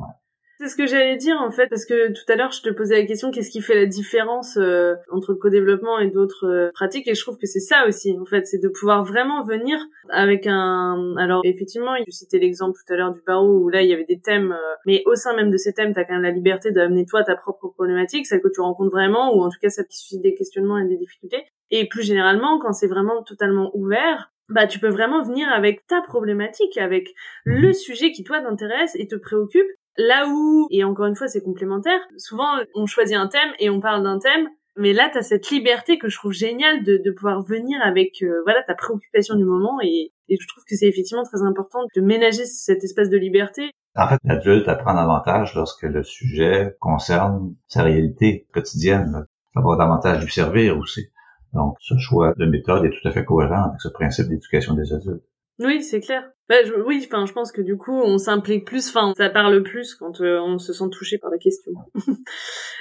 C'est 0.62 0.68
ce 0.68 0.76
que 0.76 0.86
j'allais 0.86 1.16
dire 1.16 1.40
en 1.40 1.50
fait, 1.50 1.66
parce 1.66 1.84
que 1.84 2.12
tout 2.12 2.32
à 2.32 2.36
l'heure 2.36 2.52
je 2.52 2.62
te 2.62 2.70
posais 2.70 2.96
la 2.96 3.04
question 3.04 3.32
qu'est-ce 3.32 3.50
qui 3.50 3.60
fait 3.60 3.74
la 3.74 3.86
différence 3.86 4.56
euh, 4.56 4.94
entre 5.10 5.32
le 5.32 5.38
co-développement 5.38 5.98
et 5.98 6.08
d'autres 6.08 6.46
euh, 6.46 6.70
pratiques, 6.72 7.08
et 7.08 7.16
je 7.16 7.20
trouve 7.20 7.36
que 7.36 7.48
c'est 7.48 7.58
ça 7.58 7.84
aussi 7.88 8.16
en 8.16 8.24
fait, 8.24 8.46
c'est 8.46 8.62
de 8.62 8.68
pouvoir 8.68 9.02
vraiment 9.02 9.42
venir 9.42 9.84
avec 10.08 10.46
un. 10.46 11.16
Alors 11.18 11.40
effectivement, 11.42 11.96
tu 12.04 12.12
citais 12.12 12.38
l'exemple 12.38 12.78
tout 12.78 12.92
à 12.92 12.96
l'heure 12.96 13.12
du 13.12 13.20
barreau 13.26 13.58
où 13.58 13.70
là 13.70 13.82
il 13.82 13.88
y 13.88 13.92
avait 13.92 14.04
des 14.04 14.20
thèmes, 14.20 14.52
euh, 14.52 14.74
mais 14.86 15.02
au 15.06 15.16
sein 15.16 15.34
même 15.34 15.50
de 15.50 15.56
ces 15.56 15.72
thèmes, 15.72 15.94
t'as 15.94 16.04
quand 16.04 16.14
même 16.14 16.22
la 16.22 16.30
liberté 16.30 16.70
d'amener 16.70 17.06
toi 17.06 17.24
ta 17.24 17.34
propre 17.34 17.66
problématique, 17.66 18.26
celle 18.26 18.40
que 18.40 18.48
tu 18.54 18.60
rencontres 18.60 18.92
vraiment, 18.92 19.34
ou 19.34 19.42
en 19.42 19.48
tout 19.48 19.58
cas 19.60 19.68
celle 19.68 19.86
qui 19.86 19.96
suscite 19.96 20.22
des 20.22 20.34
questionnements 20.34 20.78
et 20.78 20.86
des 20.86 20.96
difficultés. 20.96 21.44
Et 21.72 21.88
plus 21.88 22.04
généralement, 22.04 22.60
quand 22.60 22.72
c'est 22.72 22.86
vraiment 22.86 23.24
totalement 23.24 23.72
ouvert, 23.74 24.30
bah 24.48 24.66
tu 24.66 24.78
peux 24.78 24.90
vraiment 24.90 25.22
venir 25.22 25.48
avec 25.48 25.86
ta 25.86 26.02
problématique, 26.02 26.78
avec 26.78 27.14
le 27.44 27.68
mhm. 27.68 27.74
sujet 27.74 28.12
qui 28.12 28.22
toi 28.22 28.40
t'intéresse 28.40 28.94
et 28.94 29.08
te 29.08 29.16
préoccupe, 29.16 29.66
Là 29.96 30.26
où, 30.28 30.66
et 30.70 30.84
encore 30.84 31.06
une 31.06 31.16
fois 31.16 31.28
c'est 31.28 31.42
complémentaire, 31.42 32.00
souvent 32.16 32.48
on 32.74 32.86
choisit 32.86 33.16
un 33.16 33.28
thème 33.28 33.52
et 33.58 33.68
on 33.70 33.80
parle 33.80 34.02
d'un 34.02 34.18
thème, 34.18 34.48
mais 34.76 34.92
là 34.92 35.10
tu 35.10 35.18
as 35.18 35.22
cette 35.22 35.50
liberté 35.50 35.98
que 35.98 36.08
je 36.08 36.16
trouve 36.16 36.32
géniale 36.32 36.82
de, 36.82 37.00
de 37.04 37.10
pouvoir 37.10 37.42
venir 37.42 37.78
avec 37.84 38.22
euh, 38.22 38.40
voilà 38.44 38.62
ta 38.62 38.74
préoccupation 38.74 39.34
du 39.34 39.44
moment 39.44 39.78
et, 39.82 40.12
et 40.28 40.36
je 40.40 40.48
trouve 40.48 40.64
que 40.64 40.76
c'est 40.76 40.88
effectivement 40.88 41.24
très 41.24 41.42
important 41.42 41.80
de 41.94 42.00
ménager 42.00 42.46
cet 42.46 42.82
espace 42.84 43.10
de 43.10 43.18
liberté. 43.18 43.70
En 43.94 44.08
fait, 44.08 44.18
l'adulte 44.24 44.68
apprend 44.68 44.94
davantage 44.94 45.54
lorsque 45.54 45.82
le 45.82 46.02
sujet 46.02 46.74
concerne 46.80 47.54
sa 47.66 47.82
réalité 47.82 48.46
quotidienne. 48.52 49.26
Ça 49.52 49.60
va 49.60 49.76
davantage 49.76 50.24
lui 50.24 50.32
servir 50.32 50.78
aussi. 50.78 51.08
Donc, 51.52 51.76
ce 51.80 51.98
choix 51.98 52.32
de 52.38 52.46
méthode 52.46 52.86
est 52.86 52.90
tout 52.90 53.06
à 53.06 53.10
fait 53.10 53.26
cohérent 53.26 53.64
avec 53.68 53.80
ce 53.80 53.88
principe 53.88 54.28
d'éducation 54.28 54.72
des 54.72 54.94
adultes. 54.94 55.24
Oui, 55.58 55.82
c'est 55.82 56.00
clair. 56.00 56.24
Bah, 56.52 56.58
oui, 56.84 57.02
enfin, 57.06 57.24
je 57.24 57.32
pense 57.32 57.50
que 57.50 57.62
du 57.62 57.78
coup, 57.78 57.98
on 57.98 58.18
s'implique 58.18 58.66
plus, 58.66 58.86
enfin, 58.90 59.14
ça 59.16 59.30
parle 59.30 59.62
plus 59.62 59.94
quand 59.94 60.20
euh, 60.20 60.38
on 60.38 60.58
se 60.58 60.74
sent 60.74 60.90
touché 60.92 61.16
par 61.16 61.30
la 61.30 61.38
question. 61.38 61.72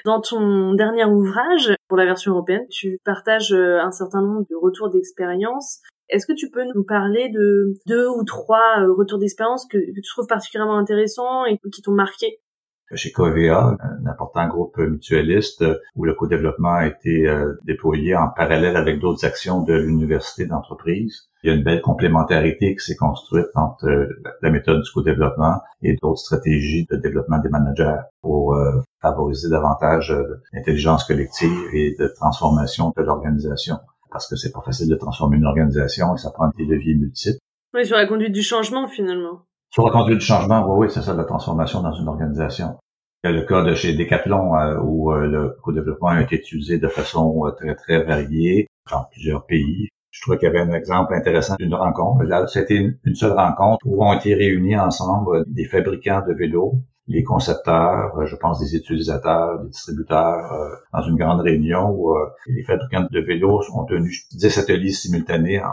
Dans 0.05 0.19
ton 0.19 0.73
dernier 0.73 1.05
ouvrage, 1.05 1.73
pour 1.87 1.97
la 1.97 2.03
version 2.03 2.33
européenne, 2.33 2.67
tu 2.69 2.99
partages 3.05 3.53
euh, 3.53 3.79
un 3.79 3.91
certain 3.91 4.21
nombre 4.21 4.45
de 4.49 4.57
retours 4.57 4.89
d'expérience. 4.89 5.79
Est-ce 6.09 6.27
que 6.27 6.33
tu 6.33 6.49
peux 6.49 6.65
nous 6.75 6.83
parler 6.83 7.29
de 7.29 7.75
deux 7.87 8.09
ou 8.09 8.25
trois 8.25 8.81
euh, 8.81 8.91
retours 8.91 9.19
d'expérience 9.19 9.65
que, 9.71 9.77
que 9.77 10.01
tu 10.01 10.09
trouves 10.09 10.27
particulièrement 10.27 10.77
intéressants 10.77 11.45
et 11.45 11.57
qui 11.71 11.81
t'ont 11.81 11.93
marqué? 11.93 12.41
Chez 12.95 13.11
Covea, 13.11 13.77
un 13.79 14.05
important 14.05 14.47
groupe 14.47 14.77
mutualiste 14.77 15.63
où 15.95 16.05
le 16.05 16.13
co-développement 16.13 16.73
a 16.73 16.87
été 16.87 17.27
euh, 17.27 17.53
déployé 17.63 18.15
en 18.15 18.29
parallèle 18.29 18.75
avec 18.75 18.99
d'autres 18.99 19.25
actions 19.25 19.63
de 19.63 19.73
l'université 19.73 20.45
d'entreprise. 20.45 21.29
Il 21.43 21.49
y 21.49 21.53
a 21.53 21.55
une 21.55 21.63
belle 21.63 21.81
complémentarité 21.81 22.75
qui 22.75 22.85
s'est 22.85 22.95
construite 22.95 23.47
entre 23.55 23.87
euh, 23.87 24.07
la 24.41 24.49
méthode 24.49 24.81
du 24.81 24.91
co-développement 24.91 25.61
et 25.81 25.97
d'autres 26.01 26.19
stratégies 26.19 26.85
de 26.89 26.97
développement 26.97 27.39
des 27.39 27.49
managers 27.49 28.01
pour 28.21 28.55
euh, 28.55 28.81
favoriser 29.01 29.49
davantage 29.49 30.13
l'intelligence 30.53 31.03
collective 31.05 31.59
et 31.73 31.95
de 31.97 32.07
transformation 32.07 32.93
de 32.95 33.01
l'organisation. 33.01 33.77
Parce 34.11 34.27
que 34.27 34.35
c'est 34.35 34.51
pas 34.51 34.61
facile 34.61 34.89
de 34.89 34.95
transformer 34.95 35.37
une 35.37 35.45
organisation 35.45 36.15
et 36.15 36.17
ça 36.17 36.31
prend 36.31 36.49
des 36.57 36.65
leviers 36.65 36.95
multiples. 36.95 37.39
Oui, 37.73 37.85
sur 37.85 37.95
la 37.95 38.05
conduite 38.05 38.33
du 38.33 38.43
changement 38.43 38.87
finalement. 38.87 39.45
Sur 39.73 39.85
la 39.85 39.91
conduite 39.91 40.19
du 40.19 40.25
changement, 40.25 40.67
oui, 40.67 40.85
oui, 40.87 40.93
c'est 40.93 41.01
ça, 41.01 41.13
la 41.13 41.23
transformation 41.23 41.81
dans 41.81 41.93
une 41.93 42.09
organisation. 42.09 42.77
Il 43.23 43.31
y 43.31 43.33
a 43.33 43.37
le 43.37 43.43
cas 43.43 43.63
de 43.63 43.73
chez 43.73 43.93
Decathlon 43.93 44.53
euh, 44.53 44.77
où 44.83 45.13
euh, 45.13 45.27
le 45.27 45.57
co-développement 45.63 46.09
a 46.09 46.21
été 46.21 46.35
utilisé 46.35 46.77
de 46.77 46.89
façon 46.89 47.45
euh, 47.45 47.51
très, 47.51 47.73
très 47.75 48.03
variée 48.03 48.67
dans 48.91 49.05
plusieurs 49.09 49.45
pays. 49.45 49.87
Je 50.09 50.19
trouvais 50.19 50.37
qu'il 50.37 50.47
y 50.47 50.49
avait 50.49 50.59
un 50.59 50.73
exemple 50.73 51.13
intéressant 51.13 51.55
d'une 51.57 51.73
rencontre. 51.73 52.23
Là, 52.23 52.45
c'était 52.47 52.75
une, 52.75 53.15
seule 53.15 53.31
rencontre 53.31 53.79
où 53.85 54.03
ont 54.03 54.11
été 54.11 54.33
réunis 54.33 54.77
ensemble 54.77 55.45
des 55.47 55.63
fabricants 55.63 56.21
de 56.27 56.33
vélos, 56.33 56.73
les 57.07 57.23
concepteurs, 57.23 58.25
je 58.25 58.35
pense 58.35 58.59
des 58.59 58.75
utilisateurs, 58.75 59.61
des 59.61 59.69
distributeurs, 59.69 60.79
dans 60.91 61.01
une 61.01 61.15
grande 61.15 61.41
réunion 61.41 61.89
où 61.91 62.13
les 62.47 62.63
fabricants 62.63 63.07
de 63.09 63.19
vélos 63.21 63.63
ont 63.73 63.85
tenu 63.85 64.13
10 64.33 64.57
ateliers 64.57 64.91
simultanés 64.91 65.61
en, 65.61 65.71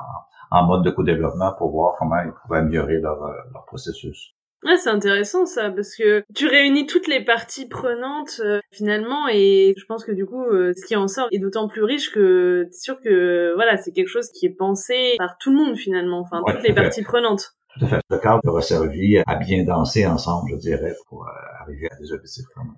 en 0.50 0.64
mode 0.64 0.84
de 0.84 0.90
co-développement 0.90 1.52
pour 1.58 1.70
voir 1.70 1.94
comment 1.98 2.20
ils 2.24 2.32
pouvaient 2.42 2.58
améliorer 2.58 2.98
leur, 3.00 3.22
euh, 3.22 3.32
leur 3.52 3.64
processus. 3.66 4.34
Ouais, 4.64 4.76
c'est 4.76 4.90
intéressant 4.90 5.46
ça 5.46 5.70
parce 5.70 5.94
que 5.94 6.24
tu 6.34 6.48
réunis 6.48 6.87
toutes 6.87 7.06
les 7.06 7.24
parties 7.24 7.68
prenantes 7.68 8.40
euh, 8.40 8.58
finalement 8.72 9.28
et 9.30 9.74
je 9.76 9.84
pense 9.84 10.04
que 10.04 10.11
du 10.11 10.26
coup 10.26 10.42
euh, 10.42 10.72
ce 10.76 10.84
qui 10.84 10.96
en 10.96 11.06
sort 11.06 11.28
est 11.30 11.38
d'autant 11.38 11.68
plus 11.68 11.84
riche 11.84 12.11
que 12.11 12.66
c'est 12.72 12.80
sûr 12.80 13.00
que 13.00 13.54
voilà 13.54 13.76
c'est 13.76 13.92
quelque 13.92 14.08
chose 14.08 14.30
qui 14.32 14.46
est 14.46 14.56
pensé 14.56 15.14
par 15.16 15.38
tout 15.38 15.52
le 15.52 15.58
monde 15.58 15.76
finalement 15.76 16.18
enfin 16.18 16.42
toutes 16.44 16.66
les 16.66 16.74
parties 16.74 17.02
prenantes. 17.02 17.52
Tout 17.78 17.84
à 17.84 17.88
fait. 17.88 18.00
Le 18.11 18.18
cadre 18.18 18.40
aura 18.46 18.61
servi 18.61 19.22
à 19.24 19.37
bien 19.37 19.62
danser 19.62 20.04
ensemble, 20.04 20.50
je 20.50 20.56
dirais, 20.56 20.96
pour 21.08 21.24
arriver 21.61 21.87
à 21.92 21.96
des 22.00 22.12
objectifs 22.12 22.46
communs. 22.52 22.74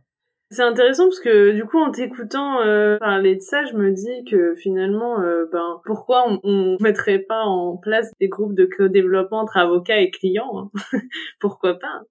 C'est 0.53 0.65
intéressant 0.65 1.05
parce 1.05 1.21
que 1.21 1.53
du 1.53 1.65
coup 1.65 1.79
en 1.79 1.93
t'écoutant 1.93 2.61
euh, 2.61 2.99
parler 2.99 3.37
de 3.37 3.41
ça, 3.41 3.65
je 3.67 3.77
me 3.77 3.93
dis 3.93 4.25
que 4.29 4.57
finalement, 4.57 5.21
euh, 5.21 5.45
ben 5.53 5.81
pourquoi 5.85 6.25
on, 6.29 6.41
on, 6.43 6.77
mettrait 6.81 7.21
pas 7.21 7.45
en 7.45 7.77
place 7.77 8.11
des 8.21 8.29
groupes 8.29 8.57
de 8.57 8.69
co-développement 8.77 9.39
entre 9.39 9.59
avocats 9.59 10.01
et 10.01 10.11
clients 10.11 10.51
hein? 10.75 10.99
Pourquoi 11.41 11.79
pas? 11.79 12.03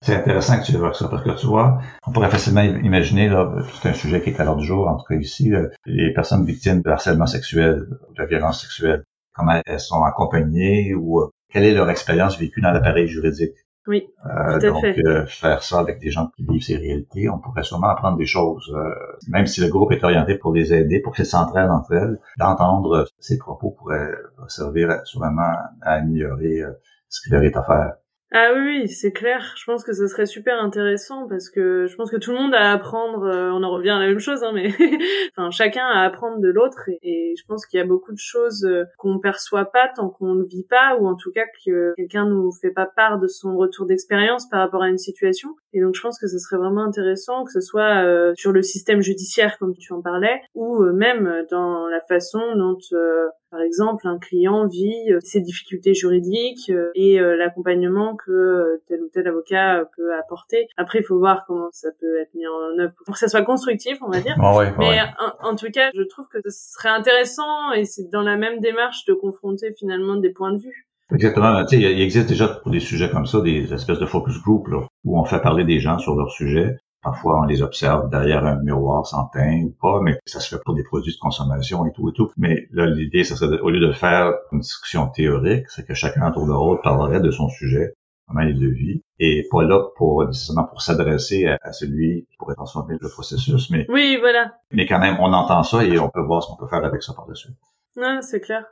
C'est 0.00 0.16
intéressant 0.16 0.58
que 0.58 0.64
tu 0.64 0.72
évoques 0.72 0.96
ça 0.96 1.08
parce 1.08 1.22
que 1.22 1.38
tu 1.38 1.46
vois, 1.46 1.80
on 2.06 2.12
pourrait 2.12 2.30
facilement 2.30 2.62
imaginer, 2.62 3.28
là, 3.28 3.54
c'est 3.82 3.90
un 3.90 3.94
sujet 3.94 4.22
qui 4.22 4.30
est 4.30 4.40
à 4.40 4.44
l'ordre 4.44 4.62
du 4.62 4.66
jour, 4.66 4.88
en 4.88 4.96
tout 4.96 5.04
cas 5.04 5.14
ici, 5.14 5.54
euh, 5.54 5.68
les 5.84 6.14
personnes 6.14 6.46
victimes 6.46 6.80
de 6.80 6.88
harcèlement 6.88 7.26
sexuel, 7.26 7.86
de 8.16 8.24
violence 8.24 8.62
sexuelle, 8.62 9.04
comment 9.34 9.60
elles 9.66 9.80
sont 9.80 10.02
accompagnées 10.02 10.94
ou 10.94 11.30
quelle 11.52 11.64
est 11.64 11.74
leur 11.74 11.90
expérience 11.90 12.38
vécue 12.38 12.62
dans 12.62 12.72
l'appareil 12.72 13.06
juridique? 13.06 13.52
Oui, 13.88 14.08
euh, 14.26 14.60
tout 14.60 14.66
à 14.66 14.70
donc, 14.70 14.84
euh, 14.84 15.26
faire 15.26 15.62
ça 15.64 15.80
avec 15.80 15.98
des 15.98 16.10
gens 16.10 16.28
qui 16.36 16.44
vivent 16.44 16.62
ces 16.62 16.76
réalités, 16.76 17.28
on 17.28 17.40
pourrait 17.40 17.64
sûrement 17.64 17.88
apprendre 17.88 18.16
des 18.16 18.26
choses, 18.26 18.72
euh, 18.76 18.94
même 19.28 19.46
si 19.46 19.60
le 19.60 19.68
groupe 19.68 19.90
est 19.90 20.04
orienté 20.04 20.36
pour 20.36 20.52
les 20.52 20.72
aider, 20.72 21.00
pour 21.00 21.12
qu'elles 21.14 21.26
s'entraînent 21.26 21.70
entre 21.70 21.92
elles, 21.92 22.20
d'entendre 22.38 23.06
ces 23.18 23.38
propos 23.38 23.72
pourrait 23.72 24.12
servir 24.46 25.00
sûrement 25.04 25.54
à 25.82 25.94
améliorer 25.94 26.62
ce 27.08 27.22
qu'il 27.22 27.32
leur 27.32 27.42
est 27.42 27.56
à 27.56 27.62
faire. 27.64 27.94
Ah 28.34 28.52
oui, 28.56 28.88
c'est 28.88 29.12
clair. 29.12 29.54
Je 29.58 29.64
pense 29.66 29.84
que 29.84 29.92
ce 29.92 30.06
serait 30.06 30.24
super 30.24 30.58
intéressant 30.58 31.28
parce 31.28 31.50
que 31.50 31.86
je 31.86 31.94
pense 31.96 32.10
que 32.10 32.16
tout 32.16 32.30
le 32.32 32.38
monde 32.38 32.54
a 32.54 32.70
à 32.70 32.72
apprendre. 32.72 33.24
Euh, 33.24 33.50
on 33.50 33.62
en 33.62 33.70
revient 33.70 33.90
à 33.90 33.98
la 33.98 34.06
même 34.06 34.20
chose, 34.20 34.42
hein, 34.42 34.52
mais 34.54 34.68
enfin 35.36 35.50
chacun 35.50 35.84
a 35.84 36.00
à 36.00 36.04
apprendre 36.06 36.40
de 36.40 36.48
l'autre 36.48 36.88
et, 37.02 37.34
je 37.36 37.44
pense 37.46 37.66
qu'il 37.66 37.78
y 37.78 37.82
a 37.82 37.86
beaucoup 37.86 38.12
de 38.12 38.18
choses 38.18 38.64
euh, 38.64 38.84
qu'on 38.96 39.18
perçoit 39.18 39.66
pas 39.66 39.88
tant 39.94 40.08
qu'on 40.08 40.34
ne 40.34 40.44
vit 40.44 40.64
pas 40.64 40.96
ou 40.98 41.06
en 41.06 41.14
tout 41.14 41.30
cas 41.30 41.44
que 41.64 41.92
quelqu'un 41.96 42.24
nous 42.24 42.50
fait 42.52 42.70
pas 42.70 42.86
part 42.86 43.18
de 43.18 43.26
son 43.26 43.54
retour 43.56 43.84
d'expérience 43.84 44.48
par 44.48 44.60
rapport 44.60 44.82
à 44.82 44.88
une 44.88 44.98
situation. 44.98 45.50
Et 45.72 45.80
donc 45.80 45.94
je 45.94 46.02
pense 46.02 46.18
que 46.18 46.26
ce 46.26 46.38
serait 46.38 46.56
vraiment 46.56 46.84
intéressant 46.84 47.44
que 47.44 47.52
ce 47.52 47.60
soit 47.60 48.04
euh, 48.04 48.32
sur 48.36 48.52
le 48.52 48.62
système 48.62 49.00
judiciaire 49.00 49.58
comme 49.58 49.74
tu 49.74 49.92
en 49.92 50.02
parlais, 50.02 50.40
ou 50.54 50.82
euh, 50.82 50.92
même 50.92 51.46
dans 51.50 51.86
la 51.86 52.00
façon 52.00 52.40
dont, 52.56 52.78
euh, 52.92 53.28
par 53.50 53.60
exemple, 53.60 54.06
un 54.06 54.18
client 54.18 54.66
vit 54.66 55.12
ses 55.20 55.40
difficultés 55.40 55.94
juridiques 55.94 56.72
et 56.94 57.18
l'accompagnement 57.18 58.16
que 58.16 58.80
tel 58.88 59.02
ou 59.02 59.08
tel 59.08 59.28
avocat 59.28 59.84
peut 59.96 60.14
apporter. 60.14 60.68
Après, 60.78 61.00
il 61.00 61.04
faut 61.04 61.18
voir 61.18 61.44
comment 61.46 61.68
ça 61.70 61.90
peut 62.00 62.18
être 62.18 62.34
mis 62.34 62.46
en 62.46 62.78
œuvre 62.78 62.94
pour 63.04 63.14
que 63.14 63.18
ça 63.18 63.28
soit 63.28 63.42
constructif, 63.42 63.98
on 64.00 64.08
va 64.08 64.20
dire. 64.20 64.36
Mais 64.78 65.00
en, 65.18 65.50
en, 65.50 65.54
tout 65.54 65.70
cas, 65.70 65.90
je 65.94 66.02
trouve 66.02 66.28
que 66.28 66.38
ce 66.44 66.50
serait 66.50 66.88
intéressant 66.88 67.72
et 67.72 67.84
c'est 67.84 68.08
dans 68.10 68.22
la 68.22 68.36
même 68.36 68.60
démarche 68.60 69.04
de 69.04 69.12
confronter 69.12 69.72
finalement 69.78 70.16
des 70.16 70.30
points 70.30 70.52
de 70.52 70.58
vue. 70.58 70.88
Exactement. 71.14 71.64
Tu 71.64 71.76
sais, 71.76 71.82
il 71.82 72.00
existe 72.00 72.28
déjà 72.28 72.48
pour 72.48 72.70
des 72.70 72.80
sujets 72.80 73.10
comme 73.10 73.26
ça 73.26 73.40
des 73.40 73.72
espèces 73.72 73.98
de 73.98 74.06
focus 74.06 74.40
group 74.42 74.68
là, 74.68 74.86
où 75.04 75.18
on 75.18 75.24
fait 75.24 75.40
parler 75.40 75.64
des 75.64 75.80
gens 75.80 75.98
sur 75.98 76.14
leur 76.14 76.30
sujet. 76.30 76.76
Parfois, 77.02 77.40
on 77.40 77.44
les 77.44 77.62
observe 77.62 78.08
derrière 78.10 78.46
un 78.46 78.62
miroir 78.62 79.04
sans 79.06 79.26
teint 79.26 79.62
ou 79.64 79.74
pas, 79.80 80.00
mais 80.00 80.18
ça 80.24 80.38
se 80.38 80.54
fait 80.54 80.62
pour 80.64 80.74
des 80.74 80.84
produits 80.84 81.12
de 81.12 81.18
consommation 81.18 81.84
et 81.84 81.92
tout 81.92 82.08
et 82.08 82.12
tout. 82.12 82.30
Mais 82.36 82.68
là, 82.70 82.86
l'idée, 82.86 83.24
ça 83.24 83.34
serait, 83.34 83.58
au 83.58 83.70
lieu 83.70 83.80
de 83.80 83.92
faire 83.92 84.32
une 84.52 84.60
discussion 84.60 85.08
théorique, 85.08 85.68
c'est 85.68 85.84
que 85.84 85.94
chacun 85.94 86.30
autour 86.30 86.46
de 86.46 86.52
l'autre 86.52 86.82
parlerait 86.82 87.20
de 87.20 87.32
son 87.32 87.48
sujet, 87.48 87.94
comment 88.28 88.42
il 88.42 88.60
le 88.60 88.70
vit, 88.70 89.02
et 89.18 89.48
pas 89.50 89.64
là 89.64 89.82
pour 89.96 90.24
nécessairement 90.24 90.64
pour 90.64 90.80
s'adresser 90.80 91.46
à, 91.46 91.72
celui 91.72 92.24
qui 92.30 92.36
pourrait 92.36 92.54
transformer 92.54 92.96
le 93.00 93.08
processus, 93.08 93.68
mais 93.70 93.84
oui, 93.88 94.16
voilà. 94.20 94.52
Mais 94.70 94.86
quand 94.86 95.00
même, 95.00 95.16
on 95.18 95.32
entend 95.32 95.64
ça 95.64 95.84
et 95.84 95.98
on 95.98 96.08
peut 96.08 96.22
voir 96.22 96.44
ce 96.44 96.48
qu'on 96.48 96.56
peut 96.56 96.68
faire 96.68 96.84
avec 96.84 97.02
ça 97.02 97.14
par-dessus. 97.14 97.50
Non, 97.96 98.20
c'est 98.22 98.40
clair. 98.40 98.64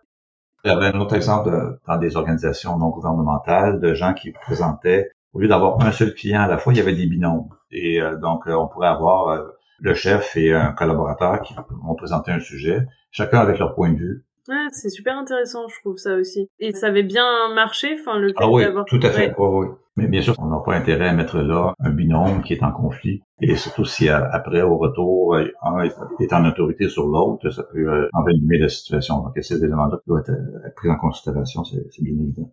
Il 0.64 0.68
y 0.68 0.70
avait 0.70 0.86
un 0.86 1.00
autre 1.00 1.14
exemple 1.14 1.78
dans 1.86 1.96
des 1.96 2.16
organisations 2.16 2.76
non 2.78 2.90
gouvernementales 2.90 3.80
de 3.80 3.94
gens 3.94 4.12
qui 4.12 4.30
présentaient, 4.30 5.10
au 5.32 5.40
lieu 5.40 5.48
d'avoir 5.48 5.80
un 5.80 5.92
seul 5.92 6.12
client 6.14 6.42
à 6.42 6.48
la 6.48 6.58
fois, 6.58 6.72
il 6.72 6.76
y 6.76 6.80
avait 6.80 6.94
des 6.94 7.06
binômes. 7.06 7.48
Et 7.70 8.00
euh, 8.00 8.16
donc, 8.16 8.46
euh, 8.46 8.54
on 8.54 8.68
pourrait 8.68 8.88
avoir 8.88 9.28
euh, 9.28 9.48
le 9.78 9.94
chef 9.94 10.36
et 10.36 10.52
un 10.52 10.72
collaborateur 10.72 11.40
qui 11.42 11.54
vont 11.54 11.94
présenter 11.94 12.32
un 12.32 12.40
sujet, 12.40 12.86
chacun 13.10 13.38
avec 13.38 13.58
leur 13.58 13.74
point 13.74 13.90
de 13.90 13.96
vue. 13.96 14.24
Ouais, 14.50 14.66
c'est 14.72 14.90
super 14.90 15.16
intéressant, 15.16 15.68
je 15.68 15.78
trouve 15.78 15.96
ça 15.96 16.16
aussi. 16.16 16.48
Et 16.58 16.72
ça 16.72 16.88
avait 16.88 17.04
bien 17.04 17.54
marché, 17.54 17.96
enfin 18.00 18.18
le 18.18 18.30
fait 18.30 18.34
ah 18.38 18.50
oui, 18.50 18.64
tout 18.88 18.98
à 19.00 19.10
fait. 19.10 19.32
Oui, 19.38 19.48
oui. 19.48 19.66
Mais 19.96 20.08
bien 20.08 20.22
sûr, 20.22 20.34
on 20.38 20.46
n'a 20.46 20.58
pas 20.58 20.74
intérêt 20.74 21.08
à 21.08 21.12
mettre 21.12 21.38
là 21.38 21.72
un 21.78 21.90
binôme 21.90 22.42
qui 22.42 22.54
est 22.54 22.62
en 22.64 22.72
conflit. 22.72 23.22
Et 23.40 23.54
surtout 23.54 23.84
si 23.84 24.08
après, 24.08 24.62
au 24.62 24.76
retour, 24.76 25.36
un 25.36 25.82
est 26.18 26.32
en 26.32 26.44
autorité 26.46 26.88
sur 26.88 27.06
l'autre, 27.06 27.48
ça 27.50 27.62
peut 27.62 28.08
envenimer 28.12 28.58
la 28.58 28.68
situation. 28.68 29.22
Donc, 29.22 29.38
ces 29.40 29.62
éléments-là 29.62 29.98
doivent 30.08 30.24
être 30.66 30.74
pris 30.74 30.90
en 30.90 30.96
considération, 30.96 31.62
c'est 31.64 32.02
bien 32.02 32.14
évident. 32.14 32.52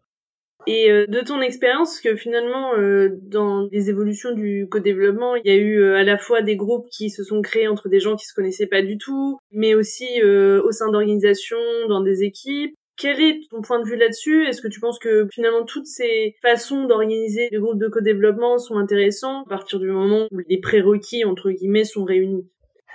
Et 0.66 0.92
euh, 0.92 1.06
de 1.08 1.22
ton 1.22 1.40
expérience, 1.42 2.02
que 2.02 2.16
finalement, 2.16 2.74
euh, 2.76 3.10
dans 3.22 3.68
les 3.72 3.90
évolutions 3.90 4.34
du 4.34 4.68
co-développement, 4.70 5.36
il 5.36 5.48
y 5.48 5.52
a 5.52 5.56
eu 5.56 5.80
euh, 5.80 5.96
à 5.96 6.04
la 6.04 6.18
fois 6.18 6.42
des 6.42 6.56
groupes 6.56 6.88
qui 6.90 7.10
se 7.10 7.24
sont 7.24 7.42
créés 7.42 7.68
entre 7.68 7.90
des 7.90 8.00
gens 8.00 8.16
qui 8.16 8.26
se 8.26 8.34
connaissaient 8.34 8.68
pas 8.68 8.82
du 8.82 8.98
tout, 8.98 9.38
mais 9.52 9.76
aussi 9.76 10.06
au 10.24 10.72
sein 10.72 10.90
d'organisations, 10.92 11.58
dans 11.88 12.02
des 12.02 12.24
équipes. 12.24 12.74
Quel 12.98 13.22
est 13.22 13.42
ton 13.52 13.62
point 13.62 13.80
de 13.80 13.88
vue 13.88 13.96
là-dessus? 13.96 14.46
Est-ce 14.48 14.62
que 14.62 14.68
tu 14.68 14.80
penses 14.80 14.98
que 14.98 15.28
finalement 15.32 15.64
toutes 15.64 15.86
ces 15.86 16.36
façons 16.42 16.86
d'organiser 16.86 17.48
des 17.52 17.58
groupes 17.58 17.80
de 17.80 17.88
co-développement 17.88 18.58
sont 18.58 18.78
intéressantes 18.78 19.46
à 19.46 19.50
partir 19.50 19.80
du 19.80 19.92
moment 19.92 20.28
où 20.32 20.40
les 20.50 20.60
prérequis 20.60 21.24
entre 21.24 21.52
guillemets 21.52 21.84
sont 21.84 22.04
réunis? 22.04 22.50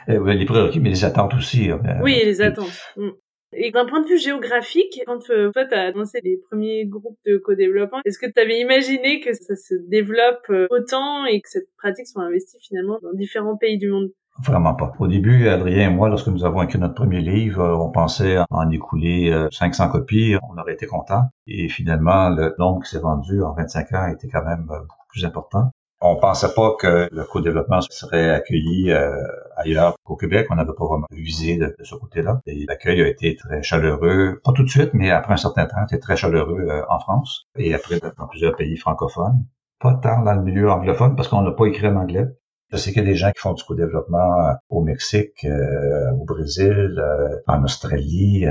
Eh 0.08 0.18
les 0.34 0.44
prérequis, 0.44 0.80
mais 0.80 0.90
les 0.90 1.04
attentes 1.04 1.34
aussi. 1.34 1.70
Hein. 1.70 1.80
oui, 2.02 2.20
les 2.24 2.40
attentes. 2.40 2.94
Et 3.54 3.70
d'un 3.70 3.84
point 3.84 4.00
de 4.00 4.06
vue 4.06 4.18
géographique, 4.18 5.00
quand 5.06 5.30
euh, 5.30 5.50
toi 5.52 5.66
tu 5.66 5.74
as 5.74 5.82
annoncé 5.88 6.20
les 6.24 6.38
premiers 6.38 6.86
groupes 6.86 7.18
de 7.26 7.36
co-développement, 7.36 7.98
est-ce 8.04 8.18
que 8.18 8.26
tu 8.26 8.40
avais 8.40 8.58
imaginé 8.58 9.20
que 9.20 9.34
ça 9.34 9.56
se 9.56 9.74
développe 9.74 10.46
euh, 10.50 10.66
autant 10.70 11.26
et 11.26 11.40
que 11.40 11.50
cette 11.50 11.68
pratique 11.76 12.06
soit 12.06 12.22
investie 12.22 12.58
finalement 12.60 12.98
dans 13.02 13.12
différents 13.12 13.56
pays 13.56 13.76
du 13.76 13.90
monde? 13.90 14.10
Vraiment 14.42 14.74
pas. 14.74 14.94
Au 14.98 15.06
début, 15.06 15.48
Adrien 15.48 15.90
et 15.90 15.92
moi, 15.92 16.08
lorsque 16.08 16.28
nous 16.28 16.46
avons 16.46 16.62
écrit 16.62 16.78
notre 16.78 16.94
premier 16.94 17.20
livre, 17.20 17.60
euh, 17.60 17.76
on 17.76 17.90
pensait 17.90 18.38
en 18.48 18.70
écouler 18.70 19.30
500 19.50 19.90
copies, 19.90 20.36
on 20.50 20.58
aurait 20.58 20.72
été 20.72 20.86
content. 20.86 21.24
Et 21.46 21.68
finalement, 21.68 22.30
le 22.30 22.54
nombre 22.58 22.82
qui 22.82 22.90
s'est 22.90 23.00
vendu 23.00 23.42
en 23.42 23.52
25 23.52 23.92
ans 23.92 24.06
était 24.06 24.28
quand 24.28 24.44
même 24.44 24.64
beaucoup 24.64 25.06
plus 25.10 25.26
important. 25.26 25.70
On 26.04 26.16
pensait 26.16 26.52
pas 26.52 26.74
que 26.80 27.08
le 27.12 27.22
co-développement 27.22 27.80
serait 27.80 28.30
accueilli 28.30 28.90
euh, 28.90 29.14
ailleurs 29.56 29.94
qu'au 30.02 30.16
Québec. 30.16 30.48
On 30.50 30.56
n'avait 30.56 30.72
pas 30.76 30.84
vraiment 30.84 31.06
visé 31.12 31.56
de, 31.56 31.76
ce 31.84 31.94
côté-là. 31.94 32.40
Et 32.44 32.66
l'accueil 32.66 33.00
a 33.02 33.06
été 33.06 33.36
très 33.36 33.62
chaleureux, 33.62 34.40
pas 34.44 34.50
tout 34.52 34.64
de 34.64 34.68
suite, 34.68 34.90
mais 34.94 35.12
après 35.12 35.34
un 35.34 35.36
certain 35.36 35.66
temps, 35.66 35.86
c'était 35.88 36.00
très 36.00 36.16
chaleureux 36.16 36.66
euh, 36.68 36.82
en 36.88 36.98
France 36.98 37.46
et 37.56 37.72
après 37.72 38.00
dans 38.00 38.26
plusieurs 38.26 38.56
pays 38.56 38.76
francophones. 38.76 39.46
Pas 39.78 39.94
tant 39.94 40.22
dans 40.22 40.34
le 40.34 40.42
milieu 40.42 40.72
anglophone 40.72 41.14
parce 41.14 41.28
qu'on 41.28 41.42
n'a 41.42 41.52
pas 41.52 41.66
écrit 41.66 41.86
en 41.86 41.94
anglais. 41.94 42.26
Je 42.72 42.78
sais 42.78 42.90
qu'il 42.90 43.04
y 43.04 43.06
a 43.06 43.08
des 43.08 43.16
gens 43.16 43.30
qui 43.30 43.38
font 43.38 43.52
du 43.52 43.62
co-développement 43.62 44.40
euh, 44.40 44.54
au 44.70 44.82
Mexique, 44.82 45.46
au 45.46 46.24
Brésil, 46.24 47.00
en 47.46 47.62
Australie, 47.62 48.44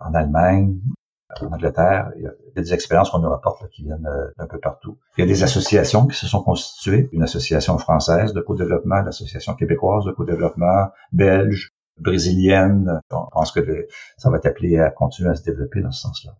en 0.00 0.14
Allemagne, 0.14 0.80
en 1.40 1.52
Angleterre. 1.52 2.10
Il 2.16 2.22
y 2.22 2.26
a 2.26 2.32
des 2.56 2.74
expériences 2.74 3.10
qu'on 3.10 3.20
nous 3.20 3.30
rapporte 3.30 3.68
qui 3.70 3.82
viennent 3.82 4.06
euh, 4.06 4.28
d'un 4.38 4.46
peu 4.46 4.58
partout. 4.58 4.98
Il 5.16 5.22
y 5.22 5.24
a 5.24 5.26
des 5.26 5.42
associations 5.42 6.06
qui 6.06 6.16
se 6.16 6.26
sont 6.26 6.42
constituées. 6.42 7.08
Une 7.12 7.22
association 7.22 7.78
française 7.78 8.32
de 8.32 8.40
co-développement, 8.40 9.02
l'association 9.02 9.54
québécoise 9.54 10.04
de 10.04 10.12
co-développement, 10.12 10.88
belge, 11.12 11.72
brésilienne. 11.98 13.00
On 13.10 13.26
pense 13.32 13.52
que 13.52 13.86
ça 14.16 14.30
va 14.30 14.38
être 14.38 14.46
appelé 14.46 14.78
à 14.78 14.90
continuer 14.90 15.30
à 15.30 15.34
se 15.34 15.44
développer 15.44 15.80
dans 15.80 15.90
ce 15.90 16.02
sens-là. 16.02 16.32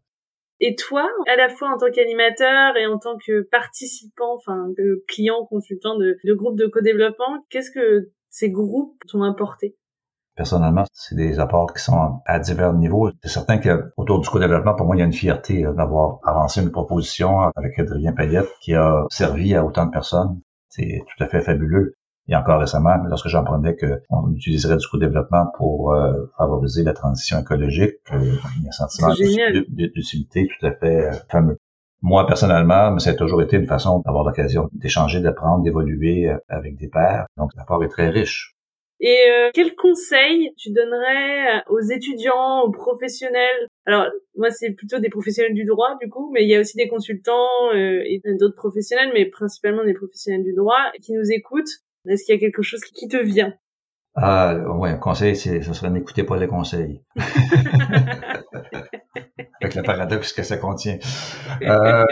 Et 0.62 0.74
toi, 0.74 1.09
à 1.26 1.36
la 1.36 1.49
fois 1.49 1.70
en 1.70 1.78
tant 1.78 1.91
qu'animateur 1.91 2.76
et 2.76 2.86
en 2.86 2.99
tant 2.99 3.16
que 3.16 3.43
participant, 3.43 4.34
enfin 4.34 4.68
que 4.76 5.03
client, 5.09 5.47
consultant 5.47 5.97
de, 5.97 6.18
de 6.22 6.34
groupes 6.34 6.59
de 6.59 6.66
co-développement, 6.66 7.45
qu'est-ce 7.49 7.70
que 7.70 8.11
ces 8.28 8.51
groupes 8.51 9.03
t'ont 9.09 9.22
apporté? 9.22 9.76
Personnellement, 10.37 10.85
c'est 10.93 11.16
des 11.16 11.39
apports 11.39 11.74
qui 11.74 11.83
sont 11.83 12.20
à 12.24 12.39
divers 12.39 12.72
niveaux. 12.72 13.11
C'est 13.22 13.28
certain 13.28 13.59
que 13.59 13.93
autour 13.97 14.20
du 14.20 14.28
co-développement, 14.28 14.74
pour 14.74 14.87
moi, 14.87 14.97
il 14.97 15.01
y 15.01 15.03
a 15.03 15.07
une 15.07 15.12
fierté 15.12 15.64
d'avoir 15.76 16.18
avancé 16.24 16.62
une 16.62 16.70
proposition 16.70 17.41
avec 17.57 17.78
Adrien 17.78 18.12
Payette 18.12 18.49
qui 18.61 18.74
a 18.74 19.05
servi 19.11 19.55
à 19.55 19.64
autant 19.64 19.87
de 19.87 19.91
personnes. 19.91 20.41
C'est 20.68 21.03
tout 21.07 21.24
à 21.24 21.26
fait 21.26 21.41
fabuleux. 21.41 21.95
Et 22.31 22.37
encore 22.37 22.61
récemment, 22.61 22.97
lorsque 23.09 23.28
j'apprenais 23.28 23.76
qu'on 23.76 24.33
utiliserait 24.33 24.76
du 24.76 24.87
co-développement 24.87 25.47
pour 25.57 25.93
euh, 25.93 26.31
favoriser 26.39 26.85
la 26.85 26.93
transition 26.93 27.41
écologique, 27.41 27.97
euh, 28.12 28.37
il 28.57 28.62
y 28.62 28.66
a 28.66 28.68
un 28.68 28.70
sentiment 28.70 29.12
d'utilité 29.12 30.47
tout 30.49 30.66
à 30.66 30.70
fait 30.70 31.09
euh, 31.09 31.12
fameux. 31.28 31.59
Moi, 32.03 32.26
personnellement, 32.26 32.97
ça 33.01 33.11
a 33.11 33.14
toujours 33.14 33.43
été 33.43 33.57
une 33.57 33.66
façon 33.66 34.01
d'avoir 34.07 34.24
l'occasion 34.24 34.70
d'échanger, 34.72 35.20
d'apprendre, 35.20 35.64
d'évoluer 35.64 36.33
avec 36.49 36.76
des 36.78 36.89
pairs. 36.89 37.26
Donc, 37.37 37.51
l'apport 37.57 37.83
est 37.85 37.89
très 37.89 38.09
riche. 38.09 38.55
Et 39.01 39.30
euh, 39.30 39.51
quel 39.55 39.74
conseil 39.74 40.53
tu 40.59 40.70
donnerais 40.72 41.57
euh, 41.57 41.61
aux 41.70 41.80
étudiants, 41.80 42.61
aux 42.61 42.70
professionnels? 42.70 43.66
Alors 43.86 44.07
moi 44.36 44.51
c'est 44.51 44.72
plutôt 44.72 44.98
des 44.98 45.09
professionnels 45.09 45.55
du 45.55 45.64
droit 45.64 45.96
du 46.03 46.11
coup, 46.11 46.30
mais 46.32 46.42
il 46.42 46.51
y 46.51 46.55
a 46.55 46.61
aussi 46.61 46.76
des 46.76 46.86
consultants 46.86 47.48
euh, 47.74 48.03
et 48.05 48.20
d'autres 48.38 48.57
professionnels, 48.57 49.11
mais 49.14 49.24
principalement 49.24 49.84
des 49.84 49.94
professionnels 49.94 50.44
du 50.44 50.53
droit 50.53 50.92
qui 51.03 51.14
nous 51.14 51.32
écoutent. 51.32 51.70
Est-ce 52.07 52.24
qu'il 52.24 52.34
y 52.34 52.38
a 52.38 52.40
quelque 52.40 52.61
chose 52.62 52.80
qui 52.80 53.09
te 53.09 53.16
vient? 53.16 53.55
Ah 54.14 54.57
ouais, 54.76 54.90
un 54.90 54.98
conseil, 54.98 55.34
c'est 55.34 55.62
ce 55.62 55.72
serait 55.72 55.88
n'écoutez 55.88 56.24
pas 56.24 56.36
les 56.36 56.48
conseils. 56.48 57.01
Avec 59.62 59.74
le 59.76 59.82
paradoxe 59.82 60.34
que 60.34 60.42
ça 60.42 60.59
contient. 60.59 60.98
Euh, 61.62 62.05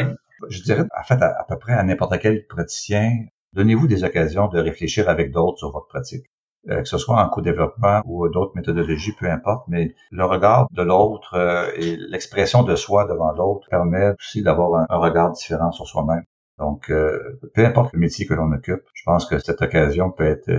je 0.49 0.63
dirais 0.63 0.85
en 0.99 1.03
fait 1.03 1.21
à 1.23 1.45
peu 1.49 1.59
près 1.59 1.75
à 1.75 1.83
n'importe 1.83 2.19
quel 2.19 2.47
praticien, 2.47 3.11
donnez-vous 3.53 3.89
des 3.89 4.05
occasions 4.05 4.49
de 4.49 4.59
réfléchir 4.59 5.09
avec 5.09 5.33
d'autres 5.33 5.59
sur 5.59 5.71
votre 5.71 5.89
pratique. 5.89 6.27
Euh, 6.71 6.83
que 6.83 6.89
ce 6.89 6.99
soit 6.99 7.23
en 7.23 7.29
co-développement 7.29 8.03
ou 8.05 8.29
d'autres 8.29 8.53
méthodologies, 8.57 9.13
peu 9.13 9.31
importe, 9.31 9.67
mais 9.69 9.95
le 10.11 10.25
regard 10.25 10.67
de 10.73 10.83
l'autre 10.83 11.35
euh, 11.35 11.71
et 11.77 11.97
l'expression 11.97 12.65
de 12.65 12.75
soi 12.75 13.07
devant 13.07 13.31
l'autre 13.33 13.69
permet 13.71 14.13
aussi 14.19 14.43
d'avoir 14.43 14.85
un, 14.91 14.97
regard 14.97 15.31
différent 15.31 15.71
sur 15.71 15.87
soi-même. 15.87 16.25
Donc, 16.59 16.91
euh, 16.91 17.39
peu 17.55 17.65
importe 17.65 17.93
le 17.93 18.01
métier 18.01 18.27
que 18.27 18.35
l'on 18.35 18.51
occupe, 18.53 18.83
je 18.93 19.03
pense 19.07 19.25
que 19.25 19.39
cette 19.39 19.63
occasion 19.63 20.11
peut 20.11 20.27
être 20.27 20.51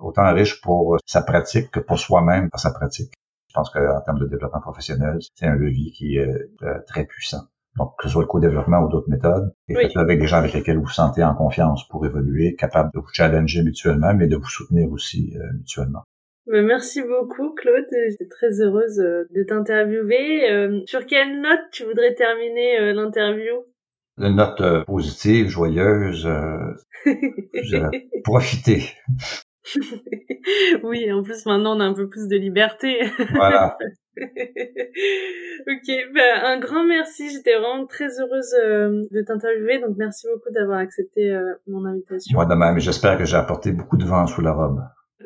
autant 0.00 0.34
riche 0.34 0.60
pour 0.60 0.96
sa 1.06 1.22
pratique 1.22 1.70
que 1.70 1.80
pour 1.80 2.00
soi-même 2.00 2.48
dans 2.52 2.58
sa 2.58 2.72
pratique. 2.72 3.12
Je 3.48 3.54
pense 3.54 3.70
qu'en 3.70 4.00
termes 4.00 4.18
de 4.18 4.26
développement 4.26 4.60
professionnel, 4.60 5.18
c'est 5.36 5.46
un 5.46 5.54
levier 5.54 5.92
qui 5.92 6.16
est 6.16 6.50
très 6.88 7.04
puissant. 7.04 7.44
Donc, 7.78 7.92
que 7.98 8.04
ce 8.04 8.12
soit 8.12 8.22
le 8.22 8.28
co-développement 8.28 8.80
ou 8.80 8.88
d'autres 8.88 9.10
méthodes, 9.10 9.52
et 9.68 9.74
faites-le 9.74 10.00
avec 10.00 10.18
des 10.18 10.26
gens 10.26 10.38
avec 10.38 10.52
lesquels 10.54 10.76
vous 10.76 10.84
vous 10.84 10.88
sentez 10.88 11.22
en 11.22 11.34
confiance 11.34 11.86
pour 11.88 12.06
évoluer, 12.06 12.54
capable 12.54 12.90
de 12.94 13.00
vous 13.00 13.08
challenger 13.12 13.62
mutuellement, 13.62 14.14
mais 14.14 14.26
de 14.26 14.36
vous 14.36 14.48
soutenir 14.48 14.90
aussi 14.90 15.36
euh, 15.36 15.52
mutuellement. 15.54 16.04
Ben, 16.46 16.64
merci 16.64 17.02
beaucoup, 17.02 17.54
Claude. 17.54 17.86
J'étais 18.08 18.28
très 18.28 18.60
heureuse 18.60 19.00
euh, 19.00 19.24
de 19.34 19.42
t'interviewer. 19.42 20.50
Euh, 20.50 20.80
sur 20.86 21.04
quelle 21.06 21.40
note 21.40 21.60
tu 21.72 21.84
voudrais 21.84 22.14
terminer 22.14 22.92
l'interview? 22.92 23.64
Une 24.18 24.36
note 24.36 24.86
positive, 24.86 25.48
joyeuse. 25.48 26.26
profiter. 28.24 28.84
oui, 30.82 31.12
en 31.12 31.22
plus 31.22 31.44
maintenant 31.46 31.76
on 31.76 31.80
a 31.80 31.84
un 31.84 31.92
peu 31.92 32.08
plus 32.08 32.28
de 32.28 32.36
liberté. 32.36 33.00
voilà. 33.34 33.76
ok, 35.68 35.88
bah, 36.14 36.44
un 36.44 36.58
grand 36.58 36.84
merci. 36.84 37.30
J'étais 37.30 37.54
vraiment 37.56 37.86
très 37.86 38.20
heureuse 38.20 38.54
euh, 38.62 39.06
de 39.10 39.22
t'interviewer, 39.22 39.78
donc 39.78 39.96
merci 39.96 40.26
beaucoup 40.32 40.50
d'avoir 40.50 40.78
accepté 40.78 41.30
euh, 41.30 41.54
mon 41.66 41.84
invitation. 41.84 42.36
Moi 42.36 42.56
même, 42.56 42.78
j'espère 42.78 43.18
que 43.18 43.24
j'ai 43.24 43.36
apporté 43.36 43.72
beaucoup 43.72 43.96
de 43.96 44.04
vent 44.04 44.26
sous 44.26 44.40
la 44.40 44.52
robe. 44.52 44.80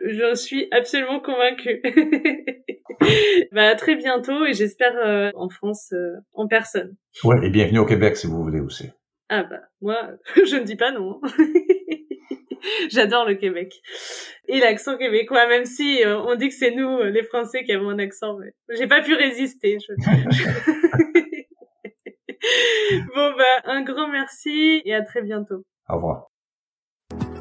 J'en 0.04 0.34
suis 0.34 0.66
absolument 0.72 1.20
convaincue. 1.20 1.82
bah, 3.52 3.68
à 3.68 3.74
très 3.76 3.96
bientôt 3.96 4.44
et 4.44 4.54
j'espère 4.54 4.96
euh, 4.96 5.30
en 5.34 5.48
France 5.48 5.94
en 6.34 6.48
personne. 6.48 6.96
Ouais, 7.22 7.46
et 7.46 7.50
bienvenue 7.50 7.78
au 7.78 7.86
Québec 7.86 8.16
si 8.16 8.26
vous 8.26 8.42
voulez 8.42 8.60
aussi. 8.60 8.90
Ah 9.28 9.44
bah, 9.44 9.60
moi, 9.80 9.96
je 10.36 10.56
ne 10.56 10.64
dis 10.64 10.76
pas 10.76 10.90
non. 10.90 11.20
J'adore 12.90 13.24
le 13.26 13.34
Québec. 13.34 13.80
Et 14.52 14.58
l'accent 14.58 14.98
québécois, 14.98 15.46
même 15.46 15.64
si 15.64 16.02
euh, 16.02 16.18
on 16.22 16.34
dit 16.34 16.48
que 16.48 16.54
c'est 16.54 16.74
nous, 16.74 16.98
euh, 16.98 17.10
les 17.10 17.22
Français, 17.22 17.62
qui 17.62 17.70
avons 17.70 17.88
un 17.88 18.00
accent, 18.00 18.36
mais 18.36 18.52
j'ai 18.76 18.88
pas 18.88 19.00
pu 19.00 19.14
résister. 19.14 19.78
bon, 23.14 23.30
bah, 23.38 23.60
un 23.66 23.82
grand 23.82 24.08
merci 24.08 24.82
et 24.84 24.92
à 24.92 25.02
très 25.02 25.22
bientôt. 25.22 25.64
Au 25.88 25.94
revoir. 25.94 26.26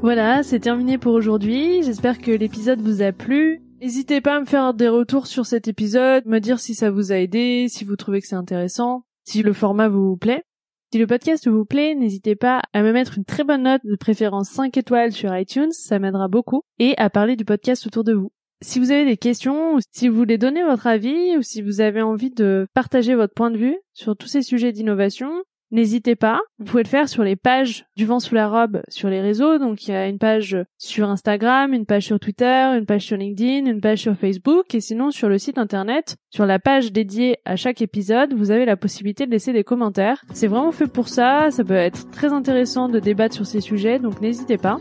Voilà, 0.04 0.44
c'est 0.44 0.60
terminé 0.60 1.00
pour 1.00 1.14
aujourd'hui. 1.14 1.82
J'espère 1.82 2.20
que 2.20 2.30
l'épisode 2.30 2.80
vous 2.80 3.02
a 3.02 3.12
plu. 3.12 3.64
N'hésitez 3.82 4.22
pas 4.22 4.36
à 4.36 4.40
me 4.40 4.46
faire 4.46 4.76
des 4.76 4.88
retours 4.88 5.26
sur 5.26 5.48
cet 5.48 5.68
épisode, 5.68 6.28
me 6.28 6.38
dire 6.38 6.60
si 6.60 6.76
ça 6.76 6.92
vous 6.92 7.12
a 7.12 7.16
aidé, 7.16 7.66
si 7.70 7.86
vous 7.86 7.96
trouvez 7.96 8.22
que 8.22 8.28
c'est 8.28 8.36
intéressant, 8.36 9.02
si 9.24 9.42
le 9.42 9.54
format 9.54 9.88
vous 9.88 10.16
plaît. 10.16 10.44
Si 10.92 10.98
le 10.98 11.06
podcast 11.06 11.48
vous 11.48 11.66
plaît, 11.66 11.94
n'hésitez 11.94 12.36
pas 12.36 12.64
à 12.74 12.82
me 12.82 12.92
mettre 12.92 13.20
une 13.20 13.24
très 13.24 13.44
bonne 13.44 13.62
note, 13.62 13.82
de 13.84 13.96
préférence 13.96 14.50
5 14.50 14.76
étoiles 14.76 15.12
sur 15.12 15.38
iTunes, 15.38 15.72
ça 15.72 16.00
m'aidera 16.00 16.28
beaucoup, 16.28 16.64
et 16.80 16.98
à 16.98 17.12
parler 17.12 17.36
du 17.36 17.46
podcast 17.46 17.86
autour 17.86 18.04
de 18.04 18.14
vous. 18.14 18.32
Si 18.64 18.80
vous 18.80 18.90
avez 18.90 19.06
des 19.06 19.16
questions, 19.16 19.76
ou 19.76 19.80
si 19.92 20.08
vous 20.08 20.18
voulez 20.18 20.40
donner 20.40 20.64
votre 20.64 20.88
avis, 20.88 21.38
ou 21.38 21.44
si 21.44 21.62
vous 21.62 21.80
avez 21.80 22.02
envie 22.02 22.32
de 22.32 22.66
partager 22.74 23.14
votre 23.14 23.36
point 23.36 23.52
de 23.52 23.58
vue 23.58 23.78
sur 23.94 24.18
tous 24.18 24.28
ces 24.28 24.42
sujets 24.42 24.72
d'innovation, 24.72 25.30
N'hésitez 25.72 26.16
pas, 26.16 26.40
vous 26.58 26.66
pouvez 26.66 26.84
le 26.84 26.90
faire 26.90 27.08
sur 27.08 27.24
les 27.24 27.36
pages 27.36 27.86
du 27.96 28.06
vent 28.06 28.20
sous 28.20 28.34
la 28.34 28.48
robe 28.48 28.82
sur 28.90 29.10
les 29.10 29.22
réseaux. 29.22 29.60
Donc 29.60 29.88
il 29.88 29.92
y 29.92 29.94
a 29.94 30.08
une 30.08 30.18
page 30.18 30.58
sur 30.80 31.10
Instagram, 31.10 31.74
une 31.74 31.86
page 31.86 32.06
sur 32.06 32.20
Twitter, 32.20 32.72
une 32.76 32.86
page 32.86 33.06
sur 33.06 33.18
LinkedIn, 33.18 33.70
une 33.70 33.80
page 33.80 34.00
sur 34.00 34.16
Facebook 34.16 34.74
et 34.74 34.82
sinon 34.82 35.12
sur 35.12 35.30
le 35.30 35.38
site 35.38 35.60
internet, 35.60 36.18
sur 36.32 36.48
la 36.48 36.58
page 36.58 36.92
dédiée 36.92 37.38
à 37.46 37.56
chaque 37.56 37.82
épisode, 37.84 38.34
vous 38.34 38.50
avez 38.50 38.66
la 38.66 38.78
possibilité 38.78 39.28
de 39.28 39.32
laisser 39.32 39.54
des 39.54 39.64
commentaires. 39.64 40.24
C'est 40.34 40.48
vraiment 40.48 40.72
fait 40.72 40.88
pour 40.88 41.08
ça, 41.08 41.52
ça 41.52 41.64
peut 41.64 41.74
être 41.74 42.10
très 42.10 42.34
intéressant 42.34 42.90
de 42.90 43.00
débattre 43.00 43.36
sur 43.36 43.46
ces 43.46 43.62
sujets, 43.62 44.00
donc 44.00 44.22
n'hésitez 44.22 44.58
pas. 44.58 44.78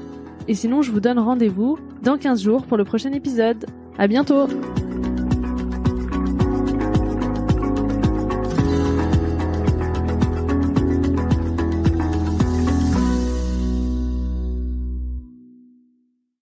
Et 0.48 0.54
sinon 0.54 0.80
je 0.80 0.90
vous 0.90 1.00
donne 1.00 1.18
rendez-vous 1.18 1.78
dans 2.02 2.16
15 2.16 2.42
jours 2.42 2.64
pour 2.64 2.78
le 2.78 2.84
prochain 2.84 3.12
épisode. 3.12 3.66
À 3.98 4.06
bientôt! 4.06 4.48